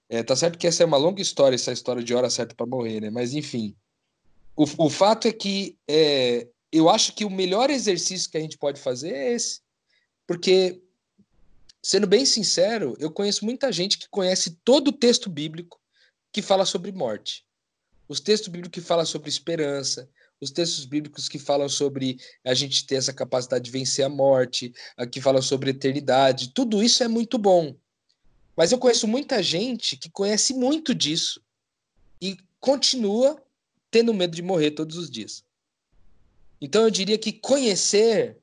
É, 0.08 0.24
tá 0.24 0.36
certo 0.36 0.58
que 0.58 0.68
essa 0.68 0.84
é 0.84 0.86
uma 0.86 0.96
longa 0.96 1.22
história, 1.22 1.56
essa 1.56 1.72
história 1.72 2.02
de 2.02 2.16
hora 2.16 2.30
certa 2.30 2.56
para 2.56 2.66
morrer, 2.66 3.02
né? 3.02 3.10
Mas 3.10 3.34
enfim. 3.34 3.76
O, 4.56 4.64
o 4.86 4.90
fato 4.90 5.28
é 5.28 5.34
que 5.34 5.78
é, 5.88 6.48
eu 6.72 6.90
acho 6.90 7.14
que 7.14 7.26
o 7.26 7.30
melhor 7.30 7.70
exercício 7.70 8.30
que 8.30 8.38
a 8.38 8.42
gente 8.42 8.58
pode 8.58 8.80
fazer 8.80 9.14
é 9.14 9.34
esse. 9.34 9.62
Porque, 10.26 10.82
sendo 11.84 12.08
bem 12.08 12.26
sincero, 12.26 12.96
eu 13.00 13.12
conheço 13.12 13.44
muita 13.44 13.72
gente 13.72 13.98
que 13.98 14.08
conhece 14.10 14.60
todo 14.64 14.90
o 14.90 14.94
texto 14.94 15.30
bíblico 15.30 15.80
que 16.32 16.42
fala 16.42 16.66
sobre 16.66 16.92
morte. 16.92 17.46
Os 18.10 18.20
textos 18.20 18.48
bíblicos 18.48 18.82
que 18.82 18.86
falam 18.86 19.06
sobre 19.06 19.30
esperança, 19.30 20.10
os 20.42 20.50
textos 20.50 20.84
bíblicos 20.84 21.30
que 21.30 21.38
falam 21.38 21.70
sobre 21.70 22.18
a 22.44 22.56
gente 22.56 22.86
ter 22.88 22.96
essa 22.96 23.14
capacidade 23.14 23.66
de 23.66 23.72
vencer 23.72 24.04
a 24.04 24.10
morte, 24.10 24.74
que 25.12 25.22
falam 25.22 25.44
sobre 25.44 25.70
eternidade, 25.70 26.52
tudo 26.52 26.82
isso 26.82 27.04
é 27.04 27.08
muito 27.08 27.38
bom. 27.38 27.76
Mas 28.58 28.72
eu 28.72 28.80
conheço 28.80 29.08
muita 29.08 29.44
gente 29.44 29.96
que 29.96 30.10
conhece 30.10 30.56
muito 30.56 30.96
disso 30.96 31.40
e 32.20 32.36
continua 32.60 33.42
tendo 33.92 34.14
medo 34.14 34.36
de 34.36 34.42
morrer 34.42 34.72
todos 34.72 34.98
os 34.98 35.10
dias. 35.10 35.44
Então 36.60 36.82
eu 36.82 36.90
diria 36.90 37.18
que 37.18 37.32
conhecer 37.32 38.38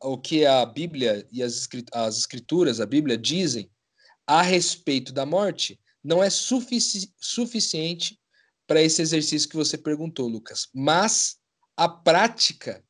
o 0.00 0.18
que 0.18 0.44
a 0.44 0.66
Bíblia 0.66 1.26
e 1.30 1.40
as, 1.40 1.68
as 1.92 2.18
escrituras, 2.18 2.80
a 2.80 2.86
Bíblia 2.86 3.16
dizem 3.16 3.70
a 4.26 4.42
respeito 4.42 5.12
da 5.12 5.24
morte 5.24 5.78
não 6.02 6.22
é 6.22 6.28
sufici 6.28 7.12
suficiente 7.18 8.18
para 8.66 8.82
esse 8.82 9.02
exercício 9.02 9.48
que 9.48 9.56
você 9.56 9.76
perguntou, 9.76 10.28
Lucas. 10.28 10.68
Mas 10.74 11.36
a 11.76 11.88
prática, 11.88 12.82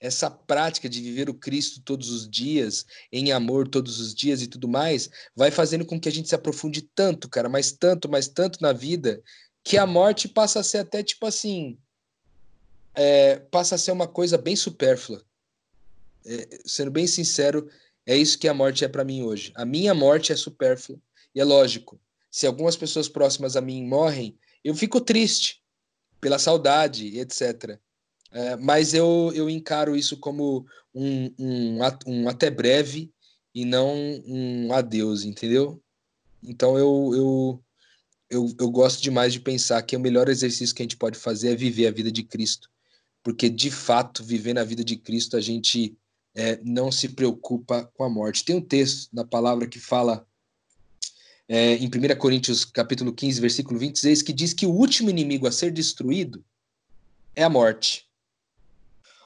essa 0.00 0.30
prática 0.30 0.88
de 0.88 1.00
viver 1.00 1.28
o 1.28 1.34
Cristo 1.34 1.82
todos 1.84 2.10
os 2.10 2.28
dias, 2.28 2.84
em 3.10 3.32
amor 3.32 3.68
todos 3.68 4.00
os 4.00 4.14
dias 4.14 4.42
e 4.42 4.46
tudo 4.46 4.68
mais, 4.68 5.08
vai 5.34 5.50
fazendo 5.50 5.84
com 5.84 5.98
que 5.98 6.08
a 6.08 6.12
gente 6.12 6.28
se 6.28 6.34
aprofunde 6.34 6.82
tanto, 6.94 7.28
cara, 7.28 7.48
mas 7.48 7.72
tanto, 7.72 8.08
mas 8.08 8.28
tanto 8.28 8.60
na 8.60 8.72
vida, 8.72 9.22
que 9.64 9.78
a 9.78 9.86
morte 9.86 10.28
passa 10.28 10.60
a 10.60 10.64
ser 10.64 10.78
até 10.78 11.02
tipo 11.02 11.26
assim. 11.26 11.78
É, 12.94 13.36
passa 13.36 13.76
a 13.76 13.78
ser 13.78 13.92
uma 13.92 14.06
coisa 14.06 14.36
bem 14.36 14.54
supérflua. 14.54 15.24
É, 16.26 16.60
sendo 16.66 16.90
bem 16.90 17.06
sincero, 17.06 17.68
é 18.04 18.16
isso 18.16 18.38
que 18.38 18.48
a 18.48 18.54
morte 18.54 18.84
é 18.84 18.88
para 18.88 19.04
mim 19.04 19.22
hoje. 19.22 19.52
A 19.54 19.64
minha 19.64 19.94
morte 19.94 20.32
é 20.32 20.36
supérflua. 20.36 20.98
E 21.34 21.40
é 21.40 21.44
lógico, 21.44 21.98
se 22.30 22.46
algumas 22.46 22.76
pessoas 22.76 23.08
próximas 23.08 23.56
a 23.56 23.60
mim 23.60 23.84
morrem, 23.84 24.38
eu 24.64 24.74
fico 24.74 25.00
triste 25.00 25.62
pela 26.20 26.38
saudade, 26.38 27.18
etc. 27.18 27.78
É, 28.30 28.56
mas 28.56 28.94
eu, 28.94 29.32
eu 29.34 29.50
encaro 29.50 29.96
isso 29.96 30.16
como 30.16 30.64
um, 30.94 31.32
um, 31.38 31.78
um 32.06 32.28
até 32.28 32.50
breve 32.50 33.12
e 33.54 33.64
não 33.64 33.94
um 34.26 34.72
adeus, 34.72 35.24
entendeu? 35.24 35.82
Então 36.42 36.78
eu, 36.78 37.10
eu, 37.14 37.64
eu, 38.30 38.54
eu 38.58 38.70
gosto 38.70 39.02
demais 39.02 39.32
de 39.32 39.40
pensar 39.40 39.82
que 39.82 39.96
o 39.96 40.00
melhor 40.00 40.28
exercício 40.28 40.74
que 40.74 40.82
a 40.82 40.84
gente 40.84 40.96
pode 40.96 41.18
fazer 41.18 41.52
é 41.52 41.56
viver 41.56 41.86
a 41.86 41.92
vida 41.92 42.10
de 42.10 42.22
Cristo. 42.22 42.70
Porque, 43.22 43.48
de 43.48 43.70
fato, 43.70 44.24
vivendo 44.24 44.58
a 44.58 44.64
vida 44.64 44.82
de 44.82 44.96
Cristo, 44.96 45.36
a 45.36 45.40
gente 45.40 45.96
é, 46.34 46.58
não 46.64 46.90
se 46.90 47.10
preocupa 47.10 47.88
com 47.94 48.02
a 48.02 48.10
morte. 48.10 48.44
Tem 48.44 48.56
um 48.56 48.60
texto 48.60 49.08
na 49.12 49.24
palavra 49.24 49.68
que 49.68 49.78
fala 49.78 50.26
é, 51.48 51.74
em 51.74 51.86
1 51.86 52.18
Coríntios 52.18 52.64
capítulo 52.64 53.12
15, 53.12 53.40
versículo 53.40 53.78
26, 53.78 54.22
que 54.22 54.32
diz 54.32 54.52
que 54.52 54.66
o 54.66 54.72
último 54.72 55.10
inimigo 55.10 55.46
a 55.46 55.52
ser 55.52 55.70
destruído 55.70 56.44
é 57.34 57.42
a 57.42 57.50
morte. 57.50 58.06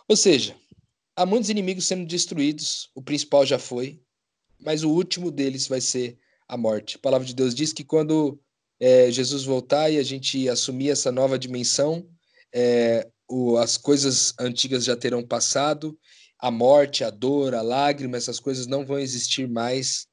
Ou 0.09 0.17
seja, 0.17 0.57
há 1.15 1.27
muitos 1.27 1.51
inimigos 1.51 1.87
sendo 1.87 2.07
destruídos, 2.07 2.91
o 2.95 3.03
principal 3.03 3.45
já 3.45 3.59
foi, 3.59 4.01
mas 4.59 4.83
o 4.83 4.91
último 4.91 5.31
deles 5.31 5.69
vai 5.69 5.81
ser 5.81 6.19
a 6.49 6.57
morte. 6.57 6.97
A 6.97 7.01
palavra 7.01 7.27
de 7.27 7.35
Deus 7.35 7.55
diz 7.55 7.73
que 7.73 7.85
quando 7.85 8.41
é, 8.79 9.11
Jesus 9.11 9.45
voltar 9.45 9.91
e 9.91 9.99
a 9.99 10.03
gente 10.03 10.49
assumir 10.49 10.91
essa 10.91 11.11
nova 11.11 11.39
dimensão, 11.39 12.09
é, 12.55 13.09
o, 13.29 13.57
as 13.57 13.77
coisas 13.77 14.35
antigas 14.39 14.85
já 14.85 14.97
terão 14.97 15.23
passado, 15.23 15.99
a 16.39 16.51
morte, 16.51 17.03
a 17.03 17.11
dor, 17.11 17.55
a 17.55 17.63
lágrima, 17.63 18.17
essas 18.17 18.39
coisas 18.39 18.67
não 18.67 18.85
vão 18.85 18.99
existir 18.99 19.49
mais 19.49 20.07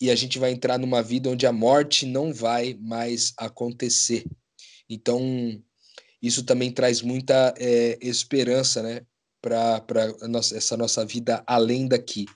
e 0.00 0.10
a 0.10 0.14
gente 0.14 0.38
vai 0.38 0.52
entrar 0.52 0.78
numa 0.78 1.02
vida 1.02 1.30
onde 1.30 1.46
a 1.46 1.52
morte 1.52 2.04
não 2.04 2.32
vai 2.32 2.74
mais 2.80 3.32
acontecer. 3.36 4.24
Então, 4.88 5.20
isso 6.20 6.44
também 6.44 6.70
traz 6.70 7.02
muita 7.02 7.54
é, 7.58 7.98
esperança, 8.00 8.82
né, 8.82 9.00
para 9.40 9.84
essa 10.54 10.76
nossa 10.76 11.04
vida 11.04 11.42
além 11.46 11.86
daqui. 11.86 12.26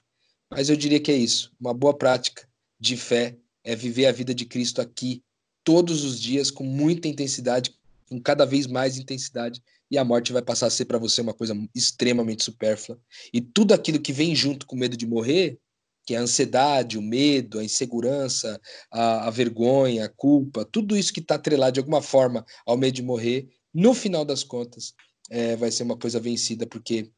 Mas 0.51 0.69
eu 0.69 0.77
diria 0.77 1.01
que 1.01 1.11
é 1.11 1.17
isso. 1.17 1.53
Uma 1.61 1.75
boa 1.75 1.97
prática 1.97 2.49
de 2.79 2.97
fé 2.97 3.37
é 3.65 3.75
viver 3.77 4.07
a 4.07 4.13
vida 4.13 4.35
de 4.35 4.45
Cristo 4.45 4.81
aqui 4.81 5.23
todos 5.63 6.05
os 6.05 6.21
dias 6.21 6.51
com 6.51 6.65
muita 6.65 7.09
intensidade, 7.09 7.75
com 8.09 8.21
cada 8.21 8.45
vez 8.45 8.67
mais 8.67 8.97
intensidade, 8.97 9.63
e 9.91 9.99
a 9.99 10.05
morte 10.05 10.33
vai 10.33 10.43
passar 10.43 10.67
a 10.67 10.71
ser 10.71 10.85
para 10.85 10.99
você 10.99 11.21
uma 11.21 11.35
coisa 11.35 11.55
extremamente 11.75 12.45
supérflua. 12.45 12.99
E 13.33 13.41
tudo 13.41 13.75
aquilo 13.75 14.01
que 14.01 14.13
vem 14.13 14.35
junto 14.35 14.67
com 14.67 14.77
medo 14.77 14.97
de 14.97 15.07
morrer 15.07 15.59
que 16.05 16.15
é 16.15 16.19
a 16.19 16.23
ansiedade, 16.23 16.99
o 16.99 17.03
medo, 17.03 17.59
a 17.59 17.65
insegurança, 17.65 18.61
a, 18.91 19.29
a 19.29 19.31
vergonha, 19.31 20.07
a 20.07 20.09
culpa, 20.09 20.65
tudo 20.65 20.97
isso 20.97 21.13
que 21.13 21.21
está 21.21 21.37
atrelado 21.37 21.73
de 21.73 21.81
alguma 21.81 22.03
forma 22.03 22.45
ao 22.67 22.77
medo 22.77 22.95
de 22.95 23.03
morrer, 23.03 23.49
no 23.73 23.95
final 23.95 24.25
das 24.25 24.43
contas, 24.43 24.95
é, 25.31 25.55
vai 25.57 25.71
ser 25.71 25.85
uma 25.85 25.97
coisa 25.97 26.19
vencida, 26.19 26.67
porque 26.67 27.11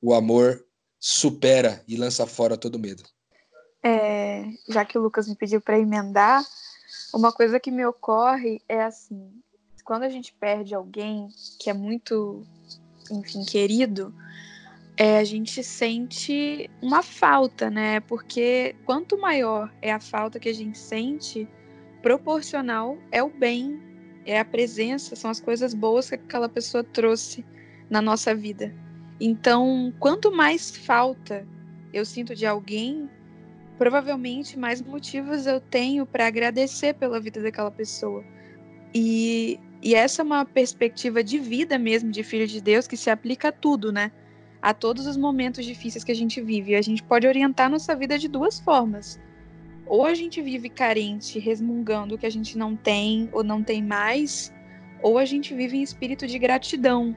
o 0.00 0.12
amor 0.12 0.64
supera 0.98 1.82
e 1.86 1.96
lança 1.96 2.26
fora 2.26 2.56
todo 2.56 2.78
medo. 2.78 3.02
É, 3.84 4.44
já 4.68 4.84
que 4.84 4.96
o 4.96 5.02
Lucas 5.02 5.28
me 5.28 5.36
pediu 5.36 5.60
para 5.60 5.78
emendar, 5.78 6.44
uma 7.14 7.32
coisa 7.32 7.60
que 7.60 7.70
me 7.70 7.84
ocorre 7.84 8.60
é 8.68 8.82
assim: 8.82 9.32
quando 9.84 10.04
a 10.04 10.08
gente 10.08 10.32
perde 10.32 10.74
alguém 10.74 11.28
que 11.58 11.68
é 11.68 11.72
muito, 11.72 12.46
enfim, 13.10 13.44
querido, 13.44 14.14
é, 14.96 15.18
a 15.18 15.24
gente 15.24 15.62
sente 15.62 16.70
uma 16.80 17.02
falta, 17.02 17.70
né? 17.70 18.00
Porque 18.00 18.74
quanto 18.84 19.18
maior 19.18 19.72
é 19.80 19.92
a 19.92 20.00
falta 20.00 20.38
que 20.38 20.48
a 20.48 20.54
gente 20.54 20.78
sente, 20.78 21.48
proporcional 22.02 22.98
é 23.10 23.22
o 23.22 23.30
bem, 23.30 23.80
é 24.26 24.38
a 24.38 24.44
presença, 24.44 25.16
são 25.16 25.30
as 25.30 25.40
coisas 25.40 25.72
boas 25.72 26.08
que 26.08 26.16
aquela 26.16 26.48
pessoa 26.48 26.84
trouxe 26.84 27.44
na 27.88 28.02
nossa 28.02 28.34
vida. 28.34 28.74
Então, 29.20 29.92
quanto 29.98 30.30
mais 30.30 30.76
falta 30.76 31.46
eu 31.92 32.04
sinto 32.04 32.34
de 32.34 32.46
alguém, 32.46 33.08
provavelmente 33.78 34.58
mais 34.58 34.82
motivos 34.82 35.46
eu 35.46 35.60
tenho 35.60 36.04
para 36.04 36.26
agradecer 36.26 36.94
pela 36.94 37.20
vida 37.20 37.40
daquela 37.42 37.70
pessoa. 37.70 38.24
E, 38.94 39.58
e 39.82 39.94
essa 39.94 40.22
é 40.22 40.24
uma 40.24 40.44
perspectiva 40.44 41.24
de 41.24 41.38
vida 41.38 41.78
mesmo 41.78 42.10
de 42.10 42.22
filho 42.22 42.46
de 42.46 42.60
Deus 42.60 42.86
que 42.86 42.96
se 42.96 43.10
aplica 43.10 43.48
a 43.48 43.52
tudo, 43.52 43.90
né? 43.90 44.12
A 44.62 44.72
todos 44.72 45.06
os 45.06 45.16
momentos 45.16 45.66
difíceis 45.66 46.04
que 46.04 46.12
a 46.12 46.14
gente 46.14 46.40
vive. 46.40 46.76
A 46.76 46.82
gente 46.82 47.02
pode 47.02 47.26
orientar 47.26 47.68
nossa 47.68 47.96
vida 47.96 48.16
de 48.16 48.28
duas 48.28 48.60
formas. 48.60 49.20
Ou 49.84 50.06
a 50.06 50.14
gente 50.14 50.40
vive 50.40 50.68
carente, 50.68 51.40
resmungando 51.40 52.14
o 52.14 52.18
que 52.18 52.24
a 52.24 52.30
gente 52.30 52.56
não 52.56 52.76
tem 52.76 53.28
ou 53.32 53.42
não 53.42 53.62
tem 53.62 53.82
mais, 53.82 54.54
ou 55.02 55.18
a 55.18 55.24
gente 55.24 55.52
vive 55.52 55.76
em 55.76 55.82
espírito 55.82 56.26
de 56.26 56.38
gratidão 56.38 57.14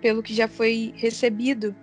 pelo 0.00 0.22
que 0.22 0.32
já 0.32 0.46
foi 0.46 0.94
recebido. 0.96 1.74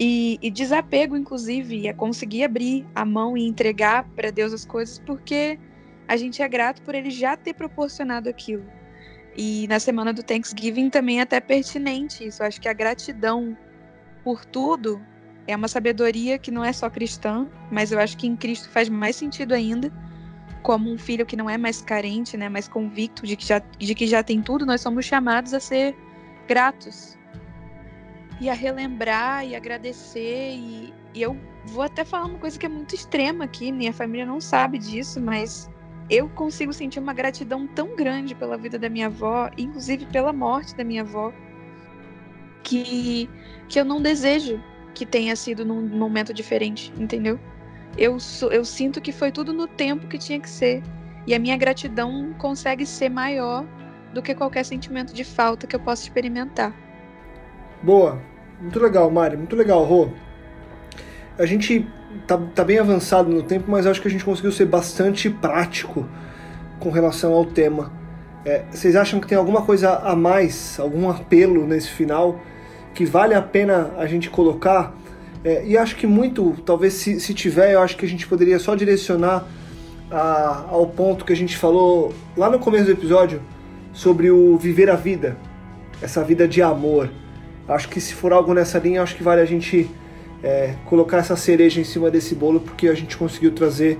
E, 0.00 0.38
e 0.40 0.50
desapego, 0.50 1.16
inclusive, 1.16 1.86
é 1.86 1.92
conseguir 1.92 2.44
abrir 2.44 2.86
a 2.94 3.04
mão 3.04 3.36
e 3.36 3.46
entregar 3.46 4.08
para 4.16 4.30
Deus 4.30 4.52
as 4.52 4.64
coisas, 4.64 4.98
porque 4.98 5.58
a 6.08 6.16
gente 6.16 6.42
é 6.42 6.48
grato 6.48 6.82
por 6.82 6.94
Ele 6.94 7.10
já 7.10 7.36
ter 7.36 7.52
proporcionado 7.52 8.28
aquilo. 8.28 8.64
E 9.36 9.66
na 9.68 9.78
semana 9.78 10.12
do 10.12 10.22
Thanksgiving 10.22 10.90
também 10.90 11.20
é 11.20 11.22
até 11.22 11.38
pertinente 11.40 12.26
isso. 12.26 12.42
Acho 12.42 12.60
que 12.60 12.68
a 12.68 12.72
gratidão 12.72 13.56
por 14.24 14.44
tudo 14.44 15.00
é 15.46 15.56
uma 15.56 15.68
sabedoria 15.68 16.38
que 16.38 16.50
não 16.50 16.64
é 16.64 16.72
só 16.72 16.88
cristã, 16.88 17.48
mas 17.70 17.92
eu 17.92 17.98
acho 17.98 18.16
que 18.16 18.26
em 18.26 18.36
Cristo 18.36 18.68
faz 18.70 18.88
mais 18.88 19.16
sentido 19.16 19.52
ainda. 19.52 19.92
Como 20.62 20.92
um 20.92 20.96
filho 20.96 21.26
que 21.26 21.36
não 21.36 21.50
é 21.50 21.58
mais 21.58 21.82
carente, 21.82 22.36
né, 22.36 22.48
mais 22.48 22.68
convicto 22.68 23.26
de 23.26 23.34
que 23.36 23.44
já, 23.44 23.58
de 23.58 23.94
que 23.94 24.06
já 24.06 24.22
tem 24.22 24.40
tudo, 24.40 24.64
nós 24.64 24.80
somos 24.80 25.04
chamados 25.04 25.52
a 25.52 25.58
ser 25.58 25.96
gratos 26.46 27.18
e 28.40 28.48
a 28.48 28.54
relembrar 28.54 29.44
e 29.44 29.56
agradecer. 29.56 30.54
E, 30.54 30.94
e 31.14 31.22
eu 31.22 31.36
vou 31.66 31.82
até 31.82 32.04
falar 32.04 32.26
uma 32.26 32.38
coisa 32.38 32.58
que 32.58 32.66
é 32.66 32.68
muito 32.68 32.94
extrema 32.94 33.44
aqui, 33.44 33.72
minha 33.72 33.92
família 33.92 34.26
não 34.26 34.40
sabe 34.40 34.78
disso, 34.78 35.20
mas 35.20 35.68
eu 36.10 36.28
consigo 36.28 36.72
sentir 36.72 36.98
uma 36.98 37.12
gratidão 37.12 37.66
tão 37.66 37.96
grande 37.96 38.34
pela 38.34 38.56
vida 38.56 38.78
da 38.78 38.88
minha 38.88 39.06
avó, 39.06 39.50
inclusive 39.56 40.06
pela 40.06 40.32
morte 40.32 40.76
da 40.76 40.84
minha 40.84 41.02
avó, 41.02 41.32
que, 42.72 43.28
que 43.68 43.78
eu 43.78 43.84
não 43.84 44.00
desejo 44.00 44.58
que 44.94 45.04
tenha 45.04 45.36
sido 45.36 45.64
num 45.64 45.82
momento 45.82 46.32
diferente, 46.32 46.92
entendeu? 46.98 47.38
Eu, 47.98 48.16
eu 48.50 48.64
sinto 48.64 49.00
que 49.00 49.12
foi 49.12 49.30
tudo 49.30 49.52
no 49.52 49.66
tempo 49.66 50.06
que 50.06 50.16
tinha 50.16 50.40
que 50.40 50.48
ser. 50.48 50.82
E 51.26 51.34
a 51.34 51.38
minha 51.38 51.56
gratidão 51.56 52.34
consegue 52.38 52.86
ser 52.86 53.10
maior 53.10 53.66
do 54.14 54.22
que 54.22 54.34
qualquer 54.34 54.64
sentimento 54.64 55.12
de 55.12 55.22
falta 55.22 55.66
que 55.66 55.76
eu 55.76 55.80
possa 55.80 56.02
experimentar. 56.02 56.74
Boa. 57.82 58.20
Muito 58.60 58.78
legal, 58.80 59.10
Mari. 59.10 59.36
Muito 59.36 59.54
legal, 59.54 59.84
Rô. 59.84 60.08
A 61.38 61.44
gente 61.44 61.86
tá, 62.26 62.38
tá 62.54 62.64
bem 62.64 62.78
avançado 62.78 63.30
no 63.30 63.42
tempo, 63.42 63.70
mas 63.70 63.86
acho 63.86 64.00
que 64.00 64.08
a 64.08 64.10
gente 64.10 64.24
conseguiu 64.24 64.52
ser 64.52 64.66
bastante 64.66 65.28
prático 65.28 66.08
com 66.78 66.90
relação 66.90 67.32
ao 67.34 67.44
tema. 67.44 67.92
É, 68.44 68.64
vocês 68.70 68.96
acham 68.96 69.20
que 69.20 69.26
tem 69.26 69.38
alguma 69.38 69.62
coisa 69.62 69.98
a 69.98 70.16
mais, 70.16 70.78
algum 70.80 71.08
apelo 71.08 71.66
nesse 71.66 71.88
final 71.88 72.40
que 72.94 73.04
vale 73.04 73.34
a 73.34 73.42
pena 73.42 73.92
a 73.96 74.06
gente 74.06 74.30
colocar. 74.30 74.94
É, 75.44 75.64
e 75.66 75.76
acho 75.76 75.96
que 75.96 76.06
muito, 76.06 76.54
talvez 76.64 76.94
se, 76.94 77.18
se 77.18 77.34
tiver, 77.34 77.72
eu 77.72 77.80
acho 77.80 77.96
que 77.96 78.06
a 78.06 78.08
gente 78.08 78.26
poderia 78.26 78.58
só 78.58 78.74
direcionar 78.74 79.46
a, 80.10 80.66
ao 80.68 80.86
ponto 80.86 81.24
que 81.24 81.32
a 81.32 81.36
gente 81.36 81.56
falou 81.56 82.14
lá 82.36 82.48
no 82.50 82.58
começo 82.58 82.84
do 82.84 82.92
episódio 82.92 83.40
sobre 83.92 84.30
o 84.30 84.56
viver 84.56 84.88
a 84.88 84.94
vida, 84.94 85.36
essa 86.00 86.22
vida 86.22 86.46
de 86.46 86.62
amor. 86.62 87.10
Acho 87.66 87.88
que 87.88 88.00
se 88.00 88.14
for 88.14 88.32
algo 88.32 88.54
nessa 88.54 88.78
linha, 88.78 89.02
acho 89.02 89.16
que 89.16 89.22
vale 89.22 89.40
a 89.40 89.44
gente 89.44 89.90
é, 90.42 90.74
colocar 90.86 91.18
essa 91.18 91.36
cereja 91.36 91.80
em 91.80 91.84
cima 91.84 92.10
desse 92.10 92.34
bolo, 92.34 92.60
porque 92.60 92.88
a 92.88 92.94
gente 92.94 93.16
conseguiu 93.16 93.52
trazer 93.52 93.98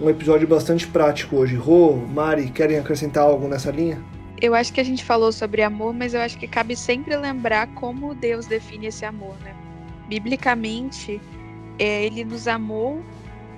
um 0.00 0.08
episódio 0.08 0.46
bastante 0.46 0.86
prático 0.86 1.36
hoje. 1.36 1.56
Rô, 1.56 1.96
Mari, 1.96 2.48
querem 2.50 2.78
acrescentar 2.78 3.24
algo 3.24 3.48
nessa 3.48 3.70
linha? 3.70 3.98
Eu 4.40 4.54
acho 4.54 4.72
que 4.72 4.80
a 4.80 4.84
gente 4.84 5.04
falou 5.04 5.32
sobre 5.32 5.62
amor, 5.62 5.94
mas 5.94 6.14
eu 6.14 6.20
acho 6.20 6.38
que 6.38 6.46
cabe 6.46 6.76
sempre 6.76 7.16
lembrar 7.16 7.66
como 7.68 8.14
Deus 8.14 8.46
define 8.46 8.86
esse 8.86 9.04
amor, 9.04 9.36
né? 9.40 9.54
Biblicamente, 10.08 11.20
é, 11.78 12.04
ele 12.04 12.24
nos 12.24 12.46
amou 12.46 13.02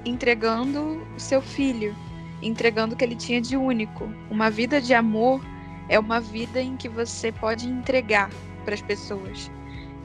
entregando 0.04 1.04
o 1.16 1.20
seu 1.20 1.42
filho, 1.42 1.94
entregando 2.40 2.94
o 2.94 2.96
que 2.96 3.04
ele 3.04 3.16
tinha 3.16 3.40
de 3.40 3.56
único. 3.56 4.08
Uma 4.30 4.50
vida 4.50 4.80
de 4.80 4.94
amor 4.94 5.40
é 5.88 5.98
uma 5.98 6.20
vida 6.20 6.60
em 6.60 6.76
que 6.76 6.88
você 6.88 7.32
pode 7.32 7.68
entregar 7.68 8.30
para 8.64 8.74
as 8.74 8.82
pessoas. 8.82 9.50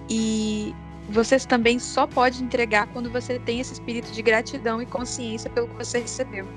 E 0.09 0.73
você 1.09 1.37
também 1.39 1.79
só 1.79 2.07
pode 2.07 2.43
entregar 2.43 2.87
quando 2.87 3.09
você 3.11 3.37
tem 3.39 3.59
esse 3.59 3.73
espírito 3.73 4.11
de 4.11 4.21
gratidão 4.21 4.81
e 4.81 4.85
consciência 4.85 5.49
pelo 5.49 5.67
que 5.67 5.75
você 5.75 5.99
recebeu. 5.99 6.47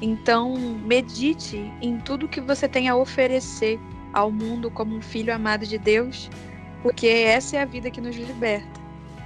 Então, 0.00 0.56
medite 0.84 1.72
em 1.80 1.98
tudo 1.98 2.28
que 2.28 2.40
você 2.40 2.68
tem 2.68 2.88
a 2.88 2.96
oferecer 2.96 3.78
ao 4.12 4.30
mundo 4.30 4.70
como 4.70 4.96
um 4.96 5.00
filho 5.00 5.34
amado 5.34 5.66
de 5.66 5.78
Deus, 5.78 6.30
porque 6.82 7.06
essa 7.06 7.56
é 7.56 7.62
a 7.62 7.64
vida 7.64 7.90
que 7.90 8.00
nos 8.00 8.16
liberta. 8.16 8.80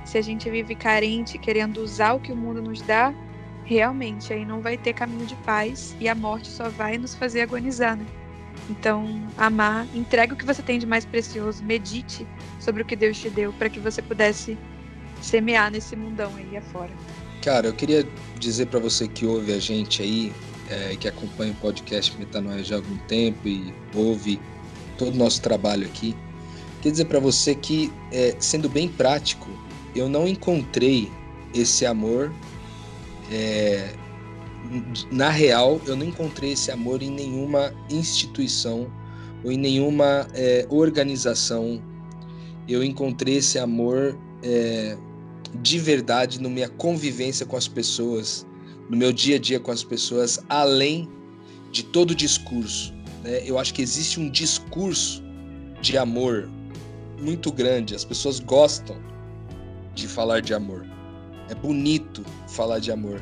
Se 0.04 0.16
a 0.16 0.22
gente 0.22 0.48
vive 0.48 0.74
carente, 0.74 1.36
querendo 1.36 1.78
usar 1.78 2.14
o 2.14 2.20
que 2.20 2.32
o 2.32 2.36
mundo 2.36 2.62
nos 2.62 2.80
dá, 2.80 3.12
realmente 3.64 4.32
aí 4.32 4.44
não 4.46 4.62
vai 4.62 4.78
ter 4.78 4.94
caminho 4.94 5.26
de 5.26 5.34
paz 5.36 5.94
e 6.00 6.08
a 6.08 6.14
morte 6.14 6.48
só 6.48 6.70
vai 6.70 6.96
nos 6.96 7.14
fazer 7.14 7.42
agonizar, 7.42 7.96
né? 7.96 8.06
Então, 8.70 9.26
amar, 9.36 9.86
entregue 9.94 10.32
o 10.32 10.36
que 10.36 10.44
você 10.44 10.62
tem 10.62 10.78
de 10.78 10.86
mais 10.86 11.04
precioso, 11.04 11.62
medite 11.64 12.26
sobre 12.58 12.82
o 12.82 12.84
que 12.84 12.96
Deus 12.96 13.18
te 13.18 13.28
deu 13.28 13.52
para 13.52 13.68
que 13.68 13.78
você 13.78 14.00
pudesse 14.00 14.56
semear 15.20 15.70
nesse 15.70 15.94
mundão 15.96 16.32
aí 16.36 16.56
afora. 16.56 16.90
Cara, 17.42 17.68
eu 17.68 17.72
queria 17.72 18.06
dizer 18.38 18.66
para 18.66 18.80
você 18.80 19.06
que 19.06 19.26
ouve 19.26 19.52
a 19.52 19.58
gente 19.58 20.02
aí 20.02 20.32
é, 20.70 20.96
que 20.96 21.08
acompanha 21.08 21.52
o 21.52 21.56
podcast 21.56 22.16
Metanoia 22.18 22.62
já 22.62 22.76
há 22.76 22.78
algum 22.78 22.96
tempo 23.06 23.48
e 23.48 23.72
ouve 23.94 24.40
todo 24.98 25.14
o 25.14 25.16
nosso 25.16 25.40
trabalho 25.40 25.86
aqui, 25.86 26.14
quer 26.82 26.90
dizer 26.90 27.06
para 27.06 27.20
você 27.20 27.54
que, 27.54 27.92
é, 28.12 28.34
sendo 28.38 28.68
bem 28.68 28.88
prático, 28.88 29.48
eu 29.94 30.08
não 30.08 30.26
encontrei 30.26 31.10
esse 31.54 31.86
amor. 31.86 32.32
É, 33.30 33.94
na 35.10 35.30
real, 35.30 35.80
eu 35.86 35.96
não 35.96 36.04
encontrei 36.04 36.52
esse 36.52 36.70
amor 36.70 37.02
em 37.02 37.10
nenhuma 37.10 37.72
instituição 37.88 38.90
ou 39.44 39.52
em 39.52 39.56
nenhuma 39.56 40.26
é, 40.34 40.66
organização. 40.68 41.82
Eu 42.68 42.84
encontrei 42.84 43.36
esse 43.36 43.58
amor 43.58 44.18
é, 44.42 44.96
de 45.62 45.78
verdade 45.78 46.40
na 46.40 46.48
minha 46.48 46.68
convivência 46.68 47.46
com 47.46 47.56
as 47.56 47.68
pessoas, 47.68 48.46
no 48.88 48.96
meu 48.96 49.12
dia 49.12 49.36
a 49.36 49.38
dia 49.38 49.60
com 49.60 49.70
as 49.70 49.84
pessoas, 49.84 50.38
além 50.48 51.08
de 51.70 51.82
todo 51.84 52.14
discurso. 52.14 52.92
Né? 53.22 53.42
Eu 53.44 53.58
acho 53.58 53.74
que 53.74 53.82
existe 53.82 54.18
um 54.18 54.30
discurso 54.30 55.22
de 55.80 55.96
amor 55.98 56.48
muito 57.20 57.52
grande. 57.52 57.94
As 57.94 58.04
pessoas 58.04 58.40
gostam 58.40 58.96
de 59.94 60.08
falar 60.08 60.40
de 60.40 60.54
amor. 60.54 60.86
É 61.48 61.54
bonito 61.54 62.24
falar 62.48 62.78
de 62.78 62.90
amor. 62.90 63.20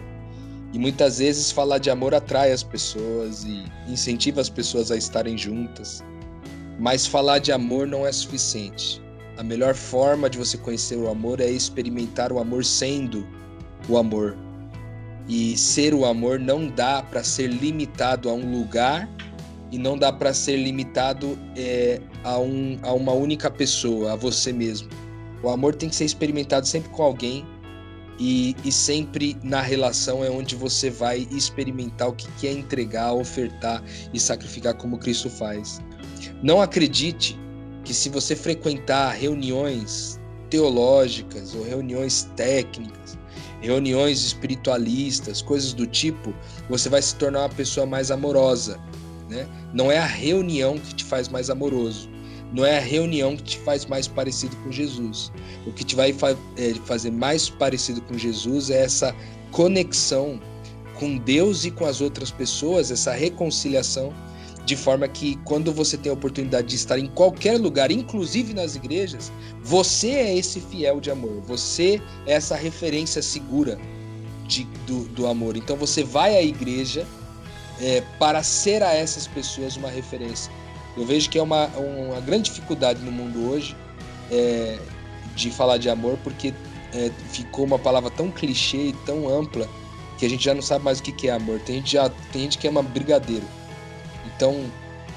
E 0.73 0.79
muitas 0.79 1.19
vezes 1.19 1.51
falar 1.51 1.79
de 1.79 1.91
amor 1.91 2.15
atrai 2.15 2.53
as 2.53 2.63
pessoas 2.63 3.45
e 3.45 3.65
incentiva 3.89 4.41
as 4.41 4.51
pessoas 4.51 4.91
a 4.91 4.97
estarem 4.97 5.39
juntas. 5.39 6.05
Mas 6.79 7.07
falar 7.07 7.39
de 7.39 7.53
amor 7.53 7.87
não 7.87 8.07
é 8.07 8.13
suficiente. 8.13 9.01
A 9.39 9.43
melhor 9.43 9.75
forma 9.75 10.29
de 10.29 10.39
você 10.39 10.57
conhecer 10.59 10.97
o 10.97 11.09
amor 11.09 11.41
é 11.41 11.49
experimentar 11.49 12.33
o 12.33 12.39
amor 12.39 12.65
sendo 12.65 13.27
o 13.89 13.97
amor. 13.97 14.37
E 15.29 15.57
ser 15.57 15.93
o 15.93 16.05
amor 16.05 16.39
não 16.39 16.69
dá 16.69 17.03
para 17.03 17.25
ser 17.25 17.49
limitado 17.49 18.29
a 18.29 18.33
um 18.33 18.59
lugar 18.59 19.09
e 19.73 19.79
não 19.79 19.99
dá 19.99 20.13
para 20.13 20.33
ser 20.33 20.57
limitado 20.57 21.39
é, 21.57 22.01
a, 22.23 22.39
um, 22.39 22.79
a 22.83 22.93
uma 22.93 23.13
única 23.13 23.51
pessoa, 23.51 24.13
a 24.13 24.17
você 24.17 24.53
mesmo. 24.53 24.89
O 25.43 25.49
amor 25.49 25.75
tem 25.75 25.89
que 25.89 25.97
ser 25.97 26.05
experimentado 26.05 26.67
sempre 26.67 26.89
com 26.91 27.03
alguém 27.03 27.45
e, 28.19 28.57
e 28.65 28.73
sempre 28.73 29.37
na 29.43 29.61
relação 29.61 30.25
é 30.25 30.31
onde 30.31 30.55
você 30.55 30.89
vai 30.89 31.27
experimentar 31.31 32.09
o 32.09 32.13
que 32.13 32.31
quer 32.41 32.53
entregar, 32.53 33.13
ofertar 33.13 33.83
e 34.13 34.19
sacrificar 34.19 34.75
como 34.75 34.99
Cristo 34.99 35.29
faz. 35.29 35.81
Não 36.43 36.61
acredite 36.61 37.39
que 37.85 37.93
se 37.93 38.09
você 38.09 38.35
frequentar 38.35 39.13
reuniões 39.13 40.19
teológicas 40.49 41.55
ou 41.55 41.63
reuniões 41.65 42.29
técnicas, 42.37 43.19
reuniões 43.61 44.25
espiritualistas, 44.25 45.43
coisas 45.43 45.73
do 45.73 45.87
tipo, 45.87 46.35
você 46.69 46.89
vai 46.89 47.03
se 47.03 47.15
tornar 47.17 47.41
uma 47.41 47.49
pessoa 47.49 47.87
mais 47.87 48.11
amorosa. 48.11 48.81
Né? 49.29 49.47
Não 49.73 49.91
é 49.91 49.99
a 49.99 50.07
reunião 50.07 50.79
que 50.79 50.95
te 50.95 51.05
faz 51.05 51.29
mais 51.29 51.51
amoroso, 51.51 52.09
não 52.53 52.65
é 52.65 52.79
a 52.79 52.81
reunião 52.81 53.37
que 53.37 53.43
te 53.43 53.59
faz 53.59 53.85
mais 53.87 54.07
parecido 54.07 54.57
com 54.59 54.71
Jesus. 54.71 55.33
O 55.67 55.73
que 55.73 55.85
te 55.85 55.97
vai 55.97 56.13
fa 56.13 56.37
é, 56.57 56.75
fazer 56.85 57.11
mais 57.11 57.51
parecido 57.51 58.01
com 58.03 58.17
Jesus 58.17 58.71
é 58.71 58.85
essa 58.85 59.15
conexão 59.51 60.41
com 60.99 61.19
Deus 61.19 61.65
e 61.65 61.71
com 61.71 61.85
as 61.85 62.01
outras 62.01 62.31
pessoas, 62.31 62.91
essa 62.91 63.13
reconciliação, 63.13 64.15
de 64.67 64.75
forma 64.75 65.07
que 65.07 65.37
quando 65.45 65.73
você 65.73 65.97
tem 65.97 66.11
a 66.11 66.13
oportunidade 66.13 66.67
de 66.67 66.75
estar 66.75 66.99
em 66.99 67.07
qualquer 67.07 67.59
lugar, 67.59 67.93
inclusive 67.93 68.53
nas 68.53 68.75
igrejas, 68.75 69.33
você 69.63 70.11
é 70.11 70.37
esse 70.37 70.61
fiel 70.61 71.01
de 71.01 71.09
amor, 71.09 71.41
você 71.43 72.03
é 72.27 72.33
essa 72.33 72.57
referência 72.57 73.23
segura 73.23 73.79
de, 74.47 74.65
do, 74.85 75.05
do 75.05 75.27
amor. 75.29 75.57
Então 75.57 75.77
você 75.77 76.03
vai 76.03 76.37
à 76.37 76.43
igreja 76.43 77.07
é, 77.81 78.03
para 78.19 78.43
ser 78.43 78.83
a 78.83 78.93
essas 78.93 79.29
pessoas 79.29 79.77
uma 79.77 79.89
referência. 79.89 80.53
Eu 80.97 81.07
vejo 81.07 81.31
que 81.31 81.39
é 81.39 81.43
uma, 81.43 81.69
uma 81.69 82.21
grande 82.21 82.51
dificuldade 82.51 83.01
no 83.03 83.13
mundo 83.13 83.49
hoje 83.49 83.77
é, 84.33 84.79
de 85.37 85.49
falar 85.51 85.79
de 85.79 85.89
amor, 85.89 86.19
porque 86.25 86.53
é, 86.93 87.13
ficou 87.31 87.65
uma 87.65 87.79
palavra 87.79 88.11
tão 88.11 88.33
clichê 88.33 88.89
e 88.89 88.93
tão 89.05 89.29
ampla 89.29 89.69
que 90.19 90.27
a 90.27 90.29
gente 90.29 90.45
já 90.45 90.55
não 90.55 90.63
sabe 90.63 90.85
mais 90.85 90.99
o 90.99 91.03
que, 91.03 91.29
é 91.29 91.33
amor. 91.33 91.61
Tem 91.61 91.77
gente, 91.77 91.93
já, 91.93 92.09
tem 92.33 92.43
gente 92.43 92.59
que 92.59 92.67
ama 92.67 92.83
brigadeiro. 92.83 93.45
Então, 94.37 94.71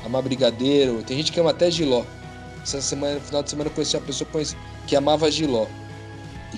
amar 0.05 0.21
brigadeiro, 0.21 1.03
tem 1.03 1.17
gente 1.17 1.31
que 1.31 1.39
ama 1.39 1.51
até 1.51 1.69
giló. 1.69 2.03
Essa 2.63 2.81
semana, 2.81 3.15
no 3.15 3.21
final 3.21 3.43
de 3.43 3.49
semana, 3.49 3.69
eu 3.69 3.73
conheci 3.73 3.95
uma 3.95 4.05
pessoa 4.05 4.29
que 4.87 4.95
amava 4.95 5.29
giló. 5.29 5.67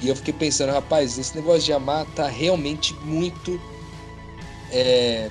E 0.02 0.08
eu 0.08 0.16
fiquei 0.16 0.34
pensando, 0.34 0.72
rapaz, 0.72 1.18
esse 1.18 1.36
negócio 1.36 1.62
de 1.64 1.74
amar 1.74 2.06
tá 2.16 2.28
realmente 2.28 2.94
muito. 3.04 3.60
É, 4.72 5.30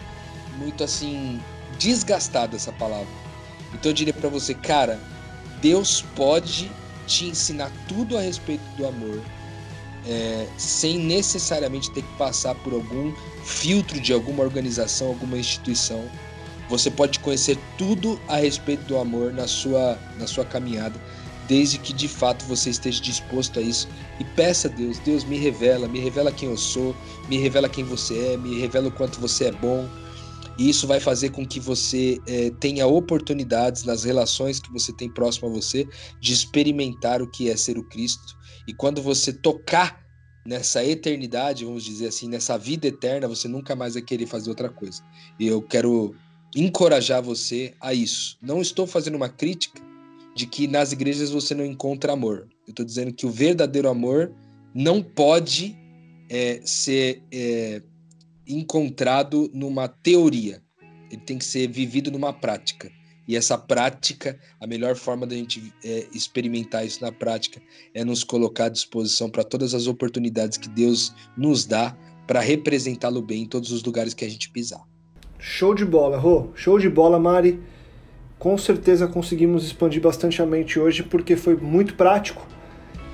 muito 0.59 0.85
assim. 0.85 1.41
desgastado 1.79 2.57
essa 2.57 2.73
palavra. 2.73 3.09
Então 3.73 3.91
eu 3.91 3.95
diria 3.95 4.13
para 4.13 4.29
você, 4.29 4.53
cara, 4.53 5.01
Deus 5.61 6.05
pode 6.15 6.71
te 7.07 7.27
ensinar 7.27 7.71
tudo 7.89 8.17
a 8.17 8.21
respeito 8.21 8.63
do 8.77 8.87
amor, 8.87 9.21
é, 10.07 10.47
sem 10.57 10.99
necessariamente 10.99 11.91
ter 11.91 12.03
que 12.03 12.17
passar 12.17 12.55
por 12.57 12.73
algum 12.73 13.13
filtro 13.45 14.01
de 14.01 14.13
alguma 14.13 14.43
organização, 14.43 15.09
alguma 15.09 15.39
instituição. 15.39 16.05
Você 16.71 16.89
pode 16.89 17.19
conhecer 17.19 17.59
tudo 17.77 18.19
a 18.29 18.37
respeito 18.37 18.85
do 18.85 18.97
amor 18.97 19.33
na 19.33 19.49
sua, 19.49 19.99
na 20.17 20.27
sua 20.27 20.45
caminhada, 20.45 20.99
desde 21.49 21.79
que 21.79 21.93
de 21.93 22.07
fato 22.07 22.45
você 22.45 22.71
esteja 22.71 23.03
disposto 23.03 23.59
a 23.59 23.63
isso 23.63 23.89
e 24.21 24.25
peça 24.25 24.69
a 24.69 24.71
Deus: 24.71 25.01
Deus 25.01 25.25
me 25.25 25.37
revela, 25.37 25.89
me 25.89 25.99
revela 25.99 26.31
quem 26.31 26.49
eu 26.49 26.57
sou, 26.57 26.95
me 27.29 27.39
revela 27.39 27.69
quem 27.69 27.83
você 27.83 28.35
é, 28.35 28.37
me 28.37 28.61
revela 28.61 28.87
o 28.87 28.93
quanto 28.93 29.21
você 29.21 29.47
é 29.47 29.53
bom, 29.53 29.89
e 30.57 30.69
isso 30.69 30.87
vai 30.87 31.01
fazer 31.01 31.31
com 31.31 31.45
que 31.45 31.59
você 31.59 32.21
é, 32.29 32.51
tenha 32.61 32.87
oportunidades 32.87 33.83
nas 33.83 34.05
relações 34.05 34.61
que 34.61 34.73
você 34.73 34.93
tem 34.93 35.11
próximo 35.11 35.49
a 35.49 35.51
você 35.51 35.89
de 36.21 36.33
experimentar 36.33 37.21
o 37.21 37.29
que 37.29 37.51
é 37.51 37.57
ser 37.57 37.79
o 37.79 37.85
Cristo. 37.85 38.39
E 38.69 38.73
quando 38.73 39.03
você 39.03 39.33
tocar 39.33 40.05
nessa 40.47 40.85
eternidade, 40.85 41.65
vamos 41.65 41.83
dizer 41.83 42.09
assim, 42.09 42.29
nessa 42.29 42.57
vida 42.57 42.87
eterna, 42.87 43.27
você 43.27 43.49
nunca 43.49 43.75
mais 43.75 43.95
vai 43.95 44.03
querer 44.03 44.27
fazer 44.27 44.51
outra 44.51 44.69
coisa. 44.69 45.03
E 45.39 45.49
eu 45.49 45.61
quero 45.63 46.15
encorajar 46.55 47.23
você 47.23 47.75
a 47.81 47.95
isso. 47.95 48.37
Não 48.43 48.61
estou 48.61 48.87
fazendo 48.87 49.15
uma 49.15 49.29
crítica 49.29 49.81
de 50.35 50.47
que 50.47 50.67
nas 50.67 50.93
igrejas 50.93 51.31
você 51.31 51.55
não 51.55 51.65
encontra 51.65 52.13
amor. 52.13 52.49
Eu 52.67 52.71
estou 52.71 52.85
dizendo 52.85 53.13
que 53.13 53.27
o 53.27 53.31
verdadeiro 53.31 53.89
amor 53.89 54.35
não 54.75 55.03
pode 55.03 55.77
é, 56.29 56.61
ser 56.65 57.23
é, 57.33 57.83
encontrado 58.47 59.51
numa 59.53 59.89
teoria. 59.89 60.63
Ele 61.11 61.21
tem 61.23 61.39
que 61.39 61.45
ser 61.45 61.69
vivido 61.69 62.11
numa 62.11 62.33
prática. 62.33 62.91
E 63.27 63.37
essa 63.37 63.57
prática, 63.57 64.39
a 64.61 64.67
melhor 64.67 64.97
forma 64.97 65.27
da 65.27 65.37
gente 65.37 65.73
é, 65.85 66.09
experimentar 66.13 66.85
isso 66.85 67.01
na 67.01 67.13
prática 67.13 67.61
é 67.95 68.05
nos 68.05 68.25
colocar 68.25 68.67
à 68.67 68.69
disposição 68.69 69.31
para 69.31 69.45
todas 69.45 69.73
as 69.73 69.87
oportunidades 69.87 70.59
que 70.59 70.69
Deus 70.69 71.15
nos 71.37 71.65
dá 71.65 71.97
para 72.27 72.41
representá-lo 72.41 73.23
bem 73.23 73.43
em 73.43 73.47
todos 73.47 73.71
os 73.71 73.83
lugares 73.83 74.15
que 74.15 74.25
a 74.25 74.29
gente 74.29 74.51
pisar. 74.51 74.90
Show 75.41 75.75
de 75.75 75.87
bola, 75.87 76.19
Rô. 76.19 76.49
Show 76.55 76.79
de 76.79 76.89
bola, 76.89 77.19
Mari. 77.19 77.59
Com 78.39 78.59
certeza 78.59 79.07
conseguimos 79.07 79.65
expandir 79.65 80.01
bastante 80.01 80.41
a 80.43 80.47
mente 80.47 80.79
hoje 80.79 81.03
porque 81.03 81.35
foi 81.35 81.57
muito 81.57 81.95
prático 81.95 82.47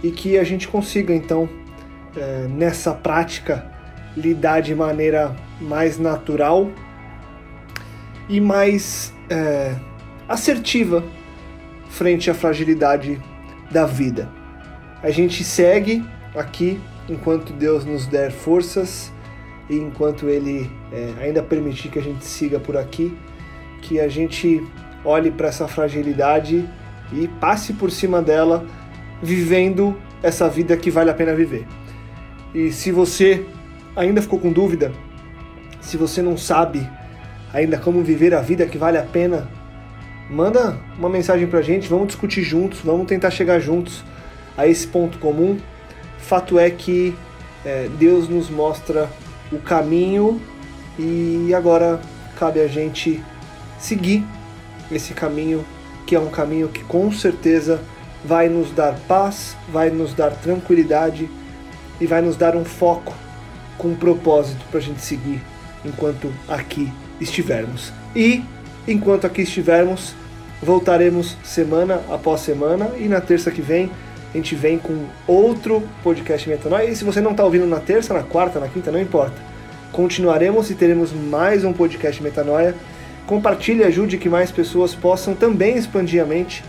e 0.03 0.11
que 0.11 0.37
a 0.37 0.43
gente 0.43 0.66
consiga, 0.66 1.14
então, 1.14 1.49
é, 2.16 2.49
nessa 2.49 2.93
prática, 2.93 3.64
lidar 4.16 4.61
de 4.61 4.74
maneira 4.74 5.37
mais 5.61 5.99
natural 5.99 6.68
e 8.29 8.41
mais 8.41 9.14
é, 9.31 9.74
assertiva 10.29 11.05
frente 11.89 12.29
à 12.29 12.35
fragilidade 12.35 13.20
da 13.70 13.87
vida. 13.87 14.29
A 15.01 15.11
gente 15.11 15.45
segue 15.45 16.05
aqui 16.35 16.81
enquanto 17.09 17.53
Deus 17.53 17.85
nos 17.85 18.07
der 18.07 18.33
forças 18.33 19.12
e 19.68 19.76
enquanto 19.76 20.28
Ele 20.28 20.70
é, 20.92 21.14
ainda 21.20 21.42
permitir 21.42 21.88
que 21.88 21.98
a 21.98 22.02
gente 22.02 22.24
siga 22.24 22.58
por 22.58 22.76
aqui, 22.76 23.16
que 23.82 24.00
a 24.00 24.08
gente 24.08 24.62
olhe 25.04 25.30
para 25.30 25.48
essa 25.48 25.68
fragilidade 25.68 26.68
e 27.12 27.28
passe 27.40 27.72
por 27.72 27.90
cima 27.90 28.20
dela, 28.20 28.64
vivendo 29.22 29.96
essa 30.22 30.48
vida 30.48 30.76
que 30.76 30.90
vale 30.90 31.10
a 31.10 31.14
pena 31.14 31.34
viver. 31.34 31.66
E 32.54 32.72
se 32.72 32.90
você 32.90 33.44
ainda 33.94 34.20
ficou 34.20 34.38
com 34.38 34.52
dúvida, 34.52 34.92
se 35.80 35.96
você 35.96 36.20
não 36.20 36.36
sabe 36.36 36.88
ainda 37.52 37.78
como 37.78 38.02
viver 38.02 38.34
a 38.34 38.40
vida 38.40 38.66
que 38.66 38.76
vale 38.76 38.98
a 38.98 39.02
pena, 39.02 39.48
manda 40.28 40.78
uma 40.98 41.08
mensagem 41.08 41.46
pra 41.46 41.62
gente, 41.62 41.88
vamos 41.88 42.08
discutir 42.08 42.42
juntos, 42.42 42.80
vamos 42.80 43.06
tentar 43.06 43.30
chegar 43.30 43.60
juntos 43.60 44.04
a 44.56 44.66
esse 44.66 44.86
ponto 44.86 45.18
comum. 45.18 45.58
Fato 46.18 46.58
é 46.58 46.70
que 46.70 47.14
é, 47.64 47.88
Deus 47.98 48.28
nos 48.28 48.50
mostra 48.50 49.08
o 49.53 49.59
caminho 49.59 50.40
e 50.99 51.53
agora 51.55 52.01
cabe 52.38 52.61
a 52.61 52.66
gente 52.66 53.22
seguir 53.78 54.24
esse 54.90 55.14
caminho, 55.14 55.64
que 56.07 56.14
é 56.14 56.20
um 56.20 56.30
caminho 56.30 56.68
que 56.68 56.82
com 56.84 57.11
certeza 57.12 57.80
vai 58.24 58.49
nos 58.49 58.70
dar 58.70 58.99
paz, 59.07 59.57
vai 59.68 59.90
nos 59.90 60.14
dar 60.14 60.30
tranquilidade 60.30 61.28
e 62.01 62.07
vai 62.07 62.20
nos 62.20 62.36
dar 62.36 62.57
um 62.57 62.64
foco 62.64 63.14
com 63.78 63.88
um 63.88 63.97
propósito 63.97 64.64
para 64.70 64.78
a 64.78 64.82
gente 64.82 65.01
seguir 65.01 65.42
enquanto 65.84 66.32
aqui 66.49 66.92
estivermos. 67.20 67.92
E 68.14 68.42
enquanto 68.86 69.26
aqui 69.26 69.42
estivermos, 69.42 70.14
voltaremos 70.62 71.36
semana 71.44 72.01
após 72.11 72.40
semana 72.40 72.90
e 72.99 73.09
na 73.09 73.20
terça 73.20 73.51
que 73.51 73.61
vem 73.61 73.90
a 74.37 74.39
gente 74.39 74.55
vem 74.55 74.76
com 74.76 75.07
outro 75.26 75.82
podcast 76.03 76.47
Metanoia. 76.47 76.91
E 76.91 76.95
se 76.95 77.05
você 77.05 77.22
não 77.22 77.30
está 77.30 77.43
ouvindo 77.43 77.66
na 77.66 77.80
terça, 77.80 78.12
na 78.12 78.22
quarta, 78.22 78.61
na 78.61 78.68
quinta, 78.68 78.93
não 78.93 79.01
importa. 79.01 79.34
Continuaremos 79.91 80.70
e 80.70 80.74
teremos 80.74 81.11
mais 81.11 81.64
um 81.64 81.72
podcast 81.72 82.22
Metanoia. 82.22 82.74
Compartilhe, 83.26 83.82
ajude 83.82 84.18
que 84.18 84.28
mais 84.28 84.51
pessoas 84.51 84.95
possam 84.95 85.34
também 85.34 85.78
expandir 85.78 86.22
a 86.22 86.26
mente 86.26 86.62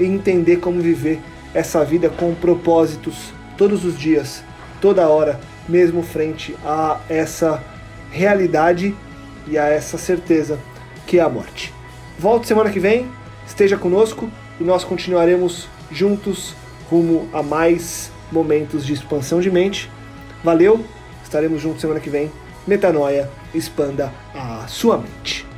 e 0.00 0.04
entender 0.04 0.56
como 0.56 0.80
viver 0.80 1.20
essa 1.54 1.84
vida 1.84 2.08
com 2.08 2.34
propósitos 2.34 3.32
todos 3.56 3.84
os 3.84 3.96
dias, 3.96 4.42
toda 4.80 5.08
hora, 5.08 5.38
mesmo 5.68 6.02
frente 6.02 6.56
a 6.64 6.98
essa 7.08 7.62
realidade 8.10 8.92
e 9.46 9.56
a 9.56 9.68
essa 9.68 9.96
certeza 9.96 10.58
que 11.06 11.20
é 11.20 11.22
a 11.22 11.28
morte. 11.28 11.72
Volte 12.18 12.48
semana 12.48 12.70
que 12.70 12.80
vem, 12.80 13.08
esteja 13.46 13.78
conosco 13.78 14.28
e 14.58 14.64
nós 14.64 14.82
continuaremos 14.82 15.68
juntos 15.92 16.56
rumo 16.94 17.28
a 17.32 17.42
mais 17.42 18.12
momentos 18.30 18.86
de 18.86 18.92
expansão 18.92 19.40
de 19.40 19.50
mente. 19.50 19.90
Valeu, 20.44 20.84
estaremos 21.24 21.60
juntos 21.60 21.80
semana 21.80 21.98
que 21.98 22.08
vem. 22.08 22.30
Metanoia, 22.66 23.28
expanda 23.52 24.12
a 24.32 24.66
sua 24.68 24.96
mente. 24.96 25.53